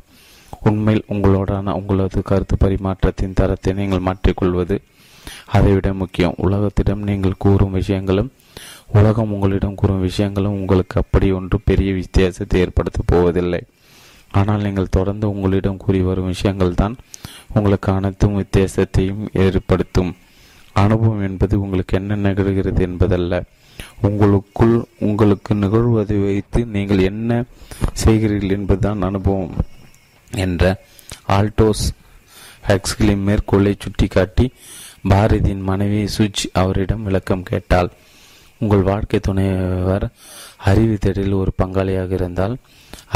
உண்மையில் 0.59 1.05
உங்களோடான 1.09 1.73
உங்களது 1.73 2.21
கருத்து 2.21 2.55
பரிமாற்றத்தின் 2.59 3.33
தரத்தை 3.33 3.73
நீங்கள் 3.73 4.05
மாற்றிக்கொள்வது 4.09 4.77
அதைவிட 5.45 5.93
முக்கியம். 5.93 6.37
உலகத்திடம் 6.37 7.07
நீங்கள் 7.09 7.41
கூறும் 7.45 7.71
விஷயங்களும் 7.71 8.31
உலகம் 8.97 9.31
உங்களிடம் 9.33 9.75
கூறும் 9.75 10.05
விஷயங்களும் 10.07 10.55
உங்களுக்கு 10.59 10.95
அப்படி 11.01 11.27
ஒன்று 11.31 11.57
பெரிய 11.69 11.89
வித்தியாசத்தை 11.93 12.61
ஏற்படுத்தப் 12.61 13.09
போவதில்லை. 13.11 13.61
ஆனால் 14.31 14.61
நீங்கள் 14.61 14.95
தொடர்ந்து 14.97 15.25
உங்களிடம் 15.33 15.77
கூறி 15.77 15.99
வரும் 16.01 16.31
விஷயங்கள் 16.33 16.79
தான் 16.81 16.95
உங்களுக்கு 17.53 17.89
அனைத்தும் 17.91 18.39
வித்தியாசத்தையும் 18.41 19.23
ஏற்படுத்தும். 19.45 20.11
அனுபவம் 20.75 21.23
என்பது 21.29 21.61
உங்களுக்கு 21.61 21.97
என்ன 21.97 22.17
நிகழ்கிறது 22.25 22.81
என்பதல்ல. 22.89 23.41
உங்களுக்குள் 24.01 24.75
உங்களுக்கு 24.99 25.53
நிகழ்வதை 25.55 26.17
வைத்து 26.25 26.59
நீங்கள் 26.75 27.05
என்ன 27.11 27.31
செய்கிறீர்கள் 28.03 28.55
என்பதுதான் 28.57 29.01
அனுபவம் 29.01 29.55
என்ற 30.45 30.63
ஆல்டோஸ் 31.37 31.85
ஹெக்ஸ்களின் 32.67 33.25
மேற்கோளை 33.27 33.73
சுட்டிக்காட்டி 33.83 34.45
பாரதியின் 35.11 35.65
மனைவி 35.69 36.01
சுஜ் 36.17 36.43
அவரிடம் 36.53 37.03
விளக்கம் 37.03 37.43
கேட்டாள். 37.43 37.89
உங்கள் 38.61 38.87
வாழ்க்கை 38.89 39.19
துணைவர் 39.19 40.05
அறிவு 40.69 40.97
தேடலில் 41.05 41.41
ஒரு 41.41 41.51
பங்காளியாக 41.61 42.11
இருந்தால் 42.11 42.55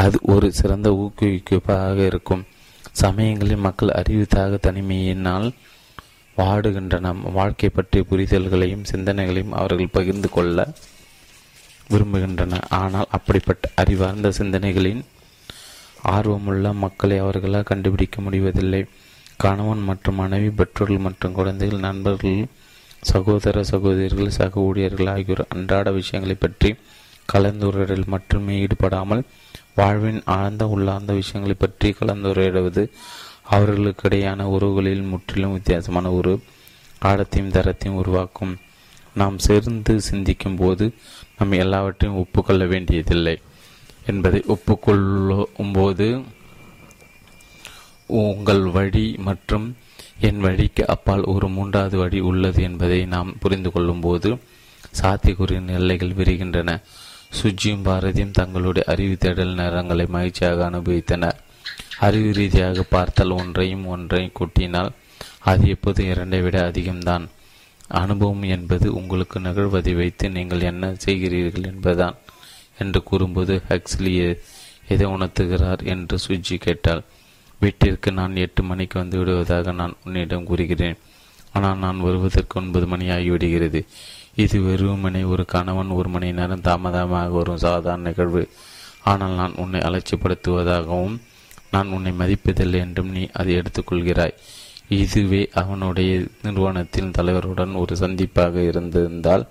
அது 0.02 0.18
ஒரு 0.22 0.52
சிறந்த 0.52 0.88
ஊக்குவிப்பாக 1.02 1.96
இருக்கும். 2.10 2.44
சமயங்களில் 3.02 3.64
மக்கள் 3.66 3.96
அறிவித்தாக 4.00 4.58
தனிமையினால் 4.66 5.48
வாடுகின்றன. 6.38 7.12
வாழ்க்கை 7.32 7.68
பற்றிய 7.68 8.04
புரிதல்களையும் 8.10 8.88
சிந்தனைகளையும் 8.92 9.56
அவர்கள் 9.60 9.94
பகிர்ந்து 9.96 10.28
கொள்ள 10.28 10.66
விரும்புகின்றன. 11.90 12.60
ஆனால் 12.82 13.10
அப்படிப்பட்ட 13.10 13.70
அறிவார்ந்த 13.74 14.32
சிந்தனைகளின் 14.38 15.02
ஆர்வமுள்ள 16.16 16.72
மக்களை 16.84 17.18
அவர்களால் 17.18 17.70
கண்டுபிடிக்க 17.70 18.20
முடிவதில்லை. 18.20 18.82
கணவன் 19.36 19.82
மற்றும் 19.82 20.20
மனைவி 20.22 20.50
பெற்றோர்கள் 20.50 21.04
மற்றும் 21.06 21.32
குழந்தைகள் 21.32 21.86
நண்பர்கள் 21.88 22.40
சகோதர 23.10 23.64
சகோதரிகள் 23.64 24.36
சக 24.38 24.60
ஊழியர்கள் 24.60 25.10
ஆகியோர் 25.10 25.42
அன்றாட 25.48 25.88
விஷயங்களை 25.92 26.36
பற்றி 26.40 26.70
கலந்துரையாடல் 27.28 28.06
மட்டுமே 28.06 28.54
ஈடுபடாமல் 28.60 29.22
வாழ்வின் 29.74 30.20
ஆழ்ந்த 30.36 30.64
உள்ளார்ந்த 30.66 31.12
விஷயங்களை 31.12 31.56
பற்றி 31.58 31.88
கலந்துரையாடுவது 32.00 32.82
அவர்களுக்கிடையான 33.50 34.42
உறவுகளில் 34.54 35.10
முற்றிலும் 35.12 35.52
வித்தியாசமான 35.52 36.10
ஒரு 36.10 36.32
ஆழத்தையும் 37.02 37.54
தரத்தையும் 37.56 38.00
உருவாக்கும். 38.02 38.54
நாம் 39.16 39.36
சேர்ந்து 39.38 39.94
சிந்திக்கும் 40.00 40.56
போது 40.56 40.84
நாம் 41.38 41.52
எல்லாவற்றையும் 41.62 42.20
ஒப்புக்கொள்ள 42.20 42.64
வேண்டியதில்லை 42.66 43.36
என்பதை 44.06 44.40
ஒப்புக்கொள்ளும் 44.48 45.72
போது 45.72 46.08
உங்கள் 48.20 48.64
வழி 48.76 49.06
மற்றும் 49.18 49.66
என் 50.20 50.40
வழிக்கு 50.40 50.86
அப்பால் 50.86 51.22
ஒரு 51.22 51.48
மூன்றாவது 51.48 51.98
வழி 51.98 52.20
உள்ளது 52.20 52.62
என்பதை 52.62 53.06
நாம் 53.06 53.38
புரிந்து 53.38 53.72
கொள்ளும் 53.72 54.00
போது 54.00 54.38
எல்லைகள் 55.66 56.10
விரிகின்றன. 56.10 56.82
சுஜியும் 57.42 57.82
பாரதியும் 57.84 58.30
தங்களுடைய 58.30 58.92
அறிவு 58.92 59.16
தேடல் 59.16 59.54
நேரங்களை 59.54 60.08
மகிழ்ச்சியாக 60.08 60.70
அனுபவித்தனர். 60.70 61.36
அறிவு 61.98 62.32
ரீதியாக 62.32 62.82
பார்த்தால் 62.82 63.30
ஒன்றையும் 63.30 63.86
ஒன்றையும் 63.86 64.32
கூட்டினால் 64.40 64.90
அது 65.38 65.68
எப்போது 65.68 66.04
இரண்டை 66.04 66.42
விட 66.42 66.70
அதிகம்தான். 66.70 67.28
அனுபவம் 67.88 68.42
என்பது 68.42 68.94
உங்களுக்கு 68.94 69.38
நிகழ்வதை 69.38 69.96
வைத்து 69.96 70.30
நீங்கள் 70.30 70.60
என்ன 70.60 70.96
செய்கிறீர்கள் 71.04 71.66
என்பதுதான் 71.66 72.14
என்று 72.78 73.02
கூறும்போது 73.02 73.62
ஹக்ஸ்லி 73.68 74.38
எதை 74.88 75.06
உணர்த்துகிறார்? 75.06 75.84
என்று 75.84 76.18
சுஜி 76.28 76.54
கேட்டாள். 76.54 77.02
வீட்டிற்கு 77.62 78.10
நான் 78.18 78.40
எட்டு 78.44 78.62
மணிக்கு 78.70 78.96
வந்து 79.02 79.16
விடுவதாக 79.20 79.72
நான் 79.80 79.94
உன்னிடம் 80.04 80.48
கூறுகிறேன். 80.50 80.98
ஆனால் 81.54 81.82
நான் 81.84 82.04
வருவதற்கு 82.06 82.58
ஒன்பது 82.60 82.86
மணி 82.92 83.06
ஆகிவிடுகிறது 83.16 83.80
இது 84.44 84.56
வெறுமனை 84.66 85.22
ஒரு 85.32 85.44
கணவன் 85.52 85.90
ஒரு 85.98 86.08
மணி 86.14 86.28
நேரம் 86.38 86.64
தாமதமாக 86.68 87.34
வரும் 87.38 87.62
சாதாரண 87.66 88.04
நிகழ்வு. 88.08 88.42
ஆனால் 89.10 89.38
நான் 89.40 89.56
உன்னை 89.62 89.80
அலட்சியப்படுத்துவதாகவும் 89.88 91.16
நான் 91.74 91.92
உன்னை 91.96 92.12
மதிப்பதில்லை 92.20 92.78
என்றும் 92.86 93.12
நீ 93.16 93.22
அதை 93.40 93.52
எடுத்துக்கொள்கிறாய். 93.60 94.36
இதுவே 95.00 95.42
அவனுடைய 95.60 96.12
நிறுவனத்தின் 96.44 97.14
தலைவருடன் 97.18 97.72
ஒரு 97.82 97.94
சந்திப்பாக 98.02 98.64
இருந்திருந்தால் 98.70 99.44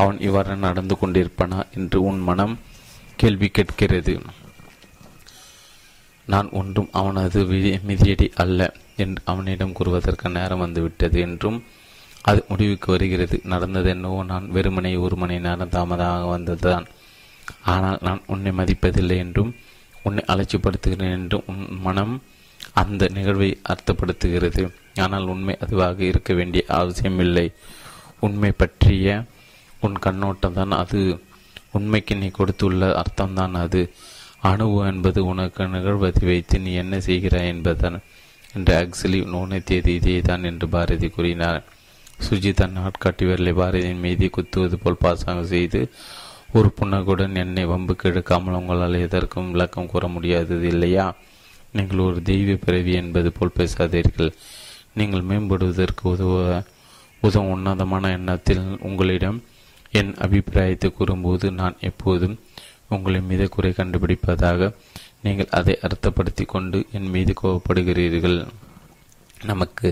அவன் 0.00 0.18
இவ்வாறு 0.26 0.56
நடந்து 0.66 0.94
கொண்டிருப்பனா 1.00 1.58
என்று 1.78 1.98
உன் 2.08 2.20
மனம் 2.28 2.54
கேள்வி 3.20 3.48
கேட்கிறது. 3.58 4.14
நான் 6.26 6.48
ஒன்றும் 6.50 6.88
அவனது 6.92 7.40
மிதியடி 7.88 8.26
அல்ல 8.34 8.60
என்று 8.96 9.22
அவனிடம் 9.24 9.72
கூறுவதற்கு 9.72 10.28
நேரம் 10.30 10.58
வந்துவிட்டது 10.58 11.20
என்றும் 11.20 11.64
அது 12.22 12.44
முடிவுக்கு 12.48 12.92
வருகிறது. 12.92 13.40
நடந்தது 13.44 13.88
என்னவோ 13.88 14.24
நான் 14.24 14.44
வெறுமனை 14.52 15.00
ஒரு 15.00 15.16
மணி 15.16 15.38
நேரம் 15.38 15.68
தாமதமாக 15.68 16.26
வந்ததுதான். 16.26 16.86
ஆனால் 17.64 17.98
நான் 18.00 18.20
உன்னை 18.26 18.52
மதிப்பதில்லை 18.52 19.16
என்றும் 19.16 19.54
உன்னை 20.02 20.24
அலட்சிப்படுத்துகிறேன் 20.26 21.16
என்றும் 21.18 21.42
உன் 21.46 21.80
மனம் 21.80 22.22
அந்த 22.72 23.08
நிகழ்வை 23.08 23.60
அர்த்தப்படுத்துகிறது. 23.68 24.70
ஆனால் 24.94 25.26
உண்மை 25.26 25.56
அதுவாக 25.60 26.04
இருக்க 26.04 26.34
வேண்டிய 26.34 26.64
அவசியமில்லை. 26.68 27.52
உண்மை 28.20 28.50
பற்றிய 28.52 29.24
உன் 29.80 29.98
கண்ணோட்டம் 29.98 30.52
தான் 30.52 30.70
அது. 30.70 31.20
உண்மைக்கு 31.72 32.16
நீ 32.16 32.28
கொடுத்துள்ள 32.28 33.02
அர்த்தம்தான் 33.02 33.54
அது. 33.54 33.92
அணுவு 34.42 34.78
என்பது 34.90 35.20
உனக்கு 35.32 35.64
நிகழ்வதை 35.74 36.24
வைத்து 36.30 36.56
நீ 36.64 36.72
என்ன 36.82 36.94
செய்கிறாய் 37.00 37.50
என்பதுதான் 37.52 37.98
என்று 38.54 38.72
அக்சலி 38.80 39.18
நோனத்தியது 39.34 39.90
இதே 39.98 40.16
தான் 40.20 40.46
என்று 40.50 40.66
பாரதி 40.68 41.08
கூறினார். 41.08 41.62
சுஜி 42.26 42.50
தன் 42.54 42.76
நாட்காட்டி 42.78 43.24
விரலை 43.28 43.52
பாரதியின் 43.60 44.02
மீதி 44.04 44.26
குத்துவது 44.28 44.76
போல் 44.78 45.02
பாசாங்க 45.04 45.44
செய்து 45.52 45.80
ஒரு 46.52 46.68
புன்னகுடன் 46.78 47.38
என்னை 47.42 47.64
வம்புக்கு 47.64 48.08
எடுக்காமல் 48.10 48.58
உங்களால் 48.58 49.02
எதற்கும் 49.06 49.50
விளக்கம் 49.50 49.90
கூற 49.92 50.06
முடியாதது 50.08 50.66
இல்லையா? 50.74 51.06
நீங்கள் 51.72 52.04
ஒரு 52.08 52.18
தெய்வ 52.22 52.56
பிறவி 52.64 52.92
என்பது 52.92 53.30
போல் 53.32 53.56
பேசாதீர்கள். 53.58 54.30
நீங்கள் 54.98 55.26
மேம்படுவதற்கு 55.30 56.04
உதவ 56.14 56.62
உதவும் 57.22 57.52
உன்னதமான 57.54 58.10
எண்ணத்தில் 58.18 58.62
உங்களிடம் 58.88 59.38
என் 59.98 60.12
அபிப்பிராயத்தை 60.24 60.88
கூறும்போது 60.90 61.46
நான் 61.60 61.76
எப்போதும் 61.88 62.36
உங்களின் 62.96 63.28
மீது 63.30 63.46
குறை 63.54 63.70
கண்டுபிடிப்பதாக 63.78 64.70
நீங்கள் 65.24 65.52
அதை 65.58 65.74
அர்த்தப்படுத்தி 65.86 66.44
கொண்டு 66.54 66.78
என் 66.98 67.10
மீது 67.14 67.32
கோவப்படுகிறீர்கள். 67.40 68.38
நமக்கு 69.50 69.88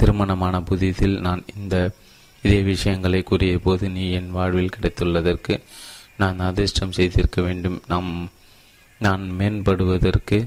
திருமணமான 0.00 0.60
புதிதில் 0.70 1.16
நான் 1.26 1.42
இந்த 1.56 1.76
இதே 2.44 2.58
விஷயங்களை 2.72 3.20
கூறிய 3.28 3.54
போது 3.64 3.84
நீ 3.96 4.04
என் 4.18 4.30
வாழ்வில் 4.36 4.74
கிடைத்துள்ளதற்கு 4.76 5.54
நான் 6.22 6.38
அதிர்ஷ்டம் 6.48 6.96
செய்திருக்க 6.98 7.38
வேண்டும். 7.46 7.78
நாம் 7.92 8.10
நான் 9.00 9.24
மேம்படுவதற்கு 9.38 10.38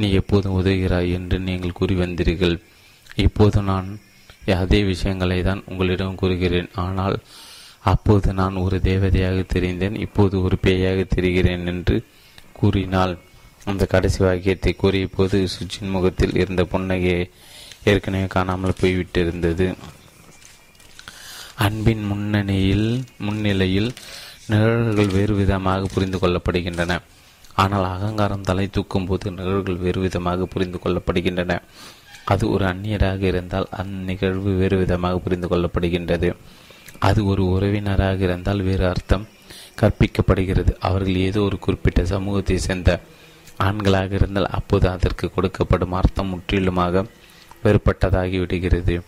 நீ 0.00 0.06
எப்போதும் 0.20 0.56
உதவுகிறாய் 0.60 1.12
என்று 1.18 1.36
நீங்கள் 1.48 1.78
கூறி 1.78 1.94
வந்தீர்கள். 2.02 2.56
இப்போது 3.26 3.60
நான் 3.70 3.88
அதே 4.62 4.80
விஷயங்களை 4.90 5.38
தான் 5.46 5.62
உங்களிடம் 5.70 6.18
கூறுகிறேன். 6.22 6.68
ஆனால் 6.84 7.16
அப்போது 7.92 8.28
நான் 8.40 8.62
ஒரு 8.64 8.76
தேவதையாக 8.88 9.38
தெரிந்தேன் 9.54 9.96
இப்போது 10.06 10.34
ஒரு 10.42 10.56
பேயாக 10.62 11.00
தெரிகிறேன் 11.14 11.64
என்று 11.72 11.96
கூறினாள். 12.58 13.14
அந்த 13.64 13.82
கடைசி 13.92 14.18
வாக்கியத்தை 14.24 14.72
கூறிய 14.74 15.06
போது 15.16 15.36
சுஜின் 15.54 15.92
முகத்தில் 15.94 16.34
இருந்த 16.42 16.62
புன்னகையை 16.72 17.22
ஏற்கனவே 17.90 18.26
காணாமல் 18.26 18.78
போய்விட்டிருந்தது. 18.80 19.66
அன்பின் 21.66 22.02
முன்னணியில் 22.04 22.88
முன்னிலையில் 23.26 23.90
நிகழ்வுகள் 24.50 25.14
வேறு 25.16 25.34
விதமாக 25.34 25.86
புரிந்து 25.94 26.18
கொள்ளப்படுகின்றன. 26.22 26.98
ஆனால் 27.54 27.86
அகங்காரம் 27.94 28.46
தலை 28.50 28.66
தூக்கும் 28.68 29.06
போது 29.06 29.30
நிகழ்வுகள் 29.30 29.82
வேறு 29.84 30.00
விதமாக 30.00 30.46
புரிந்து 30.54 30.78
கொள்ளப்படுகின்றன. 30.84 31.52
அது 32.24 32.44
ஒரு 32.50 32.64
அந்நியராக 32.66 33.22
இருந்தால் 33.22 33.68
அந்நிகழ்வு 33.82 34.52
வேறு 34.60 34.76
விதமாக 34.78 35.18
புரிந்து 35.18 35.48
கொள்ளப்படுகின்றது. 35.48 36.30
அது 36.98 37.26
ஒரு 37.26 37.42
உறவினராக 37.46 38.18
இருந்தால் 38.18 38.62
வேறு 38.62 38.88
அர்த்தம் 38.88 39.28
கற்பிக்கப்படுகிறது. 39.80 40.76
அவர்கள் 40.80 41.14
ஏதோ 41.14 41.40
ஒரு 41.40 41.58
குறிப்பிட்ட 41.58 42.04
சமூகத்தை 42.04 42.58
சேர்ந்த 42.58 43.00
ஆண்களாக 43.58 44.12
இருந்தால் 44.12 44.46
அப்போது 44.46 44.88
அதற்கு 44.88 45.30
கொடுக்கப்படும் 45.36 45.90
அர்த்தம் 45.90 46.26
முற்றிலுமாக 46.26 47.04
வேறுபட்டதாகிவிடுகிறது. 47.64 49.00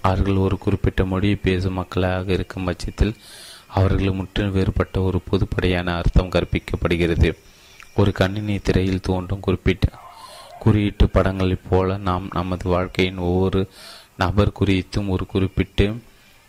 அவர்கள் 0.00 0.36
ஒரு 0.36 0.58
குறிப்பிட்ட 0.58 1.04
மொழியை 1.04 1.36
பேசும் 1.36 1.72
மக்களாக 1.72 2.32
இருக்கும் 2.32 2.64
பட்சத்தில் 2.64 3.14
அவர்கள் 3.66 4.10
முற்றிலும் 4.10 4.52
வேறுபட்ட 4.52 5.00
ஒரு 5.00 5.20
பொதுப்படையான 5.30 5.96
அர்த்தம் 5.96 6.30
கற்பிக்கப்படுகிறது. 6.30 7.34
ஒரு 7.94 8.12
கணினி 8.12 8.58
திரையில் 8.58 9.00
தோன்றும் 9.00 9.40
குறிப்பிட்ட 9.40 9.86
குறியீட்டு 10.58 11.08
படங்களைப் 11.08 11.68
போல 11.70 11.96
நாம் 11.96 12.28
நமது 12.32 12.68
வாழ்க்கையின் 12.68 13.16
ஒவ்வொரு 13.16 13.68
நபர் 14.16 14.52
குறித்தும் 14.60 15.08
ஒரு 15.08 15.26
குறிப்பிட்டு 15.26 15.96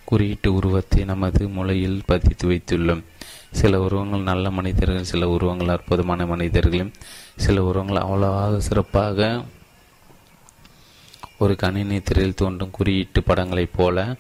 குறியீட்டு 0.06 0.54
உருவத்தை 0.54 1.04
நமது 1.04 1.50
மூளையில் 1.50 2.02
பதித்து 2.06 2.50
வைத்துள்ளோம். 2.50 3.04
சில 3.52 3.82
உருவங்கள் 3.82 4.28
நல்ல 4.32 4.52
மனிதர்கள் 4.52 5.04
சில 5.04 5.28
உருவங்கள் 5.30 5.68
அற்புதமான 5.68 6.26
மனிதர்களும் 6.26 6.92
சில 7.36 7.64
உருவங்கள் 7.64 8.02
அவ்வளவாக 8.02 8.60
சிறப்பாக 8.60 9.44
ஒரு 11.40 11.56
கணினி 11.56 12.00
திரையில் 12.00 12.34
தோன்றும் 12.34 12.72
குறியீட்டு 12.72 13.24
படங்களைப் 13.24 13.74
போல 13.76 14.16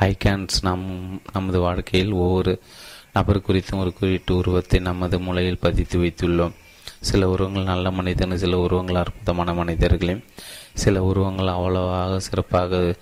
ஐகான்ஸ் 0.00 0.56
நம் 0.62 0.86
நமது 1.32 1.60
வாழ்க்கையில் 1.60 2.12
ஒவ்வொரு 2.12 2.62
நபர் 3.12 3.38
குறித்தும் 3.38 3.78
ஒரு 3.78 3.92
குறியீட்டு 3.92 4.36
உருவத்தை 4.36 4.80
நமது 4.80 5.20
மூளையில் 5.20 5.58
பதித்து 5.58 5.98
வைத்துள்ளோம். 5.98 6.54
சில 7.00 7.28
உருவங்கள் 7.28 7.70
நல்ல 7.72 7.90
மனிதர்கள் 7.90 8.38
சில 8.38 8.58
உருவங்கள் 8.58 8.94
அற்புதமான 8.94 9.54
மனிதர்களையும் 9.54 10.24
சில 10.74 11.02
உருவங்கள் 11.02 11.46
அவ்வளவாக 11.46 12.20
சிறப்பாக 12.20 12.94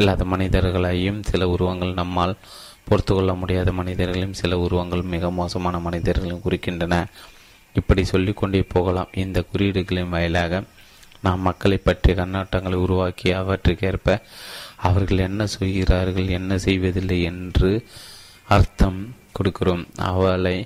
இல்லாத 0.00 0.24
மனிதர்களையும் 0.24 1.22
சில 1.22 1.48
உருவங்கள் 1.48 1.92
நம்மால் 1.92 2.36
பொறுத்து 2.88 3.14
கொள்ள 3.14 3.34
முடியாத 3.34 3.72
மனிதர்களையும் 3.72 4.38
சில 4.40 4.58
உருவங்கள் 4.58 5.02
மிக 5.14 5.30
மோசமான 5.30 5.78
மனிதர்களையும் 5.78 6.44
குறிக்கின்றன. 6.44 6.94
இப்படி 7.74 8.04
சொல்லிக்கொண்டே 8.04 8.62
போகலாம். 8.62 9.10
இந்த 9.14 9.44
குறியீடுகளின் 9.52 10.08
வாயிலாக 10.08 10.62
நாம் 11.22 11.40
மக்களை 11.40 11.76
பற்றிய 11.76 12.14
கண்ணோட்டங்களை 12.22 12.78
உருவாக்கி 12.84 13.28
அவற்றுக்கேற்ப 13.32 14.18
அவர்கள் 14.88 15.18
என்ன 15.18 15.46
செய்கிறார்கள் 15.46 16.28
என்ன 16.38 16.58
செய்வதில்லை 16.58 17.22
என்று 17.22 17.70
அர்த்தம் 18.48 19.00
கொடுக்கிறோம். 19.36 19.84
அவளை 20.10 20.56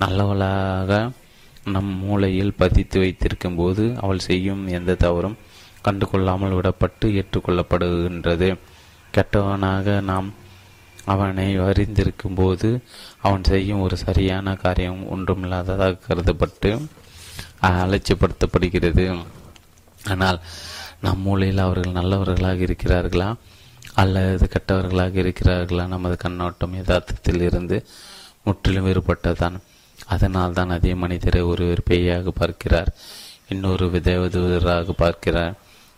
நல்லவளாக 0.00 1.10
நம் 1.64 1.92
மூளையில் 2.04 2.58
பதித்து 2.62 2.98
வைத்திருக்கும் 2.98 3.56
போது 3.56 3.84
அவள் 4.00 4.26
செய்யும் 4.28 4.62
எந்த 4.78 4.94
தவறும் 4.94 5.38
கண்டுகொள்ளாமல் 5.84 6.56
விடப்பட்டு 6.56 7.06
ஏற்றுக்கொள்ளப்படுகின்றது. 7.20 8.48
கெட்டவனாக 9.14 10.00
நாம் 10.02 10.28
அவனை 11.04 11.58
அறிந்திருக்கும் 11.58 12.34
போது 12.34 12.68
அவன் 13.22 13.44
செய்யும் 13.44 13.80
ஒரு 13.80 13.96
சரியான 13.96 14.54
காரியம் 14.54 15.00
ஒன்றுமில்லாததாக 15.16 15.98
கருதப்பட்டு 16.08 16.70
அலட்சியப்படுத்தப்படுகிறது. 17.62 19.24
ஆனால் 20.06 20.40
நம் 21.00 21.18
மூலையில் 21.18 21.58
அவர்கள் 21.58 21.92
நல்லவர்களாக 21.92 22.64
இருக்கிறார்களா? 22.64 23.34
அல்லது 23.94 24.48
கெட்டவர்களாக 24.54 25.14
இருக்கிறார்களா? 25.24 25.86
நமது 25.86 26.16
கண்ணோட்டம் 26.16 26.74
யதார்த்தத்தில் 26.74 27.40
இருந்து 27.40 27.86
முற்றிலும் 28.44 28.86
வேறுபட்டதான் 28.86 29.56
அதனால் 30.06 30.52
தான் 30.52 30.70
அதே 30.70 30.94
மனிதரை 30.94 31.42
ஒருவர் 31.42 31.82
பேயாக 31.90 32.28
பார்க்கிறார். 32.28 32.90
இன்னொரு 33.48 33.86
தேவதூதராக 33.86 34.90
பார்க்கிறார். 34.90 35.54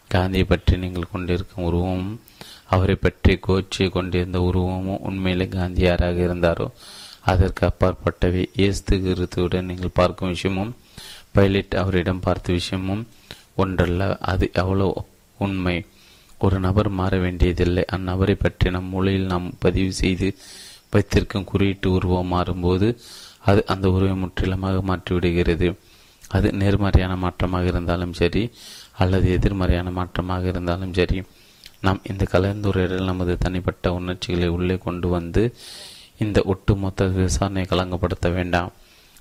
காந்தியை 0.09 0.45
பற்றி 0.45 0.77
நீங்கள் 0.77 1.13
கொண்டிருக்கும் 1.13 1.65
உருவம் 1.65 2.21
அவரை 2.75 2.97
பற்றி 3.05 3.33
கோச்சி 3.47 3.85
கொண்டிருந்த 3.95 4.39
உருவமும் 4.49 5.05
உண்மையிலே 5.09 5.47
காந்தி 5.57 5.83
யாராக 5.87 6.19
இருந்தாரோ? 6.29 6.67
அதற்கு 7.31 7.63
அப்பாற்பட்டவை 7.71 8.43
ஏஸ்து 8.67 8.95
கிருத்துடன் 9.05 9.69
நீங்கள் 9.71 9.97
பார்க்கும் 9.99 10.33
விஷயமும் 10.35 10.73
பைலட் 11.37 11.75
அவரிடம் 11.83 12.25
பார்த்த 12.27 12.57
விஷயமும் 12.59 13.03
ஒன்றல்ல 13.63 14.03
அது 14.33 14.45
எவ்வளோ 14.63 14.89
உண்மை. 15.39 15.77
ஒரு 16.39 16.57
நபர் 16.67 16.89
மாற 17.01 17.13
வேண்டியதில்லை. 17.19 17.85
அந்நபரை 17.97 18.35
பற்றி 18.35 18.71
நம் 18.77 18.89
மூலையில் 18.95 19.31
நாம் 19.33 19.47
பதிவு 19.65 19.93
செய்து 20.03 20.29
வைத்திருக்கும் 20.95 21.49
குறியீட்டு 21.51 21.89
உருவம் 21.97 22.33
மாறும்போது 22.33 22.89
அது 23.49 23.61
அந்த 23.73 23.87
உருவை 23.97 24.17
முற்றிலுமாக 24.23 24.81
மாற்றிவிடுகிறது. 24.91 25.69
அது 26.29 26.49
நேர்மறையான 26.53 27.15
மாற்றமாக 27.25 27.71
இருந்தாலும் 27.73 28.17
சரி 28.21 28.43
அல்லது 29.03 29.29
எதிர்மறையான 29.37 29.89
மாற்றமாக 29.91 30.45
இருந்தாலும் 30.53 30.95
சரி. 31.01 31.19
நாம் 31.85 32.01
இந்த 32.11 32.25
கலந்துரையாடல் 32.33 33.11
நமது 33.11 33.33
தனிப்பட்ட 33.39 33.93
உணர்ச்சிகளை 33.93 34.49
உள்ளே 34.49 34.77
கொண்டு 34.79 35.09
வந்து 35.09 35.43
இந்த 36.19 36.39
ஒட்டுமொத்த 36.45 37.07
விசாரணையை 37.19 37.67
கலங்கப்படுத்த 37.71 38.33
வேண்டாம். 38.33 38.73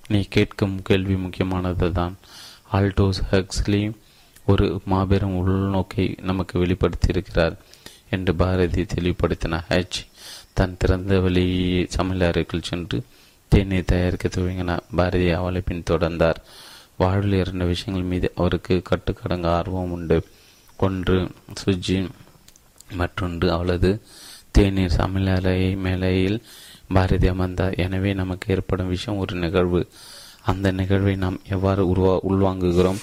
நீ 0.07 0.19
கேட்கும் 0.29 0.75
கேள்வி 0.81 1.15
முக்கியமானது 1.15 1.91
தான் 1.91 2.15
ஆல்டோஸ் 2.73 3.21
ஹக்ஸ்லி 3.31 3.81
ஒரு 4.45 4.81
மாபெரும் 4.85 5.35
உள்நோக்கை 5.39 6.05
நமக்கு 6.21 6.55
வெளிப்படுத்தியிருக்கிறார் 6.65 7.55
என்று 8.09 8.35
பாரதி 8.35 8.83
தெளிவுபடுத்தினார் 8.93 9.67
ஹெச் 9.69 9.99
தன் 10.53 10.77
திறந்த 10.77 11.19
வழி 11.19 11.45
சமையலறைக்குள் 11.97 12.67
சென்று 12.69 12.97
தேநீர் 13.51 13.89
தயாரிக்க 13.91 14.27
துவங்கினார் 14.27 14.85
பாரதி 14.95 15.29
அவளை 15.31 15.61
பின்தொடர்ந்தார். 15.69 16.39
வாழ்வில் 16.97 17.39
இரண்டு 17.43 17.65
விஷயங்கள் 17.65 18.09
மீது 18.09 18.27
அவருக்கு 18.35 18.81
கட்டுக்கடங்க 18.89 19.47
ஆர்வம் 19.57 19.91
உண்டு 19.91 20.17
ஒன்று 20.77 21.17
சுஜி 21.61 21.97
மற்றொன்று 22.95 23.51
அவளது 23.51 24.01
தேநீர் 24.51 24.97
சமையலறை 24.97 25.77
மேலையில் 25.77 26.43
பாரதி 26.93 27.27
அமர்ந்தார் 27.27 27.75
எனவே 27.75 28.13
நமக்கு 28.13 28.53
ஏற்படும் 28.53 28.87
விஷயம் 28.87 29.19
ஒரு 29.19 29.35
நிகழ்வு. 29.35 29.87
அந்த 30.43 30.71
நிகழ்வை 30.71 31.15
நாம் 31.15 31.39
எவ்வாறு 31.49 31.81
உருவா 31.93 32.13
உள்வாங்குகிறோம் 32.29 33.01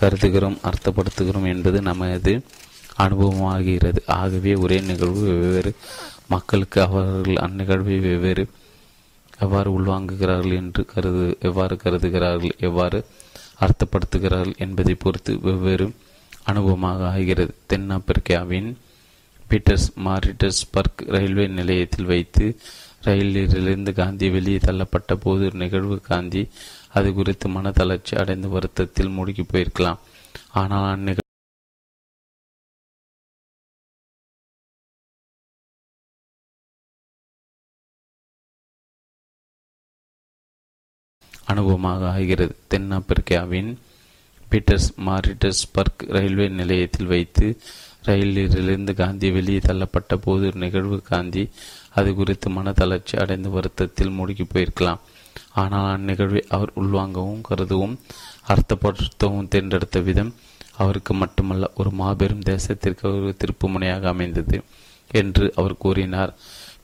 கருதுகிறோம் 0.00 0.58
அர்த்தப்படுத்துகிறோம் 0.62 1.46
என்பது 1.46 1.82
நமது 1.82 2.42
அனுபவமாகிறது. 2.98 4.00
ஆகவே 4.06 4.54
ஒரே 4.54 4.80
நிகழ்வு 4.80 5.22
வெவ்வேறு. 5.26 5.74
மக்களுக்கு 6.28 6.80
அவர்கள் 6.82 7.34
அந்நிகழ்வை 7.34 7.96
வெவ்வேறு 8.00 8.48
எவ்வாறு 9.38 9.68
உள்வாங்குகிறார்கள் 9.80 10.54
என்று 10.54 10.86
கருது 10.94 11.38
எவ்வாறு 11.40 11.76
கருதுகிறார்கள் 11.84 12.54
எவ்வாறு 12.58 13.04
அர்த்தப்படுத்துகிறார்கள் 13.60 14.56
என்பதை 14.56 14.94
பொறுத்து 14.94 15.40
வெவ்வேறு 15.40 15.92
அனுபவமாக 16.46 17.06
ஆகிறது. 17.06 17.54
தென்னாப்பிரிக்காவின் 17.68 18.74
பீட்டர்ஸ் 19.50 19.88
மாரிட்டஸ்பர்க் 20.06 21.02
ரயில்வே 21.14 21.46
நிலையத்தில் 21.58 22.10
வைத்து 22.12 22.46
ரயிலிலிருந்து 23.06 23.92
காந்தி 24.00 24.26
வெளியே 24.36 24.58
தள்ளப்பட்ட 24.58 25.14
போது 25.24 25.46
நிகழ்வு. 25.62 25.96
காந்தி 26.10 26.42
அது 26.98 27.08
குறித்து 27.14 27.48
மன 27.56 27.70
தளர்ச்சி 27.80 28.14
அடைந்த 28.22 28.48
வருத்தத்தில் 28.48 29.16
முடுக்கி 29.18 29.44
போயிருக்கலாம். 29.52 30.00
ஆனால் 30.60 30.88
அந்நிகழ்வு 30.94 31.28
அனுபவமாக 41.52 42.02
ஆகிறது. 42.14 42.54
தென்னாப்பிரிக்காவின் 42.72 43.70
பீட்டர்ஸ் 44.50 44.88
மாரிட்டஸ்பர்க் 45.06 46.02
ரயில்வே 46.16 46.46
நிலையத்தில் 46.60 47.10
வைத்து 47.14 47.46
ரயிலிலிருந்து 48.04 48.92
காந்தி 48.94 49.28
வெளியே 49.30 49.58
தள்ளப்பட்ட 49.58 50.14
போது 50.16 50.46
நிகழ்வு 50.62 50.98
காந்தி 51.02 51.42
அது 51.98 52.10
குறித்து 52.14 52.48
மனதளர்ச்சி 52.50 53.14
அடைந்த 53.22 53.48
வருத்தத்தில் 53.48 54.16
முடுக்கி 54.18 54.44
போயிருக்கலாம். 54.52 55.00
ஆனால் 55.52 55.88
அந்நிகழ்வை 55.94 56.42
அவர் 56.56 56.72
உள்வாங்கவும் 56.80 57.44
கருதவும் 57.48 57.96
அர்த்தப்படுத்தவும் 58.48 59.48
தேர்ந்தெடுத்த 59.48 60.00
விதம் 60.00 60.32
அவருக்கு 60.76 61.14
மட்டுமல்ல 61.14 61.70
ஒரு 61.74 61.90
மாபெரும் 61.90 62.46
தேசத்திற்கு 62.50 63.04
ஒரு 63.16 63.30
திருப்புமுனையாக 63.40 64.04
அமைந்தது 64.08 64.58
என்று 65.10 65.44
அவர் 65.56 65.76
கூறினார். 65.76 66.32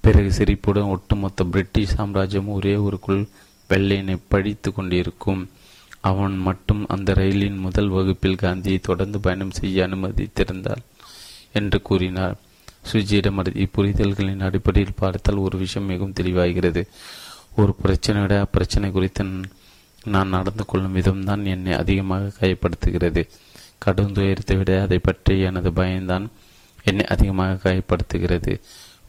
பிறகு 0.00 0.32
சிரிப்புடன் 0.32 0.92
ஒட்டுமொத்த 0.94 1.44
பிரிட்டிஷ் 1.44 1.94
சாம்ராஜ்யம் 1.94 2.48
ஒரே 2.48 2.74
ஊருக்குள் 2.76 3.22
வெள்ளையனை 3.70 4.16
படித்து 4.28 4.70
கொண்டிருக்கும். 4.72 5.42
அவன் 6.00 6.36
மட்டும் 6.38 6.82
அந்த 6.86 7.12
ரயிலின் 7.12 7.58
முதல் 7.58 7.88
வகுப்பில் 7.88 8.42
காந்தியை 8.42 8.78
தொடர்ந்து 8.78 9.20
பயணம் 9.20 9.50
செய்ய 9.50 9.86
அனுமதித்திருந்தார். 9.86 10.82
என்று 11.60 11.78
கூறினார். 11.88 12.36
சுஜியிடம் 12.90 13.40
இப்புரிதல்களின் 13.64 14.44
அடிப்படையில் 14.48 14.98
பார்த்தால் 15.02 15.44
ஒரு 15.46 15.56
விஷயம் 15.62 15.90
மிகவும் 15.92 16.16
தெளிவாகிறது. 16.20 16.82
ஒரு 17.60 17.72
பிரச்சனையோட 17.82 18.34
அப்பிரச்சனை 18.44 18.88
குறித்து 18.96 19.24
நான் 20.14 20.34
நடந்து 20.36 20.64
கொள்ளும் 20.64 20.96
விதம்தான் 20.96 21.44
என்னை 21.52 21.72
அதிகமாக 21.82 22.32
காயப்படுத்துகிறது. 22.38 23.22
கடும் 23.84 24.12
துயரத்தை 24.16 24.56
விட 24.56 24.72
அதை 24.84 24.98
பற்றி 24.98 25.34
எனது 25.48 25.70
பயம்தான் 25.78 26.26
என்னை 26.90 27.04
அதிகமாக 27.14 27.58
காயப்படுத்துகிறது. 27.64 28.52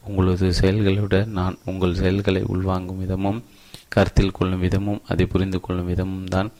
உங்களது 0.08 0.46
செயல்களை 0.60 0.98
விட 1.04 1.16
நான் 1.38 1.56
உங்கள் 1.70 1.98
செயல்களை 2.00 2.42
உள்வாங்கும் 2.54 3.00
விதமும் 3.04 3.40
கருத்தில் 3.94 4.36
கொள்ளும் 4.38 4.62
விதமும் 4.64 5.00
அதை 5.12 5.24
புரிந்து 5.32 5.58
கொள்ளும் 5.60 5.88
விதமும் 5.90 6.28
தான் 6.34 6.50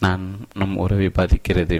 நான் 0.00 0.24
நம் 0.60 0.80
உறவை 0.84 1.08
பாதிக்கிறது. 1.18 1.76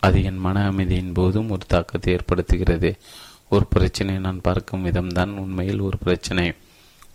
அது 0.00 0.18
என் 0.24 0.44
மன 0.46 0.64
அமைதியின் 0.70 1.16
போதும் 1.18 1.50
ஒரு 1.50 1.64
தாக்கத்தை 1.66 2.10
ஏற்படுத்துகிறது. 2.16 2.90
ஒரு 3.48 3.66
பிரச்சனையை 3.66 4.20
நான் 4.22 4.40
பார்க்கும் 4.40 4.84
விதம்தான் 4.86 5.32
உண்மையில் 5.42 5.80
ஒரு 5.80 5.98
பிரச்சனை. 5.98 6.46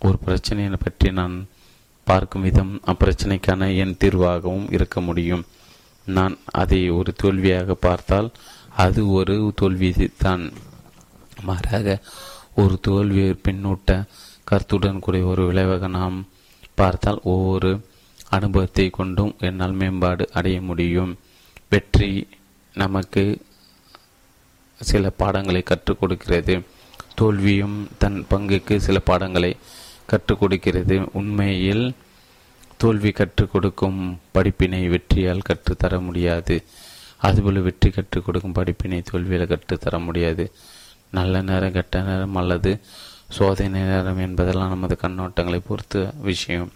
ஒரு 0.00 0.18
பிரச்சனையை 0.18 0.78
பற்றி 0.84 1.10
நான் 1.12 1.34
பார்க்கும் 2.06 2.42
விதம் 2.42 2.72
அப்பிரச்சனைக்கான 2.86 3.68
என் 3.82 3.96
தீர்வாகவும் 4.04 4.66
இருக்க 4.72 5.00
முடியும். 5.00 5.44
நான் 6.06 6.34
அதை 6.60 6.80
ஒரு 6.90 7.10
தோல்வியாக 7.22 7.74
பார்த்தால் 7.86 8.28
அது 8.84 9.00
ஒரு 9.18 9.52
தோல்வி 9.54 9.90
தான் 10.24 10.44
மாறாக 11.44 11.96
ஒரு 12.54 12.74
தோல்வி 12.80 13.24
பின்னூட்ட 13.46 13.90
கருத்துடன் 14.44 14.98
கூடிய 14.98 15.24
ஒரு 15.24 15.42
விளைவாக 15.46 15.88
நாம் 15.88 16.16
பார்த்தால் 16.74 17.20
ஒவ்வொரு 17.22 17.70
அனுபவத்தை 18.28 18.86
கொண்டும் 18.90 19.32
என்னால் 19.38 19.78
மேம்பாடு 19.80 20.24
அடைய 20.32 20.58
முடியும். 20.60 21.12
வெற்றி 21.68 22.10
நமக்கு 22.74 23.38
சில 24.80 25.10
பாடங்களை 25.10 25.62
கற்றுக் 25.62 26.00
கொடுக்கிறது. 26.00 26.62
தோல்வியும் 27.14 27.88
தன் 27.98 28.26
பங்குக்கு 28.30 28.76
சில 28.76 28.98
பாடங்களை 28.98 29.56
கற்றுக் 30.06 30.38
கொடுக்கிறது. 30.38 31.08
உண்மையில் 31.12 31.94
தோல்வி 32.76 33.10
கற்றுக் 33.10 33.52
கொடுக்கும் 33.52 34.20
படிப்பினை 34.32 34.88
வெற்றியால் 34.88 35.42
கற்றுத்தர 35.42 36.00
முடியாது. 36.00 36.62
அதுபோல் 37.18 37.60
வெற்றி 37.60 37.90
கற்றுக் 37.90 38.24
கொடுக்கும் 38.24 38.52
படிப்பினை 38.52 39.02
தோல்வியால் 39.12 39.46
கற்றுத்தர 39.46 39.98
முடியாது. 39.98 40.52
நல்ல 41.10 41.42
நேரம் 41.42 41.72
கெட்ட 41.72 42.00
நேரம் 42.00 42.36
அல்லது 42.36 42.80
சோதனை 43.28 43.80
நேரம் 43.80 44.18
என்பதெல்லாம் 44.18 44.68
நமது 44.68 44.98
கண்ணோட்டங்களை 45.02 45.60
பொறுத்த 45.66 46.12
விஷயம். 46.16 46.72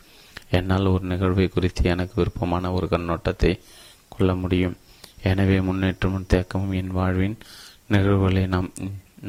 என்னால் 0.51 0.87
ஒரு 0.87 1.05
நிகழ்வை 1.05 1.49
குறித்து 1.49 1.85
எனக்கு 1.85 2.13
விருப்பமான 2.15 2.73
ஒரு 2.73 2.87
கண்ணோட்டத்தை 2.91 3.59
கொள்ள 4.09 4.35
முடியும். 4.35 4.77
எனவே 5.31 5.59
முன்னேற்றமும் 5.69 6.31
தேக்கமும் 6.33 6.77
என் 6.81 6.95
வாழ்வின் 6.99 7.37
நிகழ்வுகளை 7.93 8.45
நாம் 8.55 8.71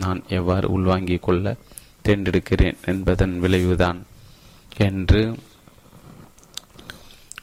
நான் 0.01 0.19
எவ்வாறு 0.37 0.67
உள்வாங்கிக் 0.75 1.25
கொள்ள 1.25 1.55
தேர்ந்தெடுக்கிறேன் 2.05 2.79
என்பதன் 2.91 3.35
விளைவுதான் 3.43 3.99
என்று 4.77 5.21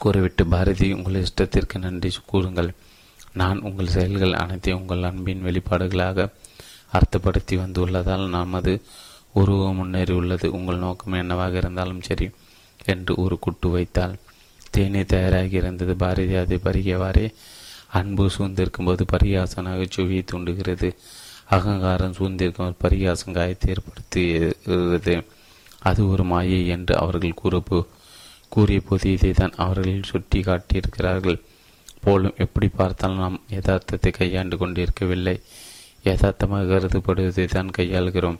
கூறிவிட்டு 0.03 0.43
பாரதி 0.45 0.87
உங்கள் 0.93 1.23
இஷ்டத்திற்கு 1.23 1.77
நன்றி 1.85 2.09
கூறுங்கள். 2.25 2.69
நான் 3.41 3.59
உங்கள் 3.67 3.93
செயல்கள் 3.95 4.39
அனைத்தையும் 4.41 4.81
உங்கள் 4.81 5.07
அன்பின் 5.09 5.45
வெளிப்பாடுகளாக 5.45 6.27
அர்த்தப்படுத்தி 6.97 7.55
வந்துள்ளதால் 7.63 8.25
நமது 8.35 8.73
உருவம் 9.33 9.79
முன்னேறியுள்ளது. 9.79 10.47
உங்கள் 10.57 10.83
நோக்கம் 10.85 11.19
என்னவாக 11.21 11.57
இருந்தாலும் 11.57 12.05
சரி 12.07 12.27
என்று 12.85 13.13
ஒரு 13.23 13.35
குட்டு 13.39 13.69
வைத்தால் 13.69 14.15
தேநீர் 14.71 15.11
தயாராகி 15.13 15.57
இருந்தது. 15.61 15.95
பாரதி 16.03 16.35
அதை 16.43 16.59
பருகியவாறே 16.63 17.25
அன்பு 17.99 18.25
சூழ்ந்திருக்கும் 18.35 18.87
போது 18.89 19.03
பரிகாச 19.13 19.63
நகைச்சுவையை 19.67 20.23
தூண்டுகிறது. 20.31 20.89
அகங்காரம் 21.55 22.15
சூழ்ந்திருக்கும் 22.17 22.79
பரிகாசம் 22.83 23.35
காயத்தை 23.37 23.67
ஏற்படுத்துகிறது. 23.73 25.15
அது 25.89 26.01
ஒரு 26.11 26.23
மாயை 26.31 26.61
என்று 26.75 26.93
அவர்கள் 27.03 27.39
கூறப்போ 27.41 27.79
கூறிய 28.53 28.81
போது 28.87 29.07
இதை 29.15 29.31
தான் 29.31 29.57
அவர்கள் 29.65 30.09
சுட்டி 30.11 30.39
காட்டியிருக்கிறார்கள். 30.39 31.39
போலும் 32.05 32.39
எப்படி 32.43 32.67
பார்த்தாலும் 32.79 33.23
நாம் 33.23 33.37
யதார்த்தத்தை 33.55 34.11
கையாண்டு 34.17 34.55
கொண்டிருக்கவில்லை. 34.57 35.35
யதார்த்தமாக 36.09 36.69
கருதப்படுவதை 36.71 37.45
தான் 37.53 37.75
கையாளுகிறோம். 37.77 38.39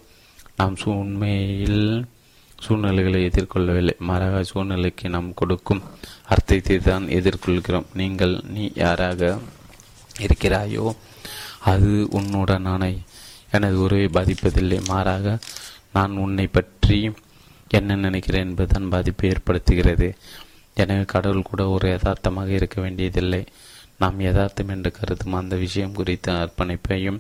நாம் 0.60 0.76
உண்மையில் 1.04 1.84
சூழ்நிலைகளை 2.66 3.20
எதிர்கொள்ளவில்லை. 3.30 3.96
மாறாக 4.10 4.44
சூழ்நிலைக்கு 4.52 5.08
நாம் 5.16 5.30
கொடுக்கும் 5.42 5.84
அர்த்தத்தை 6.34 6.78
தான் 6.90 7.06
எதிர்கொள்கிறோம். 7.18 7.90
நீங்கள் 8.02 8.34
நீ 8.56 8.64
யாராக 8.84 9.32
இருக்கிறாயோ 10.26 10.86
அது 11.74 11.92
உன்னுடனான. 12.18 12.84
எனது 13.58 13.78
உறவை 13.86 14.08
பாதிப்பதில்லை. 14.18 14.80
மாறாக 14.92 15.38
நான் 15.98 16.16
உன்னை 16.24 16.48
பற்றி 16.58 17.00
என்ன 17.72 17.96
நினைக்கிறேன் 18.06 18.46
என்பதுதான் 18.48 18.92
பாதிப்பை 18.94 19.30
ஏற்படுத்துகிறது. 19.34 20.08
எனவே 20.78 21.04
கடவுள் 21.14 21.48
கூட 21.50 21.62
ஒரு 21.76 21.86
யதார்த்தமாக 21.94 22.52
இருக்க 22.60 22.78
வேண்டியதில்லை. 22.82 23.42
நாம் 24.02 24.18
யதார்த்தம் 24.28 24.72
என்று 24.74 24.90
கருதும் 24.98 25.38
அந்த 25.40 25.56
விஷயம் 25.64 25.96
குறித்த 26.00 26.34
அர்ப்பணிப்பையும் 26.42 27.20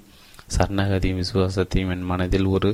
சரணகதியும் 0.55 1.21
விசுவாசத்தையும் 1.21 1.91
என் 1.93 2.09
மனதில் 2.09 2.47
ஒரு 2.55 2.69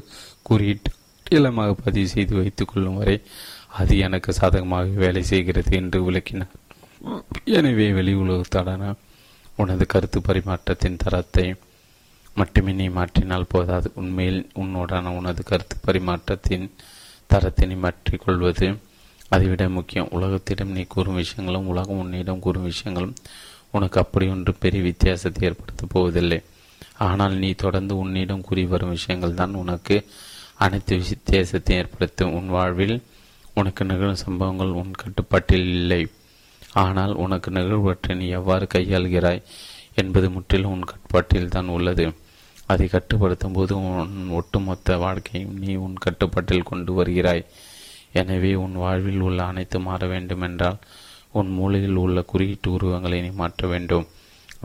குறியீட்டு 0.47 0.91
இளமாக 1.37 1.75
பதிவு 1.83 2.07
செய்து 2.13 2.33
வைத்துக் 2.39 2.71
கொள்ளும் 2.71 2.97
வரை 2.99 3.17
அது 3.79 3.93
எனக்கு 4.05 4.31
சாதகமாக 4.39 4.95
வேலை 5.03 5.21
செய்கிறது 5.31 5.71
என்று 5.81 5.99
விளக்கினார். 6.07 6.55
எனவே 7.57 7.85
வெளி 7.97 8.13
உலகத்தாடான 8.23 8.93
உனது 9.61 9.85
கருத்து 9.93 10.19
பரிமாற்றத்தின் 10.27 11.01
தரத்தை 11.03 11.45
மட்டுமே 12.39 12.71
நீ 12.79 12.87
மாற்றினால் 12.97 13.51
போதாது. 13.53 13.87
உண்மையில் 14.01 14.41
உன்னுடான 14.61 15.13
உனது 15.19 15.43
கருத்து 15.51 15.75
பரிமாற்றத்தின் 15.87 16.65
தரத்தினை 17.29 17.77
மாற்றிக்கொள்வது 17.85 18.67
அதைவிட 19.35 19.63
முக்கியம். 19.77 20.11
உலகத்திடம் 20.17 20.73
நீ 20.77 20.83
கூறும் 20.93 21.19
விஷயங்களும் 21.21 21.69
உலகம் 21.73 22.01
உன்னிடம் 22.03 22.43
கூறும் 22.45 22.67
விஷயங்களும் 22.71 23.15
உனக்கு 23.77 23.97
அப்படி 24.03 24.25
ஒன்று 24.33 24.53
பெரிய 24.63 24.81
வித்தியாசத்தை 24.89 25.43
ஏற்படுத்தப் 25.49 25.93
போவதில்லை. 25.93 26.39
ஆனால் 27.07 27.35
நீ 27.43 27.49
தொடர்ந்து 27.63 27.93
உன்னிடம் 28.03 28.45
கூறி 28.47 28.63
வரும் 28.73 28.93
விஷயங்கள் 28.97 29.39
தான் 29.39 29.53
உனக்கு 29.61 29.95
அனைத்து 30.65 30.95
வித்தியாசத்தையும் 31.01 31.79
ஏற்படுத்தும் 31.81 32.33
உன் 32.37 32.49
வாழ்வில் 32.55 32.95
உனக்கு 33.59 33.83
நிகழும் 33.89 34.23
சம்பவங்கள் 34.23 34.77
உன் 34.81 34.91
கட்டுப்பாட்டில் 35.01 35.69
இல்லை. 35.77 36.01
ஆனால் 36.83 37.13
உனக்கு 37.23 37.49
நிகழ்வற்றை 37.57 38.13
நீ 38.19 38.27
எவ்வாறு 38.39 38.65
கையாள்கிறாய் 38.73 39.41
என்பது 40.01 40.27
முற்றிலும் 40.35 40.73
உன் 40.75 40.89
கட்டுப்பாட்டில் 40.91 41.53
தான் 41.55 41.71
உள்ளது. 41.77 42.05
அதை 42.71 42.85
கட்டுப்படுத்தும் 42.87 43.55
போது 43.57 43.73
உன் 43.87 44.15
ஒட்டுமொத்த 44.39 44.97
வாழ்க்கையும் 45.05 45.55
நீ 45.63 45.71
உன் 45.85 45.97
கட்டுப்பாட்டில் 46.05 46.69
கொண்டு 46.69 46.91
வருகிறாய். 46.99 47.43
எனவே 48.21 48.51
உன் 48.63 48.75
வாழ்வில் 48.83 49.25
உள்ள 49.27 49.41
அனைத்து 49.51 49.79
மாற 49.87 50.07
வேண்டுமென்றால் 50.13 50.79
உன் 51.39 51.51
மூளையில் 51.57 51.99
உள்ள 52.03 52.21
குறியீட்டு 52.31 52.69
உருவங்களை 52.77 53.19
நீ 53.25 53.29
மாற்ற 53.41 53.67
வேண்டும். 53.73 54.07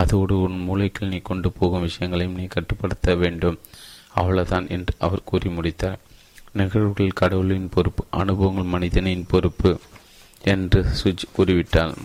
அதோடு 0.03 0.35
உன் 0.47 0.57
மூளைக்குள் 0.69 1.13
நீ 1.13 1.19
கொண்டு 1.29 1.49
போகும் 1.59 1.85
விஷயங்களையும் 1.89 2.39
நீ 2.41 2.47
கட்டுப்படுத்த 2.55 3.15
வேண்டும். 3.23 3.59
அவ்வளவுதான் 4.17 4.67
என்று 4.69 4.93
அவர் 4.99 5.29
கூறி 5.31 5.49
முடித்தார். 5.49 6.01
நிகழ்வுகள் 6.53 7.19
கடவுளின் 7.21 7.73
பொறுப்பு 7.75 8.03
அனுபவங்கள் 8.21 8.73
மனிதனின் 8.75 9.25
பொறுப்பு 9.29 9.71
என்று 10.45 10.81
சுஜ் 11.01 11.25
கூறிவிட்டார் 11.37 11.97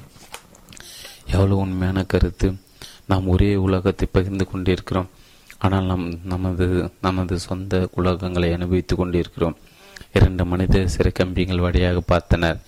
எவ்வளவு 1.26 1.58
உண்மையான 1.58 2.00
கருத்து. 2.04 2.48
நாம் 3.08 3.28
ஒரே 3.28 3.50
உலகத்தை 3.66 4.08
பகிர்ந்து 4.12 4.46
கொண்டிருக்கிறோம். 4.48 5.10
ஆனால் 5.60 5.84
நம் 5.84 6.06
நமது 6.24 6.68
நமது 7.02 7.36
சொந்த 7.40 7.82
உலகங்களை 7.98 8.50
அனுபவித்துக் 8.54 9.02
கொண்டிருக்கிறோம். 9.02 9.58
இரண்டு 10.14 10.44
மனித 10.46 10.76
சிறை 10.88 11.12
கம்பிகள் 11.12 11.66
வழியாக 11.66 12.00
பார்த்தனர். 12.12 12.60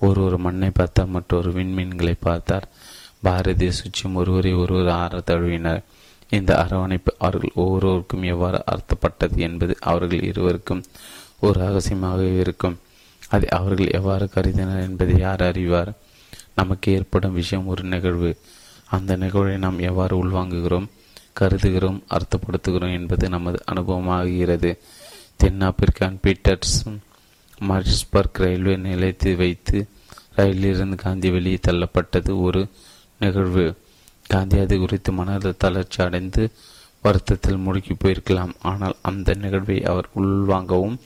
ஒரு 0.00 0.20
ஒரு 0.24 0.38
மண்ணை 0.38 0.70
பார்த்தார் 0.70 1.14
மற்றொரு 1.16 1.50
விண்மீன்களை 1.52 2.14
பார்த்தார். 2.20 2.66
பாரதி 3.22 3.68
சுற்றியும் 3.70 4.14
ஒருவரை 4.14 4.52
ஒருவர் 4.54 4.90
ஆற 4.94 5.20
தழுவினர். 5.20 5.82
இந்த 6.30 6.58
அரவணைப்பு 6.58 7.14
அவர்கள் 7.18 7.50
ஒவ்வொருவருக்கும் 7.54 8.22
எவ்வாறு 8.22 8.62
அர்த்தப்பட்டது 8.72 9.36
என்பது 9.36 9.76
அவர்கள் 9.80 10.22
இருவருக்கும் 10.22 10.84
ஒரு 11.40 11.60
ரகசியமாக 11.60 12.22
இருக்கும். 12.22 12.78
அதை 13.28 13.48
அவர்கள் 13.48 13.90
எவ்வாறு 13.90 14.28
கருதினர் 14.28 14.88
என்பதை 14.88 15.18
யார் 15.18 15.42
அறிவார்? 15.42 15.92
நமக்கு 16.54 16.92
ஏற்படும் 16.92 17.32
விஷயம் 17.32 17.66
ஒரு 17.66 17.84
நிகழ்வு. 17.84 18.38
அந்த 18.88 19.16
நிகழ்வை 19.16 19.58
நாம் 19.58 19.78
எவ்வாறு 19.78 20.24
உள்வாங்குகிறோம்? 20.24 20.86
கருதுகிறோம் 21.40 22.02
அர்த்தப்படுத்துகிறோம் 22.10 22.92
என்பது 22.92 23.28
நமது 23.28 23.62
அனுபவமாகிறது. 23.72 24.78
தென்னாப்பிரிக்கான் 25.44 26.18
பீட்டர்ஸ் 26.22 27.00
மார்ஸ்பர்க் 27.60 28.38
ரயில்வே 28.38 28.76
நிலையத்தை 28.76 29.34
வைத்து 29.34 29.88
ரயிலிருந்து 30.36 30.94
காந்தி 30.94 31.30
வெளியே 31.30 31.58
தள்ளப்பட்டது 31.68 32.40
ஒரு 32.40 32.68
நிகழ்வு. 33.18 33.79
காந்தி 34.32 34.58
அது 34.64 34.76
குறித்து 34.82 35.10
மனத 35.18 35.54
தளர்ச்சி 35.64 36.00
அடைந்து 36.06 36.42
வருத்தத்தில் 37.04 37.64
முழுக்கி 37.66 37.94
போயிருக்கலாம். 37.96 38.52
ஆனால் 38.70 38.96
அந்த 39.10 39.34
நிகழ்வை 39.42 39.78
அவர் 39.90 40.08
உள்வாங்கவும் 40.20 40.96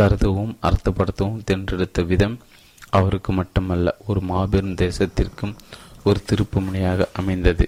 கருதவும் 0.00 0.54
அர்த்தப்படுத்தவும் 0.68 1.44
தேர்ந்தெடுத்த 1.48 2.02
விதம் 2.10 2.36
அவருக்கு 2.98 3.30
மட்டுமல்ல 3.38 3.94
ஒரு 4.06 4.20
மாபெரும் 4.30 4.78
தேசத்திற்கும் 4.82 5.54
ஒரு 6.08 6.20
திருப்பு 6.28 6.58
முனையாக 6.66 7.06
அமைந்தது. 7.20 7.66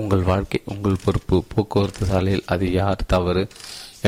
உங்கள் 0.00 0.22
வாழ்க்கை 0.28 0.60
உங்கள் 0.72 1.02
பொறுப்பு 1.04 1.36
போக்குவரத்து 1.52 2.04
சாலையில் 2.10 2.48
அது 2.52 2.66
யார் 2.78 3.02
தவறு 3.12 3.42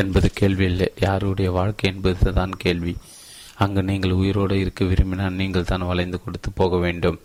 என்பது 0.01 0.28
கேள்வி 0.38 0.64
இல்லை. 0.70 0.88
யாருடைய 1.07 1.49
வாழ்க்கை 1.59 1.86
என்பது 1.92 2.32
தான் 2.38 2.55
கேள்வி. 2.64 2.94
அங்கு 3.64 3.82
நீங்கள் 3.90 4.16
உயிரோடு 4.20 4.57
இருக்க 4.62 4.84
விரும்பினால் 4.92 5.38
நீங்கள் 5.40 5.68
தான் 5.70 5.88
வளைந்து 5.90 6.18
கொடுத்து 6.24 6.51
போக 6.61 6.78
வேண்டும். 6.86 7.18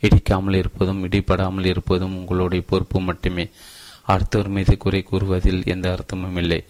இடிக்காமல் 0.00 0.54
இருப்பதும் 0.54 1.00
இடிப்படாமல் 1.08 1.64
இருப்பதும் 1.64 2.16
உங்களுடைய 2.16 2.64
பொறுப்பு 2.66 3.00
மட்டுமே. 3.00 3.46
அடுத்தவர் 4.12 4.48
மீது 4.48 4.76
குறை 4.76 5.02
கூறுவதில் 5.02 5.62
எந்த 5.64 5.86
அர்த்தமும் 5.94 6.36
இல்லை. 6.36 6.64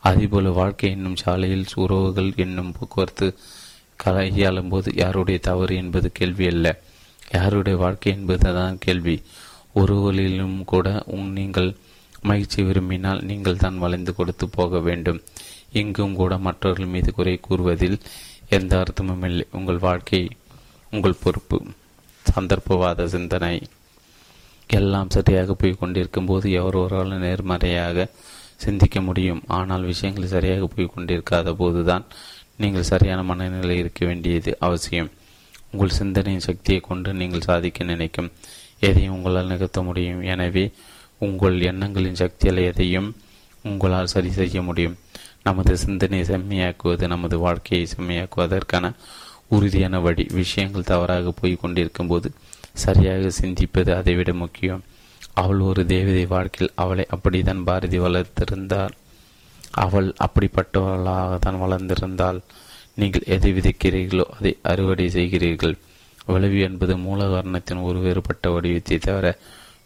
அதேபோல 0.00 0.50
வாழ்க்கை 0.50 0.90
என்னும் 0.90 1.16
சாலையில் 1.16 1.66
உறவுகள் 1.74 2.30
என்னும் 2.36 2.72
போக்குவரத்து 2.78 3.26
கையாளும் 3.96 4.68
போது 4.68 4.90
யாருடைய 4.94 5.38
தவறு 5.48 5.74
என்பது 5.76 6.08
கேள்வி 6.12 6.46
அல்ல. 6.46 6.66
யாருடைய 7.32 7.78
வாழ்க்கை 7.78 8.12
என்பதுதான் 8.12 8.78
கேள்வி. 8.78 9.16
உறவுகளிலும் 9.74 10.64
கூட 10.64 11.04
நீங்கள் 11.38 11.70
மகிழ்ச்சி 12.22 12.62
விரும்பினால் 12.62 13.20
நீங்கள் 13.22 13.56
தான் 13.56 13.78
வளைந்து 13.78 14.14
கொடுத்து 14.14 14.48
போக 14.48 14.78
வேண்டும். 14.78 15.20
இங்கும் 15.72 16.14
கூட 16.14 16.38
மற்றவர்கள் 16.38 16.92
மீது 16.94 17.10
குறை 17.14 17.34
கூறுவதில் 17.40 17.98
எந்த 18.48 18.72
அர்த்தமும் 18.82 19.24
இல்லை. 19.24 19.46
உங்கள் 19.52 19.78
வாழ்க்கை 19.78 20.22
உங்கள் 20.90 21.20
பொறுப்பு. 21.22 21.58
சந்தர்ப்பவாத 22.34 23.06
சிந்தனை. 23.14 23.54
எல்லாம் 24.70 25.12
சரியாக 25.14 25.54
போய் 25.54 25.80
கொண்டிருக்கும் 25.80 26.28
போது 26.30 26.46
எவரொருவரால் 26.50 27.22
நேர்மறையாக 27.24 28.06
சிந்திக்க 28.56 29.00
முடியும். 29.00 29.40
ஆனால் 29.58 29.84
விஷயங்கள் 29.92 30.32
சரியாக 30.34 30.66
போய் 30.66 30.92
கொண்டிருக்காத 30.94 31.54
போதுதான் 31.54 32.04
நீங்கள் 32.56 32.90
சரியான 32.92 33.20
மனநிலை 33.22 33.76
இருக்க 33.78 34.00
வேண்டியது 34.06 34.50
அவசியம். 34.60 35.10
உங்கள் 35.72 35.96
சிந்தனையின் 35.98 36.46
சக்தியை 36.48 36.80
கொண்டு 36.80 37.10
நீங்கள் 37.14 37.46
சாதிக்க 37.48 37.84
நினைக்கும். 37.84 38.30
எதையும் 38.80 39.14
உங்களால் 39.16 39.50
நிகழ்த்த 39.52 39.82
முடியும். 39.82 40.22
எனவே 40.32 40.64
உங்கள் 41.18 41.56
எண்ணங்களின் 41.60 42.20
சக்தியால் 42.22 42.60
எதையும் 42.70 43.08
உங்களால் 43.64 44.12
சரி 44.14 44.30
செய்ய 44.30 44.62
முடியும். 44.62 44.96
நமது 45.42 45.72
சிந்தனையை 45.78 46.24
செம்மையாக்குவது 46.26 47.04
நமது 47.06 47.36
வாழ்க்கையை 47.38 47.84
செம்மையாக்குவதற்கான 47.94 48.86
உறுதியான 49.56 50.00
வழி. 50.00 50.24
விஷயங்கள் 50.40 50.90
தவறாக 50.92 51.32
போய் 51.40 51.60
கொண்டிருக்கும் 51.62 52.10
போது 52.12 52.28
சரியாக 52.82 53.30
சிந்திப்பது 53.40 53.90
அதைவிட 53.98 54.32
முக்கியம். 54.42 54.82
அவள் 55.34 55.60
ஒரு 55.60 55.82
தேவதை 55.92 56.24
வாழ்க்கையில் 56.26 56.76
அவளை 56.82 57.04
அப்படித்தான் 57.14 57.66
பாரதி 57.68 57.98
வளர்த்திருந்தாள் 57.98 58.94
அவள் 59.84 60.08
அப்படிப்பட்டவளாக 60.24 61.38
தான் 61.38 61.62
வளர்ந்திருந்தால் 61.62 62.38
நீங்கள் 62.94 63.28
எதை 63.34 63.50
விதைக்கிறீர்களோ 63.52 64.26
அதை 64.36 64.52
அறுவடை 64.62 65.06
செய்கிறீர்கள். 65.08 65.74
விளைவு 66.26 66.58
என்பது 66.60 66.94
மூல 67.04 67.20
காரணத்தின் 67.28 67.84
ஒரு 67.88 67.98
வேறுபட்ட 67.98 68.50
வடிவத்தை 68.50 68.98
தவிர 68.98 69.26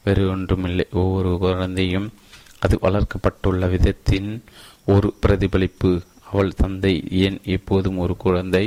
வேறு 0.04 0.22
ஒன்றுமில்லை. 0.30 0.86
ஒவ்வொரு 0.92 1.30
குழந்தையும் 1.38 2.08
அது 2.64 2.74
வளர்க்கப்பட்டுள்ள 2.82 3.68
விதத்தின் 3.70 4.30
ஒரு 4.94 5.08
பிரதிபலிப்பு. 5.20 5.92
அவள் 6.30 6.58
தந்தை 6.60 6.94
ஏன் 7.24 7.38
எப்போதும் 7.56 8.00
ஒரு 8.04 8.14
குழந்தை? 8.16 8.64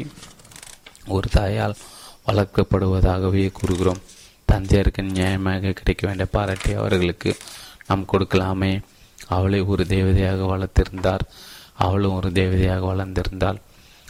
ஒரு 1.08 1.30
தாயால் 1.36 1.76
வளர்க்கப்படுவதாகவே 2.28 3.52
கூறுகிறோம். 3.52 4.02
தந்தையருக்கு 4.52 5.02
நியாயமாக 5.02 5.72
கிடைக்க 5.72 6.08
வேண்டிய 6.08 6.28
பாராட்டி 6.32 6.74
அவர்களுக்கு 6.74 7.36
நாம் 7.88 8.06
கொடுக்கலாமே. 8.12 8.82
அவளை 9.28 9.62
ஒரு 9.62 9.84
தேவதையாக 9.84 10.42
வளர்த்திருந்தார். 10.44 11.24
அவளும் 11.74 12.14
ஒரு 12.14 12.30
தேவதையாக 12.30 12.86
வளர்ந்திருந்தாள். 12.94 13.58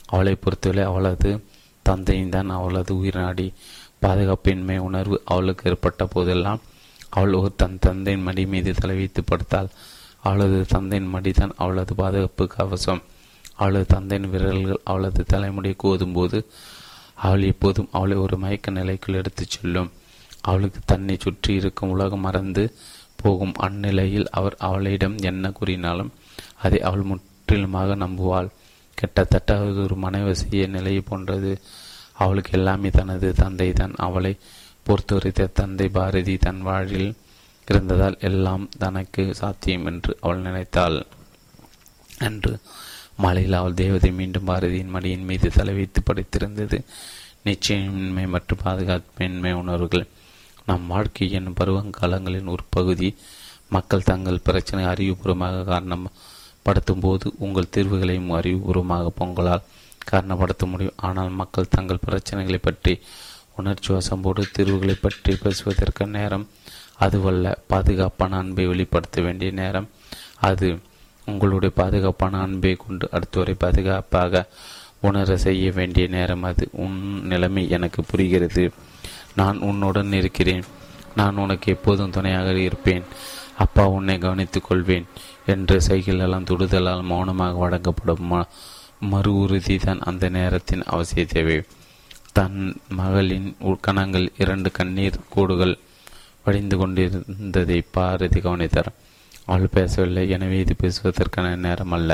அவளை 0.06 0.36
பொறுத்தவரை 0.36 0.84
அவளது 0.84 1.44
தந்தையும் 1.82 2.30
தான் 2.30 2.50
அவளது 2.50 2.94
உயிர்நாடி 2.96 3.54
பாதுகாப்பின்மை 4.02 4.78
உணர்வு 4.78 5.22
அவளுக்கு 5.26 5.70
ஏற்பட்ட 5.70 6.06
போதெல்லாம் 6.06 6.62
அவள் 7.10 7.34
ஒரு 7.34 7.54
தன் 7.56 7.80
தந்தையின் 7.80 8.24
மடி 8.24 8.46
மீது 8.46 8.74
தலை 8.74 8.96
வைத்து 8.96 9.24
படுத்தாள். 9.24 9.70
அவளது 10.22 10.66
தந்தையின் 10.68 11.14
மடிதான் 11.14 11.52
அவளது 11.58 11.96
பாதுகாப்பு 11.96 12.48
கவசம் 12.48 13.04
அவளது 13.56 13.86
தந்தையின் 13.86 14.30
விரல்கள் 14.30 14.80
அவளது 14.84 15.24
தலைமுடியை 15.24 15.76
கோதும்போது 15.84 16.14
போது 16.14 16.46
அவள் 17.26 17.44
எப்போதும் 17.44 17.90
அவளை 17.92 18.18
ஒரு 18.18 18.36
மயக்க 18.38 18.72
நிலைக்குள் 18.72 19.20
எடுத்துச் 19.22 19.54
செல்லும். 19.56 19.90
அவளுக்கு 20.42 20.80
தன்னை 20.86 21.16
சுற்றி 21.20 21.52
இருக்கும் 21.54 21.90
உலகம் 21.90 22.20
மறந்து 22.20 22.64
போகும் 23.22 23.54
அந்நிலையில் 23.60 24.28
அவர் 24.32 24.56
அவளிடம் 24.60 25.18
என்ன 25.30 25.52
கூறினாலும் 25.52 26.12
அதை 26.62 26.80
அவள் 26.82 27.10
முற்றிலுமாக 27.12 27.96
நம்புவாள். 27.96 28.50
கிட்டத்தட்ட 28.98 29.58
அது 29.60 29.82
ஒரு 29.84 29.96
மனைவசிய 29.96 30.68
நிலையை 30.68 31.02
போன்றது. 31.02 31.52
அவளுக்கு 32.14 32.52
எல்லாமே 32.52 32.90
தனது 32.90 33.28
தந்தை 33.34 33.70
தான் 33.74 33.96
அவளை 33.98 34.34
பொறுத்துரைத்த 34.86 35.52
தந்தை 35.54 35.88
பாரதி 35.90 36.36
தன் 36.38 36.62
வாழ்வில் 36.62 37.12
இருந்ததால் 37.68 38.18
எல்லாம் 38.20 38.66
தனக்கு 38.80 39.24
சாத்தியம் 39.34 39.86
என்று 39.86 40.12
அவள் 40.22 40.40
நினைத்தாள். 40.40 40.98
என்று 42.20 42.54
மாலையில் 43.18 43.54
அவள் 43.54 43.80
தேவதை 43.84 44.12
மீண்டும் 44.12 44.48
பாரதியின் 44.48 44.94
மடியின் 44.94 45.28
மீது 45.30 45.50
தலை 45.50 45.74
வைத்து 45.74 46.02
படைத்திருந்தது. 46.02 46.78
நிச்சயமின்மை 47.46 48.26
மற்றும் 48.28 48.64
பாதுகாப்பின்மை 48.64 49.52
உணர்வுகள். 49.54 50.08
நம் 50.66 50.88
வாழ்க்கை 50.88 51.32
என்னும் 51.32 51.60
பருவங்காலங்களின் 51.60 52.52
ஒரு 52.54 52.64
பகுதி. 52.70 53.10
மக்கள் 53.70 54.04
தங்கள் 54.04 54.44
பிரச்சனை 54.44 54.84
அறிவுபூர்வமாக 54.86 55.64
காரணம் 55.64 56.12
படுத்தும் 56.64 57.00
போது 57.00 57.34
உங்கள் 57.38 57.74
தீர்வுகளையும் 57.76 58.32
அறிவுபூர்வமாக 58.40 59.12
பொங்கலால் 59.20 59.68
காரணப்படுத்த 60.06 60.66
முடியும். 60.66 61.00
ஆனால் 61.08 61.30
மக்கள் 61.30 61.74
தங்கள் 61.76 62.06
பிரச்சனைகளை 62.08 62.60
பற்றி 62.62 62.94
உணர்ச்சி 63.56 63.90
வசம்போடு 63.94 64.44
தீர்வுகளை 64.52 64.96
பற்றி 65.02 65.36
பேசுவதற்கு 65.36 66.06
நேரம் 66.18 66.46
அதுவல்ல. 66.98 67.58
பாதுகாப்பான 67.68 68.38
அன்பை 68.38 68.66
வெளிப்படுத்த 68.66 69.22
வேண்டிய 69.22 69.52
நேரம் 69.52 69.90
அது. 70.50 70.70
உங்களுடைய 71.28 71.76
பாதுகாப்பான 71.76 72.42
அன்பை 72.42 72.76
கொண்டு 72.76 73.10
அடுத்தவரை 73.12 73.56
பாதுகாப்பாக 73.58 74.46
உணர 75.02 75.38
செய்ய 75.38 75.72
வேண்டிய 75.72 76.08
நேரம் 76.08 76.44
அது. 76.44 76.70
உன் 76.72 77.22
நிலைமை 77.24 77.70
எனக்கு 77.70 78.04
புரிகிறது. 78.04 78.72
நான் 79.36 79.58
உன்னுடன் 79.60 80.14
இருக்கிறேன். 80.14 80.64
நான் 81.16 81.38
உனக்கு 81.38 81.72
எப்போதும் 81.72 82.10
துணையாக 82.10 82.52
இருப்பேன். 82.52 83.04
அப்பா 83.58 83.88
உன்னை 83.88 84.18
கவனித்துக் 84.18 84.64
கொள்வேன் 84.64 85.06
என்று 85.46 85.82
சைக்கிளெல்லாம் 85.88 86.44
துடுதலால் 86.44 87.04
மௌனமாக 87.04 87.58
வழங்கப்படும் 87.58 88.32
ம 88.32 88.44
மறு 89.00 89.36
உறுதி 89.36 89.78
தான் 89.78 90.00
அந்த 90.00 90.30
நேரத்தின் 90.30 90.82
அவசிய 90.82 91.26
தேவை. 91.26 91.62
தன் 92.32 92.82
மகளின் 92.90 93.56
உட்கணங்கள் 93.64 94.30
இரண்டு 94.38 94.72
கண்ணீர் 94.72 95.20
கூடுகள் 95.30 95.78
வடிந்து 96.44 96.78
கொண்டிருந்ததை 96.78 97.84
பாரதி 97.92 98.40
கவனித்தார். 98.40 98.92
அவள் 99.52 99.76
பேசவில்லை. 99.78 100.24
எனவே 100.36 100.58
இது 100.64 100.76
பேசுவதற்கான 100.84 101.56
நேரம் 101.66 101.96
அல்ல. 101.98 102.12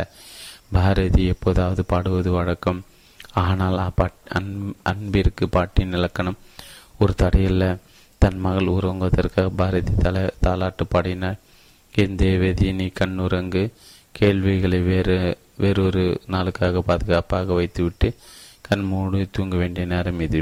பாரதி 0.75 1.23
எப்போதாவது 1.33 1.81
பாடுவது 1.91 2.29
வழக்கம். 2.37 2.81
ஆனால் 3.43 3.77
அப்பாட் 3.87 4.19
அன் 4.37 4.51
அன்பிற்கு 4.91 5.45
பாட்டின் 5.55 5.95
இலக்கணம் 5.97 6.41
ஒரு 7.01 7.13
தடையல்ல. 7.21 7.65
தன் 8.21 8.39
மகள் 8.43 8.73
உறங்குவதற்காக 8.75 9.47
பாரதி 9.61 9.93
தல 10.03 10.17
தாலாட்டு 10.45 10.83
பாடினார் 10.89 11.39
என் 11.95 12.15
தேவதி 12.15 12.67
நீ 12.79 12.85
கண்ணுறங்கு 12.99 13.63
கேள்விகளை 14.19 14.79
வேறு 14.91 15.17
வேறொரு 15.63 16.03
நாளுக்காக 16.33 16.81
பாதுகாப்பாக 16.89 17.53
வைத்துவிட்டு 17.53 18.07
கண் 18.67 18.85
மூடி 18.89 19.21
தூங்க 19.31 19.55
வேண்டிய 19.61 19.85
நேரம் 19.93 20.21
இது. 20.27 20.41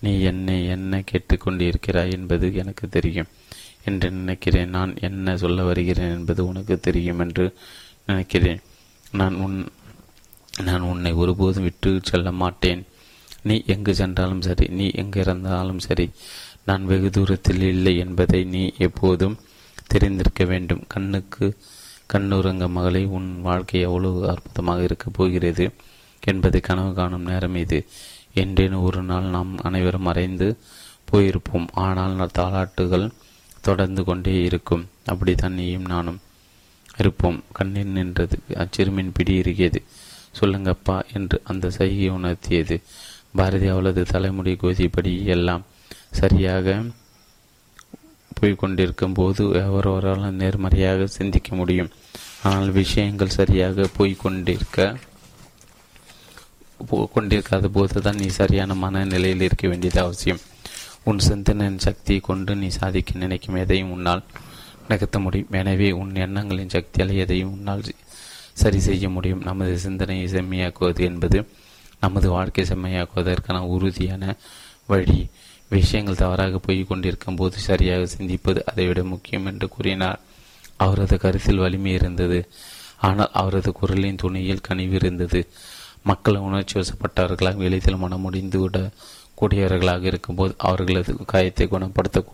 நீ 0.00 0.12
என்னை 0.30 0.56
என்ன 0.74 1.02
கேட்டுக்கொண்டிருக்கிறாய் 1.10 2.14
என்பது 2.16 2.46
எனக்கு 2.62 2.84
தெரியும். 2.88 3.30
என்று 3.84 4.08
நினைக்கிறேன். 4.10 4.72
நான் 4.76 4.92
என்ன 5.00 5.36
சொல்ல 5.36 5.62
வருகிறேன் 5.62 6.14
என்பது 6.18 6.40
உனக்கு 6.46 6.76
தெரியும் 6.80 7.22
என்று 7.24 7.46
நினைக்கிறேன். 8.06 8.60
நான் 9.12 9.36
உன் 9.44 9.56
நான் 10.64 10.84
உன்னை 10.88 11.12
ஒருபோதும் 11.12 11.66
விட்டு 11.66 11.90
செல்ல 12.02 12.28
மாட்டேன். 12.32 12.82
நீ 13.42 13.56
எங்கு 13.66 13.92
சென்றாலும் 13.94 14.42
சரி 14.42 14.66
நீ 14.78 14.86
எங்கு 14.94 15.18
இறந்தாலும் 15.20 15.80
சரி 15.86 16.06
நான் 16.68 16.84
வெகு 16.86 17.08
தூரத்தில் 17.10 17.64
இல்லை 17.72 17.94
என்பதை 17.98 18.40
நீ 18.54 18.62
எப்போதும் 18.78 19.38
தெரிந்திருக்க 19.86 20.42
வேண்டும். 20.44 20.82
கண்ணுக்கு 20.88 21.46
கண்ணுறங்க 22.12 22.64
மகளை 22.68 23.02
உன் 23.16 23.28
வாழ்க்கை 23.40 23.80
எவ்வளவு 23.80 24.20
அற்புதமாக 24.30 24.82
இருக்கப் 24.82 25.16
போகிறது 25.16 25.66
என்பதை 26.22 26.60
கனவு 26.60 26.92
காணும் 26.94 27.28
நேரம் 27.30 27.58
இது. 27.64 27.78
என்றேனும் 28.42 28.86
ஒரு 28.88 29.02
நாள் 29.02 29.26
நாம் 29.36 29.52
அனைவரும் 29.68 30.06
மறைந்து 30.08 30.48
போயிருப்போம். 31.10 31.68
ஆனால் 31.84 32.14
தாளாட்டுகள் 32.38 33.06
தொடர்ந்து 33.68 34.02
கொண்டே 34.04 34.34
இருக்கும். 34.48 34.84
அப்படித்தான் 35.04 35.58
நீயும் 35.58 35.86
நானும் 35.92 36.20
இருப்போம். 36.96 37.38
கண்ணீர் 37.52 37.94
நின்றது 37.96 38.36
அச்சிறுமின் 38.62 39.14
பிடி 39.14 39.34
இறுகியது. 39.40 39.80
சொல்லுங்கப்பா 40.38 40.96
என்று 41.12 41.36
அந்த 41.52 41.70
சைகை 41.78 42.06
உணர்த்தியது. 42.10 42.76
பாரதி 43.38 43.68
அவளது 43.74 44.02
தலைமுடி 44.12 44.52
கோதிப்படி 44.62 45.12
எல்லாம் 45.34 45.64
சரியாக 46.20 46.76
போய்கொண்டிருக்கும் 48.40 49.14
போது 49.14 49.42
எவரவரால் 49.64 50.38
நேர்மறையாக 50.40 51.06
சிந்திக்க 51.18 51.50
முடியும். 51.56 51.90
ஆனால் 52.42 52.70
விஷயங்கள் 52.80 53.36
சரியாக 53.40 53.88
போய்கொண்டிருக்க 53.98 54.86
கொண்டிருக்காத 57.14 57.66
போதுதான் 57.76 58.20
நீ 58.22 58.26
சரியான 58.40 58.74
மனநிலையில் 58.74 59.44
இருக்க 59.46 59.64
வேண்டியது 59.68 60.00
அவசியம். 60.00 60.42
உன் 61.04 61.20
சிந்தனையின் 61.28 61.84
சக்தியை 61.86 62.20
கொண்டு 62.20 62.52
நீ 62.60 62.68
சாதிக்க 62.78 63.18
நினைக்கும் 63.18 63.58
எதையும் 63.62 63.90
உன்னால் 63.90 64.22
நகர்த்த 64.88 65.18
முடியும். 65.20 65.52
எனவே 65.60 65.88
உன் 66.00 66.12
எண்ணங்களின் 66.24 66.74
சக்தியால் 66.76 67.12
எதையும் 67.14 67.52
உன்னால் 67.52 67.84
சரி 68.62 68.80
செய்ய 68.80 69.08
முடியும். 69.08 69.42
நமது 69.48 69.74
சிந்தனையை 69.78 70.26
செம்மையாக்குவது 70.28 71.02
என்பது 71.10 71.38
நமது 72.00 72.28
வாழ்க்கை 72.28 72.64
செம்மையாக்குவதற்கான 72.68 73.58
உறுதியான 73.74 74.24
வழி. 74.86 75.20
விஷயங்கள் 75.68 76.22
தவறாக 76.22 76.58
போய் 76.58 76.80
கொண்டிருக்கும் 76.88 77.36
போது 77.36 77.56
சரியாக 77.58 78.08
சிந்திப்பது 78.16 78.60
அதைவிட 78.70 79.02
முக்கியம் 79.04 79.46
என்று 79.46 79.68
கூறினார். 79.68 80.20
அவரது 80.76 81.16
கருத்தில் 81.18 81.62
வலிமை 81.64 81.92
இருந்தது. 81.92 82.38
ஆனால் 82.98 83.34
அவரது 83.40 83.70
குரலின் 83.72 84.20
துணியில் 84.22 84.66
கனிவு 84.68 84.94
இருந்தது. 84.94 85.40
மக்கள் 86.02 86.44
உணர்ச்சி 86.46 86.74
வசப்பட்டவர்களாக 86.80 87.64
எளிதில் 87.68 88.02
மனமுடிந்து 88.02 88.58
விட 88.58 88.78
கூடியவர்களாக 89.40 90.02
இருக்கும்போது 90.02 90.54
அவர்களது 90.58 91.16
காயத்தை 91.26 91.66
குணப்படுத்த 91.68 92.24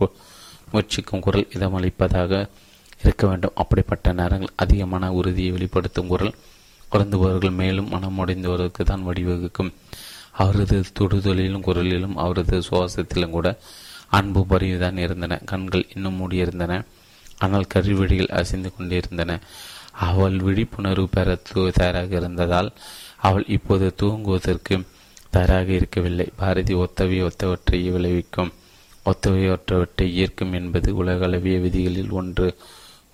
முயற்சிக்கும் 0.72 1.20
குரல் 1.20 1.48
இதமளிப்பதாக 1.52 2.48
இருக்க 3.02 3.26
வேண்டும். 3.26 3.52
அப்படிப்பட்ட 3.54 4.12
நேரங்கள் 4.12 4.56
அதிகமான 4.56 5.12
உறுதியை 5.12 5.50
வெளிப்படுத்தும் 5.50 6.06
குரல் 6.06 6.34
குறைந்துபவர்கள் 6.92 7.52
மேலும் 7.52 7.90
மனமுடைந்தவர்களுக்கு 7.92 8.84
தான் 8.84 9.06
வழிவகுக்கும். 9.06 9.72
அவரது 10.32 10.76
தொடுதொழிலும் 11.00 11.66
குரலிலும் 11.68 12.14
அவரது 12.14 12.58
சுவாசத்திலும் 12.60 13.30
கூட 13.30 13.48
அன்பு 14.08 14.46
பரிவுதான் 14.46 14.96
இருந்தன. 14.96 15.40
கண்கள் 15.44 15.86
இன்னும் 15.94 16.18
மூடியிருந்தன. 16.20 16.84
ஆனால் 17.38 17.70
கருவழிகள் 17.74 18.36
அசைந்து 18.40 18.70
கொண்டிருந்தன. 18.76 19.38
அவள் 20.08 20.38
விழிப்புணர்வு 20.38 21.08
பெற 21.08 21.38
தயாராக 21.78 22.16
இருந்ததால் 22.16 22.70
அவள் 23.18 23.44
இப்போது 23.46 23.86
தூங்குவதற்கு 24.02 24.74
தயாராக 25.34 25.68
இருக்கவில்லை. 25.78 26.26
பாரதி 26.40 26.74
ஒத்தவை 26.84 27.18
ஒத்தவற்றை 27.28 27.78
விளைவிக்கும். 27.96 28.50
ஒத்தவை 29.06 29.44
ஒற்றவற்றை 29.54 30.06
ஈர்க்கும் 30.22 30.54
என்பது 30.58 30.88
உலகளவிய 31.02 31.58
விதிகளில் 31.64 32.14
ஒன்று. 32.20 32.48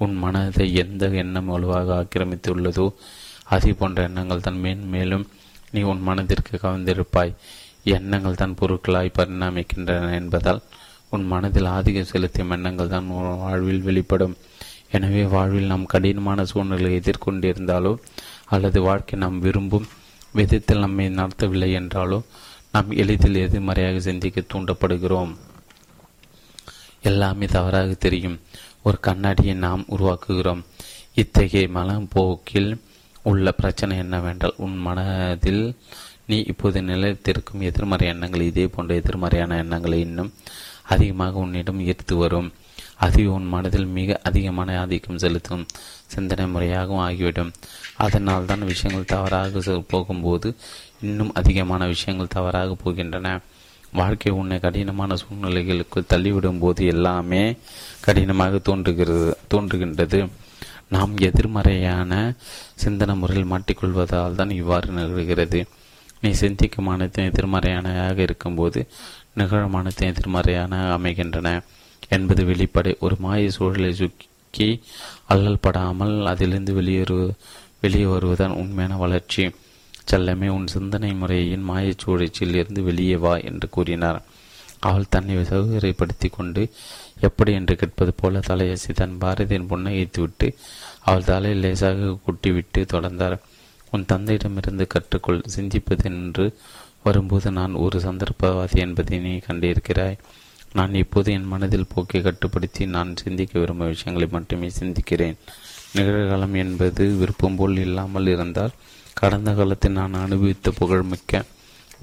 உன் 0.05 0.15
மனதை 0.23 0.67
எந்த 0.83 1.05
எண்ணம் 1.23 1.51
வலுவாக 1.53 1.93
ஆக்கிரமித்துள்ளதோ 2.01 2.87
அதே 3.55 3.71
போன்ற 3.81 3.99
எண்ணங்கள் 4.09 4.45
தான் 4.47 4.63
மேன்மேலும் 4.65 5.27
நீ 5.73 5.81
உன் 5.93 6.03
மனதிற்கு 6.09 6.55
கவர்ந்திருப்பாய். 6.65 7.33
எண்ணங்கள் 7.97 8.41
தான் 8.41 8.57
பொருட்களாய் 8.61 9.17
பரிணாமிக்கின்றன 9.19 10.11
என்பதால் 10.21 10.61
உன் 11.13 11.27
மனதில் 11.33 11.69
ஆதிக்கம் 11.75 12.11
செலுத்தும் 12.13 12.53
எண்ணங்கள் 12.57 12.93
தான் 12.95 13.11
வாழ்வில் 13.45 13.87
வெளிப்படும். 13.89 14.35
எனவே 14.97 15.23
வாழ்வில் 15.35 15.71
நாம் 15.73 15.91
கடினமான 15.93 16.45
சூழ்நிலையை 16.45 16.99
எதிர்கொண்டிருந்தாலோ 17.01 17.93
அல்லது 18.55 18.79
வாழ்க்கை 18.89 19.17
நாம் 19.25 19.39
விரும்பும் 19.41 19.87
விதத்தில் 20.33 20.79
நம்மை 20.79 21.07
நடத்தவில்லை 21.09 21.71
என்றாலோ 21.81 22.23
நாம் 22.73 22.91
எளிதில் 22.91 23.35
எதிர்மறையாக 23.35 24.01
சிந்திக்க 24.01 24.43
தூண்டப்படுகிறோம். 24.55 25.37
எல்லாமே 27.03 27.47
தவறாக 27.47 27.95
தெரியும். 27.95 28.41
ஒரு 28.83 29.01
கண்ணாடியை 29.01 29.55
நாம் 29.55 29.85
உருவாக்குகிறோம். 29.91 30.65
இத்தகைய 31.15 31.69
மனப்போக்கில் 31.69 32.81
உள்ள 33.23 33.53
பிரச்சனை 33.53 33.99
என்னவென்றால் 33.99 34.55
உன் 34.57 34.77
மனதில் 34.77 35.77
நீ 36.27 36.43
இப்போது 36.47 36.81
நிலைத்திருக்கும் 36.81 37.61
எதிர்மறை 37.61 38.09
எண்ணங்கள் 38.09 38.41
இதே 38.41 38.67
போன்ற 38.67 38.95
எதிர்மறையான 38.95 39.57
எண்ணங்களை 39.57 40.01
இன்னும் 40.01 40.33
அதிகமாக 40.83 41.39
உன்னிடம் 41.39 41.81
ஈர்த்து 41.81 42.15
வரும். 42.15 42.53
அது 42.99 43.33
உன் 43.33 43.47
மனதில் 43.47 43.89
மிக 43.97 44.21
அதிகமான 44.23 44.79
ஆதிக்கம் 44.81 45.19
செலுத்தும் 45.19 45.65
சிந்தனை 46.07 46.45
முறையாகவும் 46.47 47.05
ஆகிவிடும். 47.07 47.53
அதனால் 48.05 48.45
தான் 48.45 48.65
விஷயங்கள் 48.65 49.13
தவறாக 49.15 49.83
போகும்போது 49.89 50.49
இன்னும் 51.01 51.35
அதிகமான 51.35 51.87
விஷயங்கள் 51.87 52.35
தவறாக 52.37 52.77
போகின்றன. 52.85 53.41
வாழ்க்கை 53.93 54.33
உன்னை 54.33 54.57
கடினமான 54.61 55.15
சூழ்நிலைகளுக்கு 55.15 55.99
தள்ளிவிடும் 56.13 56.59
போது 56.59 56.87
எல்லாமே 56.87 57.45
கடினமாக 58.01 58.59
தோன்றுகிறது 58.59 59.37
தோன்றுகின்றது. 59.55 60.21
நாம் 60.89 61.15
எதிர்மறையான 61.29 62.13
சிந்தனை 62.75 63.15
முறையில் 63.15 63.51
மாட்டிக்கொள்வதால் 63.53 64.39
தான் 64.41 64.51
இவ்வாறு 64.51 64.91
நிகழ்கிறது. 64.99 65.61
நீ 66.21 66.31
சிந்திக்கும் 66.31 66.87
அனைத்தும் 66.87 67.31
எதிர்மறையானதாக 67.31 68.19
இருக்கும்போது 68.19 68.81
நிகழும் 69.35 69.75
அனைத்தும் 69.75 70.09
எதிர்மறையான 70.09 70.93
அமைகின்றன. 70.97 71.49
என்பது 72.09 72.45
வெளிப்படை. 72.45 72.97
ஒரு 73.01 73.17
மாய 73.19 73.51
சூழலை 73.51 73.95
சுக்கி 73.95 74.81
அல்லல் 75.27 75.59
படாமல் 75.59 76.27
அதிலிருந்து 76.27 76.83
வெளியேறு 76.83 77.31
வெளியே 77.81 78.05
வருவதன் 78.05 78.51
உண்மையான 78.51 78.97
வளர்ச்சி. 78.97 79.51
செல்லமே 80.11 80.49
உன் 80.49 80.67
சிந்தனை 80.67 81.15
முறையின் 81.15 81.69
மாயச் 81.71 81.99
சூழ்ச்சியில் 81.99 82.55
இருந்து 82.55 82.83
வெளியே 82.83 83.17
வா 83.17 83.37
என்று 83.37 83.69
கூறினார். 83.69 84.23
அவள் 84.79 85.09
தன்னை 85.09 85.37
சௌகரியப்படுத்தி 85.37 86.31
கொண்டு 86.31 86.71
எப்படி? 87.21 87.53
என்று 87.53 87.77
கேட்பது 87.77 88.15
போல 88.15 88.39
தலையசி 88.39 88.93
தன் 88.95 89.17
பாரதியின் 89.21 89.69
புன்னகைத்துவிட்டு 89.71 90.55
அவள் 91.01 91.25
தலையில் 91.25 91.59
லேசாக 91.59 92.19
குட்டிவிட்டு 92.27 92.79
தொடர்ந்தார். 92.79 93.39
உன் 93.91 94.07
தந்தையிடமிருந்து 94.13 94.87
கற்றுக்கொள் 94.87 95.43
சிந்திப்பது 95.57 96.05
என்று 96.05 96.57
வரும்போது 97.03 97.51
நான் 97.51 97.75
ஒரு 97.75 97.99
சந்தர்ப்பவாதி 97.99 98.77
என்பதை 98.77 99.19
நீ 99.19 99.37
கண்டிருக்கிறாய். 99.37 100.19
நான் 100.79 100.95
இப்போது 101.03 101.33
என் 101.37 101.51
மனதில் 101.53 101.91
போக்கை 101.93 102.21
கட்டுப்படுத்தி 102.23 102.83
நான் 102.95 103.11
சிந்திக்க 103.23 103.53
விரும்பும் 103.59 103.93
விஷயங்களை 103.93 104.29
மட்டுமே 104.33 104.69
சிந்திக்கிறேன். 104.79 105.37
நிகழ்காலம் 105.97 106.57
என்பது 106.63 107.05
விருப்பம் 107.21 107.57
போல் 107.59 107.79
இல்லாமல் 107.85 108.31
இருந்தால் 108.35 108.77
கடந்த 109.21 109.51
காலத்தில் 109.59 109.99
நான் 109.99 110.23
அனுபவித்த 110.25 110.73
புகழ்மிக்க 110.81 111.43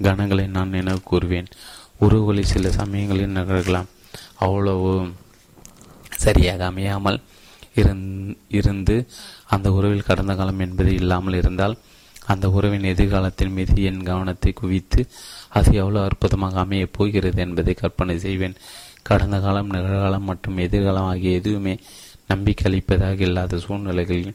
கணங்களை 0.06 0.46
நான் 0.56 0.74
நினைவு 0.76 1.02
கூறுவேன். 1.10 1.50
உறவுகளில் 2.04 2.52
சில 2.52 2.70
சமயங்களில் 2.80 3.36
நிகழலாம் 3.38 3.90
அவ்வளவு 4.44 4.92
சரியாக 6.24 6.64
அமையாமல் 6.72 7.20
இருந்து 8.58 8.96
அந்த 9.54 9.68
உறவில் 9.76 10.08
கடந்த 10.08 10.32
காலம் 10.34 10.62
என்பது 10.64 10.90
இல்லாமல் 11.00 11.38
இருந்தால் 11.40 11.74
அந்த 12.32 12.46
உறவின் 12.56 12.86
எதிர்காலத்தின் 12.90 13.54
மீது 13.56 13.74
என் 13.88 14.04
கவனத்தை 14.08 14.50
குவித்து 14.52 15.00
அது 15.58 15.70
எவ்வளவு 15.80 16.06
அற்புதமாக 16.08 16.56
அமையப் 16.64 16.94
போகிறது 16.96 17.40
என்பதை 17.46 17.74
கற்பனை 17.74 18.16
செய்வேன். 18.24 18.56
கடந்த 19.08 19.36
காலம் 19.44 19.72
நிகழ்காலம் 19.72 20.28
மற்றும் 20.30 20.60
எதிர்காலம் 20.66 21.08
ஆகிய 21.10 21.38
எதுவுமே 21.40 21.74
நம்பிக்கை 22.30 22.66
அளிப்பதாக 22.68 23.20
இல்லாத 23.28 23.58
சூழ்நிலைகளில் 23.64 24.34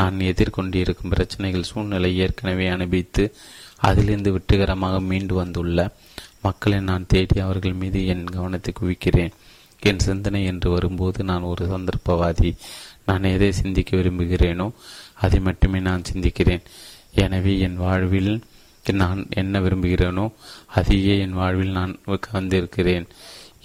நான் 0.00 0.16
எதிர்கொண்டிருக்கும் 0.30 1.12
பிரச்சனைகள் 1.14 1.68
சூழ்நிலை 1.70 2.10
ஏற்கனவே 2.24 2.66
அனுபவித்து 2.68 3.24
அதிலிருந்து 3.88 4.30
வெற்றிகரமாக 4.32 4.96
மீண்டு 5.10 5.34
வந்துள்ள 5.34 5.80
மக்களை 6.46 6.78
நான் 6.88 7.08
தேடி 7.12 7.36
அவர்கள் 7.40 7.80
மீது 7.82 8.00
என் 8.12 8.24
கவனத்தை 8.36 8.72
குவிக்கிறேன். 8.80 9.32
என் 9.82 10.02
சிந்தனை 10.06 10.40
என்று 10.50 10.68
வரும்போது 10.70 11.20
நான் 11.30 11.48
ஒரு 11.52 11.64
சந்தர்ப்பவாதி. 11.72 12.50
நான் 13.08 13.30
எதை 13.34 13.50
சிந்திக்க 13.52 13.90
விரும்புகிறேனோ 13.96 14.66
அதை 15.24 15.38
மட்டுமே 15.40 15.80
நான் 15.88 16.08
சிந்திக்கிறேன். 16.10 16.64
எனவே 17.24 17.52
என் 17.66 17.78
வாழ்வில் 17.84 18.32
நான் 18.92 19.26
என்ன 19.30 19.60
விரும்புகிறேனோ 19.60 20.32
அதையே 20.66 21.18
என் 21.18 21.32
வாழ்வில் 21.32 21.70
நான் 21.70 21.98
கவர்ந்திருக்கிறேன் 22.06 23.06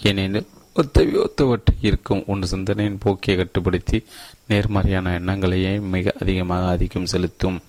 ஏனெனில் 0.03 0.47
ஒத்தவி 0.75 1.25
ஒத்தவற்றை 1.25 1.75
இருக்கும் 1.81 2.23
உன் 2.25 2.41
சிந்தனையின் 2.41 2.99
போக்கியை 3.05 3.35
கட்டுப்படுத்தி 3.35 4.03
நேர்மறையான 4.47 5.19
எண்ணங்களையே 5.19 5.81
மிக 5.81 6.13
அதிகமாக 6.21 6.65
ஆதிக்கம் 6.65 7.05
செலுத்தும். 7.05 7.61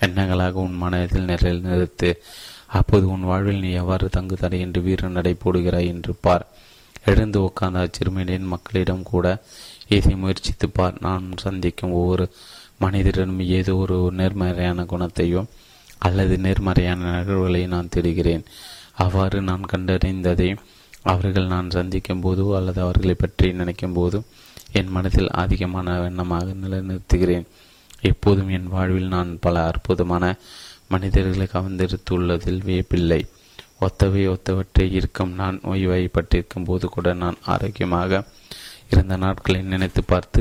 எண்ணங்களாக 0.00 0.50
உன் 0.50 0.74
மனதில் 0.74 1.24
நிலையில் 1.24 1.64
நிறுத்து. 1.64 2.14
அப்போது 2.66 3.08
உன் 3.08 3.20
வாழ்வில் 3.20 3.60
நீ 3.60 3.70
எவ்வாறு 3.70 4.08
தங்கு 4.08 4.36
தடை 4.36 4.60
என்று 4.60 4.82
வீர 4.82 5.08
நடை 5.08 5.36
போடுகிறாய் 5.44 5.86
என்று 5.86 6.14
பார். 6.20 6.46
எழுந்து 7.04 7.42
உட்கார்ந்த 7.42 7.88
அச்சிறுமியின் 7.88 8.40
மக்களிடம் 8.40 9.02
கூட 9.02 9.42
இதை 9.88 10.14
முயற்சித்து 10.14 10.68
பார். 10.68 10.96
நான் 11.00 11.30
சந்திக்கும் 11.36 11.92
ஒவ்வொரு 11.92 12.30
மனிதரிடம் 12.80 13.46
ஏதோ 13.46 13.76
ஒரு 13.76 14.10
நேர்மறையான 14.12 14.84
குணத்தையும் 14.84 15.48
அல்லது 16.08 16.34
நேர்மறையான 16.44 17.00
நிகழ்வுகளை 17.16 17.62
நான் 17.74 17.92
தேடுகிறேன். 17.94 18.44
அவ்வாறு 19.04 19.38
நான் 19.48 19.70
கண்டறிந்ததை 19.72 20.48
அவர்கள் 21.12 21.52
நான் 21.52 21.74
சந்திக்கும் 21.76 22.22
போதோ 22.24 22.46
அல்லது 22.58 22.78
அவர்களை 22.84 23.14
பற்றி 23.14 23.48
நினைக்கும் 23.52 23.96
போதோ 23.96 24.20
என் 24.78 24.92
மனதில் 24.96 25.30
அதிகமான 25.42 25.96
எண்ணமாக 26.08 26.54
நிலைநிறுத்துகிறேன். 26.62 27.46
எப்போதும் 28.10 28.50
என் 28.56 28.70
வாழ்வில் 28.74 29.12
நான் 29.16 29.30
பல 29.40 29.64
அற்புதமான 29.70 30.24
மனிதர்களை 30.88 31.46
கவர்ந்தெடுத்துள்ளதில் 31.52 32.64
வியப்பில்லை. 32.68 33.20
ஒத்தவை 33.86 34.22
ஒத்தவற்றை 34.32 34.86
இருக்கும் 34.98 35.32
நான் 35.40 35.56
ஓய்வாய்ப்பட்டிருக்கும் 35.70 36.66
போது 36.68 36.86
கூட 36.88 37.08
நான் 37.22 37.38
ஆரோக்கியமாக 37.54 38.20
இருந்த 38.92 39.14
நாட்களை 39.24 39.60
நினைத்து 39.72 40.02
பார்த்து 40.04 40.40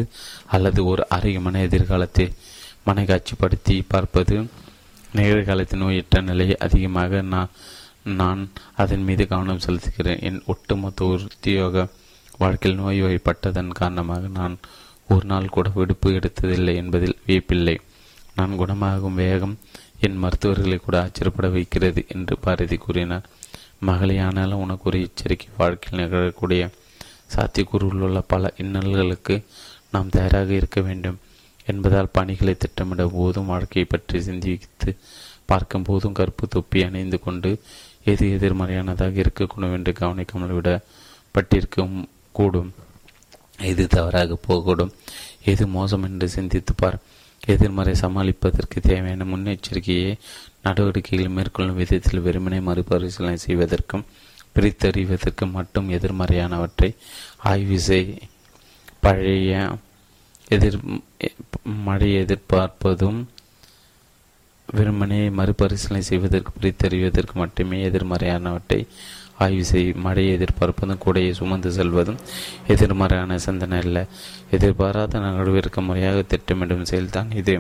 அல்லது 0.56 0.82
ஒரு 0.92 1.04
அருகமான 1.16 1.62
எதிர்காலத்தை 1.68 2.26
மனைக்காட்சிப்படுத்தி 2.88 3.76
பார்ப்பது 3.94 4.36
நிகழ்காலத்தின் 5.16 5.84
நோயற்ற 5.84 6.22
நிலையை 6.22 6.58
அதிகமாக 6.58 7.22
நான் 7.22 7.50
நான் 8.04 8.42
அதன் 8.76 9.04
மீது 9.04 9.28
கவனம் 9.28 9.64
செலுத்துகிறேன். 9.66 10.22
என் 10.22 10.44
ஒட்டுமொத்த 10.46 11.06
உத்தியோக 11.06 11.88
வாழ்க்கையில் 12.38 12.82
நோய் 12.82 13.04
வழிபட்டதன் 13.04 13.68
காரணமாக 13.68 14.28
நான் 14.28 14.58
ஒரு 15.10 15.26
நாள் 15.26 15.54
கூட 15.56 15.70
விடுப்பு 15.74 16.10
எடுத்ததில்லை 16.12 16.76
என்பதில் 16.76 17.18
வியப்பில்லை. 17.28 17.78
நான் 18.36 18.58
குணமாகும் 18.58 19.14
வேகம் 19.14 19.58
என் 20.00 20.18
மருத்துவர்களை 20.18 20.78
கூட 20.78 21.02
ஆச்சரியப்பட 21.02 21.48
வைக்கிறது 21.48 22.06
என்று 22.08 22.38
பாரதி 22.38 22.78
கூறினார். 22.78 23.30
மகளே 23.80 24.18
ஆனாலும் 24.18 24.60
உனக்கு 24.60 24.84
ஒரு 24.84 25.02
எச்சரிக்கை. 25.02 25.48
வாழ்க்கையில் 25.58 26.02
நிகழக்கூடிய 26.02 26.70
சாத்தியக்கூறு 27.36 27.88
உள்ள 28.00 28.22
பல 28.22 28.54
இன்னல்களுக்கு 28.58 29.44
நாம் 29.92 30.10
தயாராக 30.10 30.54
இருக்க 30.54 30.82
வேண்டும். 30.82 31.20
என்பதால் 31.66 32.14
பணிகளை 32.14 32.56
திட்டமிட 32.56 33.08
போதும் 33.08 33.46
வாழ்க்கையை 33.46 33.86
பற்றி 33.90 34.22
சிந்தித்து 34.22 34.92
பார்க்கும் 35.46 35.84
போதும் 35.84 36.14
கருப்பு 36.14 36.48
தொப்பி 36.48 36.84
அணிந்து 36.84 37.20
கொண்டு 37.20 37.50
எது 38.04 38.26
எதிர்மறையானதாக 38.38 39.22
இருக்கக்கூடும் 39.24 39.74
என்று 39.74 39.94
கவனிக்காமல் 39.94 40.56
விடப்பட்டிருக்கும் 40.58 41.96
கூடும். 42.32 42.72
எது 43.62 43.88
தவறாக 43.88 44.38
போகக்கூடும் 44.48 44.94
எது 45.44 45.68
மோசம் 45.68 46.04
என்று 46.04 46.30
சிந்தித்து 46.30 46.74
பார். 46.76 46.98
எதிர்மறை 47.42 47.94
சமாளிப்பதற்கு 48.02 48.78
தேவையான 48.82 49.24
முன்னெச்சரிக்கையை 49.24 50.12
நடவடிக்கைகள் 50.62 51.36
மேற்கொள்ளும் 51.38 51.76
விதத்தில் 51.76 52.26
வெறுமனை 52.26 52.60
மறுபரிசீலனை 52.62 53.38
செய்வதற்கும் 53.38 54.06
பிரித்தறிவதற்கு 54.56 55.52
மட்டும் 55.52 55.90
எதிர்மறையானவற்றை 55.90 56.90
ஆய்வு 57.44 57.80
செய் 57.80 58.18
பழைய 59.00 59.54
எதிர் 60.56 60.78
மழையை 61.86 62.18
எதிர்பார்ப்பதும் 62.26 63.20
வெறுமனே 64.70 65.20
மறுபரிசீலனை 65.30 66.02
செய்வதற்கு 66.10 66.52
பிரித்தறிவதற்கு 66.62 67.34
மட்டுமே 67.34 67.80
எதிர்மறையானவற்றை 67.90 68.80
ஆய்வு 69.44 69.64
செய் 69.66 69.88
மழையை 70.06 70.32
எதிர்பார்ப்பதும் 70.38 71.02
கூடையை 71.06 71.32
சுமந்து 71.32 71.70
செல்வதும் 71.72 72.20
எதிர்மறையான 72.68 73.38
சிந்தனை 73.38 73.78
அல்ல. 73.80 74.00
எதிர்பாராத 74.52 75.20
நகர்விற்கு 75.20 75.82
முறையாக 75.82 76.20
திட்டமிடும் 76.32 76.90
செயல்தான் 76.92 77.30
இது. 77.42 77.56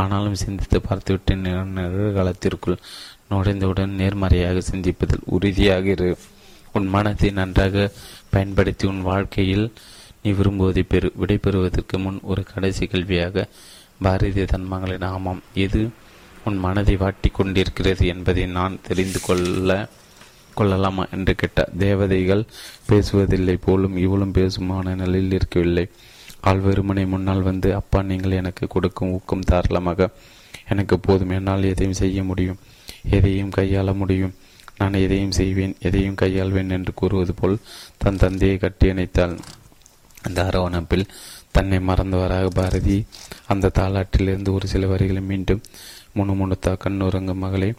ஆனாலும் 0.00 0.40
சிந்தித்து 0.42 0.78
பார்த்துவிட்டு 0.80 1.34
நிகழ்காலத்திற்குள் 1.36 2.82
நுழைந்தவுடன் 3.30 3.98
நேர்மறையாக 4.00 4.62
சிந்திப்பதில் 4.70 5.26
உறுதியாக 5.36 5.86
இரு 5.86 6.08
உன் 6.72 6.86
மனத்தை 6.86 7.30
நன்றாக 7.30 7.76
பயன்படுத்தி 8.30 8.84
உன் 8.86 9.02
வாழ்க்கையில் 9.02 9.66
நீ 10.24 10.30
விரும்புவதை 10.30 10.82
பெறு 10.88 11.12
விடைபெறுவதற்கு 11.20 11.98
முன் 11.98 12.18
ஒரு 12.22 12.42
கடைசி 12.42 12.86
கேள்வியாக 12.86 13.48
பாரதிய 14.02 14.44
தன்மங்களின் 14.52 15.04
ஆமாம். 15.04 15.42
எது 15.54 15.90
உன் 16.44 16.58
மனதை 16.58 16.96
வாட்டி 16.96 17.28
கொண்டிருக்கிறது 17.28 18.06
என்பதை 18.06 18.46
நான் 18.46 18.78
தெரிந்து 18.88 19.20
கொள்ள 19.20 19.88
கொள்ளலாமா 20.54 21.06
என்று 21.10 21.34
கேட்டார் 21.34 21.70
தேவதைகள் 21.78 22.42
பேசுவதில்லை 22.88 23.56
போலும் 23.60 23.96
இவளும் 23.96 24.32
பேசுமான 24.32 24.94
நிலையில் 24.94 25.32
இருக்கவில்லை. 25.32 25.88
ஆள் 26.40 26.60
வெறுமனை 26.60 27.06
முன்னால் 27.06 27.42
வந்து 27.42 27.74
அப்பா 27.74 28.02
நீங்கள் 28.02 28.30
எனக்கு 28.30 28.66
கொடுக்கும் 28.66 29.12
ஊக்கம் 29.12 29.40
தாராளமாக 29.40 30.08
எனக்கு 30.68 30.98
போதும். 30.98 31.30
என்னால் 31.30 31.64
எதையும் 31.64 32.00
செய்ய 32.02 32.24
முடியும். 32.24 32.58
எதையும் 33.10 33.54
கையாள 33.56 33.94
முடியும். 33.94 34.34
நான் 34.78 34.92
எதையும் 34.92 35.30
செய்வேன். 35.30 35.76
எதையும் 35.80 36.20
கையாள்வேன் 36.20 36.70
என்று 36.70 36.94
கூறுவது 36.94 37.34
போல் 37.34 37.58
தன் 37.96 38.16
தந்தையை 38.16 38.58
கட்டி 38.58 38.90
அணைத்தாள். 38.90 39.38
அந்த 40.22 40.44
அரவணைப்பில் 40.44 41.08
தன்னை 41.50 41.78
மறந்தவராக 41.78 42.46
பாரதி 42.46 43.04
அந்த 43.46 43.70
தாளாட்டிலிருந்து 43.78 44.52
ஒரு 44.52 44.66
சில 44.66 44.86
வரிகளை 44.86 45.22
மீண்டும் 45.22 45.62
முணுமுணுத்தா 46.16 46.72
கண்ணுறங்க 46.84 47.34
மகளே 47.34 47.74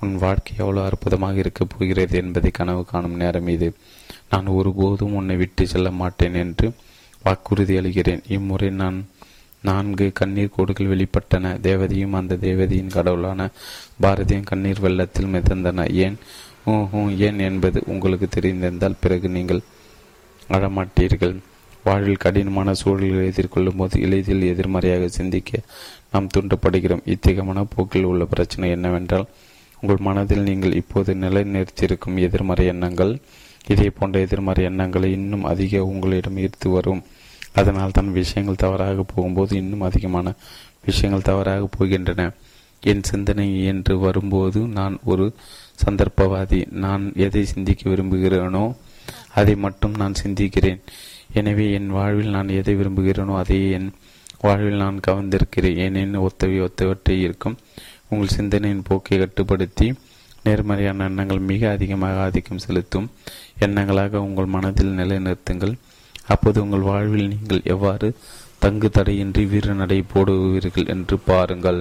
உன் 0.00 0.14
வாழ்க்கை 0.14 0.52
எவ்வளோ 0.58 0.84
அற்புதமாக 0.84 1.38
இருக்கப் 1.38 1.70
போகிறது 1.70 2.16
என்பதை 2.18 2.50
கனவு 2.50 2.84
காணும் 2.84 3.16
நேரம் 3.16 3.48
இது. 3.48 3.74
நான் 4.30 4.46
ஒருபோதும் 4.46 5.14
உன்னை 5.14 5.36
விட்டு 5.36 5.66
செல்ல 5.66 5.90
மாட்டேன் 5.90 6.34
என்று 6.34 6.72
வாக்குறுதி 7.22 7.76
அளிக்கிறேன். 7.76 8.22
இம்முறை 8.28 8.70
நான் 8.70 9.08
நான்கு 9.62 10.10
கண்ணீர் 10.14 10.54
கோடுகள் 10.56 10.92
வெளிப்பட்டன. 10.96 11.60
தேவதையும் 11.60 12.12
அந்த 12.12 12.36
தேவதையின் 12.36 12.88
கடவுளான 12.88 13.48
பாரதியும் 14.02 14.44
கண்ணீர் 14.44 14.80
வெள்ளத்தில் 14.80 15.26
மிதந்தன. 15.26 15.92
ஏன்? 15.92 16.18
ஹூ 16.66 17.16
ஏன் 17.16 17.38
என்பது 17.38 17.82
உங்களுக்கு 17.86 18.28
தெரிந்திருந்தால் 18.28 19.00
பிறகு 19.00 19.28
நீங்கள் 19.28 19.60
அழமாட்டீர்கள். 20.48 21.36
வாழ்வில் 21.86 22.22
கடினமான 22.24 22.72
சூழல்களை 22.82 23.24
எதிர்கொள்ளும் 23.32 23.78
போது 23.80 23.96
எளிதில் 24.06 24.46
எதிர்மறையாக 24.52 25.08
சிந்திக்க 25.16 25.60
நாம் 26.12 26.30
தூண்டப்படுகிறோம் 26.34 27.04
இத்தகைய 27.14 27.44
மனப்போக்கில் 27.48 28.08
உள்ள 28.10 28.24
பிரச்சனை 28.24 28.70
என்னவென்றால் 28.70 29.26
உங்கள் 29.80 30.04
மனதில் 30.06 30.46
நீங்கள் 30.48 30.78
இப்போது 30.80 31.10
நிலைநிறுத்தியிருக்கும் 31.14 32.18
எதிர்மறை 32.26 32.64
எண்ணங்கள் 32.66 33.12
இதே 33.72 33.88
போன்ற 33.90 34.16
எதிர்மறை 34.20 34.62
எண்ணங்களை 34.64 35.08
இன்னும் 35.12 35.44
அதிக 35.44 35.82
உங்களிடம் 35.84 36.36
ஈர்த்து 36.36 36.68
வரும். 36.68 37.02
அதனால் 37.52 37.94
தான் 37.96 38.10
விஷயங்கள் 38.12 38.62
தவறாக 38.64 39.04
போகும்போது 39.14 39.52
இன்னும் 39.56 39.86
அதிகமான 39.88 40.34
விஷயங்கள் 40.84 41.28
தவறாக 41.30 41.68
போகின்றன. 41.76 42.24
என் 42.82 43.06
சிந்தனை 43.10 43.46
என்று 43.64 43.94
வரும்போது 43.98 44.60
நான் 44.78 44.96
ஒரு 45.04 45.26
சந்தர்ப்பவாதி. 45.84 46.60
நான் 46.84 47.04
எதை 47.26 47.44
சிந்திக்க 47.44 47.90
விரும்புகிறேனோ 47.90 48.64
அதை 49.34 49.54
மட்டும் 49.64 49.94
நான் 50.02 50.20
சிந்திக்கிறேன். 50.24 50.80
எனவே 51.40 51.64
என் 51.78 51.90
வாழ்வில் 51.96 52.34
நான் 52.36 52.56
எதை 52.58 52.74
விரும்புகிறேனோ 52.80 53.34
அதை 53.42 53.58
என் 53.78 53.88
வாழ்வில் 54.44 54.82
நான் 54.82 54.98
கவர்ந்திருக்கிறேன். 55.06 55.78
ஏனெனில் 55.84 56.24
ஒத்தவை 56.26 56.58
ஒத்தவற்றை 56.66 57.16
இருக்கும் 57.26 57.56
உங்கள் 58.10 58.34
சிந்தனையின் 58.36 58.86
போக்கை 58.88 59.16
கட்டுப்படுத்தி 59.18 59.86
நேர்மறையான 60.46 61.06
எண்ணங்கள் 61.10 61.46
மிக 61.50 61.70
அதிகமாக 61.76 62.20
ஆதிக்கம் 62.24 62.64
செலுத்தும் 62.64 63.06
எண்ணங்களாக 63.66 64.20
உங்கள் 64.26 64.52
மனதில் 64.54 64.96
நிலைநிறுத்துங்கள். 65.00 65.74
அப்போது 66.32 66.58
உங்கள் 66.64 66.88
வாழ்வில் 66.90 67.30
நீங்கள் 67.32 67.66
எவ்வாறு 67.74 68.08
தங்கு 68.64 68.88
தடையின்றி 68.90 69.44
வீர 69.52 69.74
நடை 69.80 69.98
போடுவீர்கள் 70.12 70.90
என்று 70.94 71.16
பாருங்கள். 71.30 71.80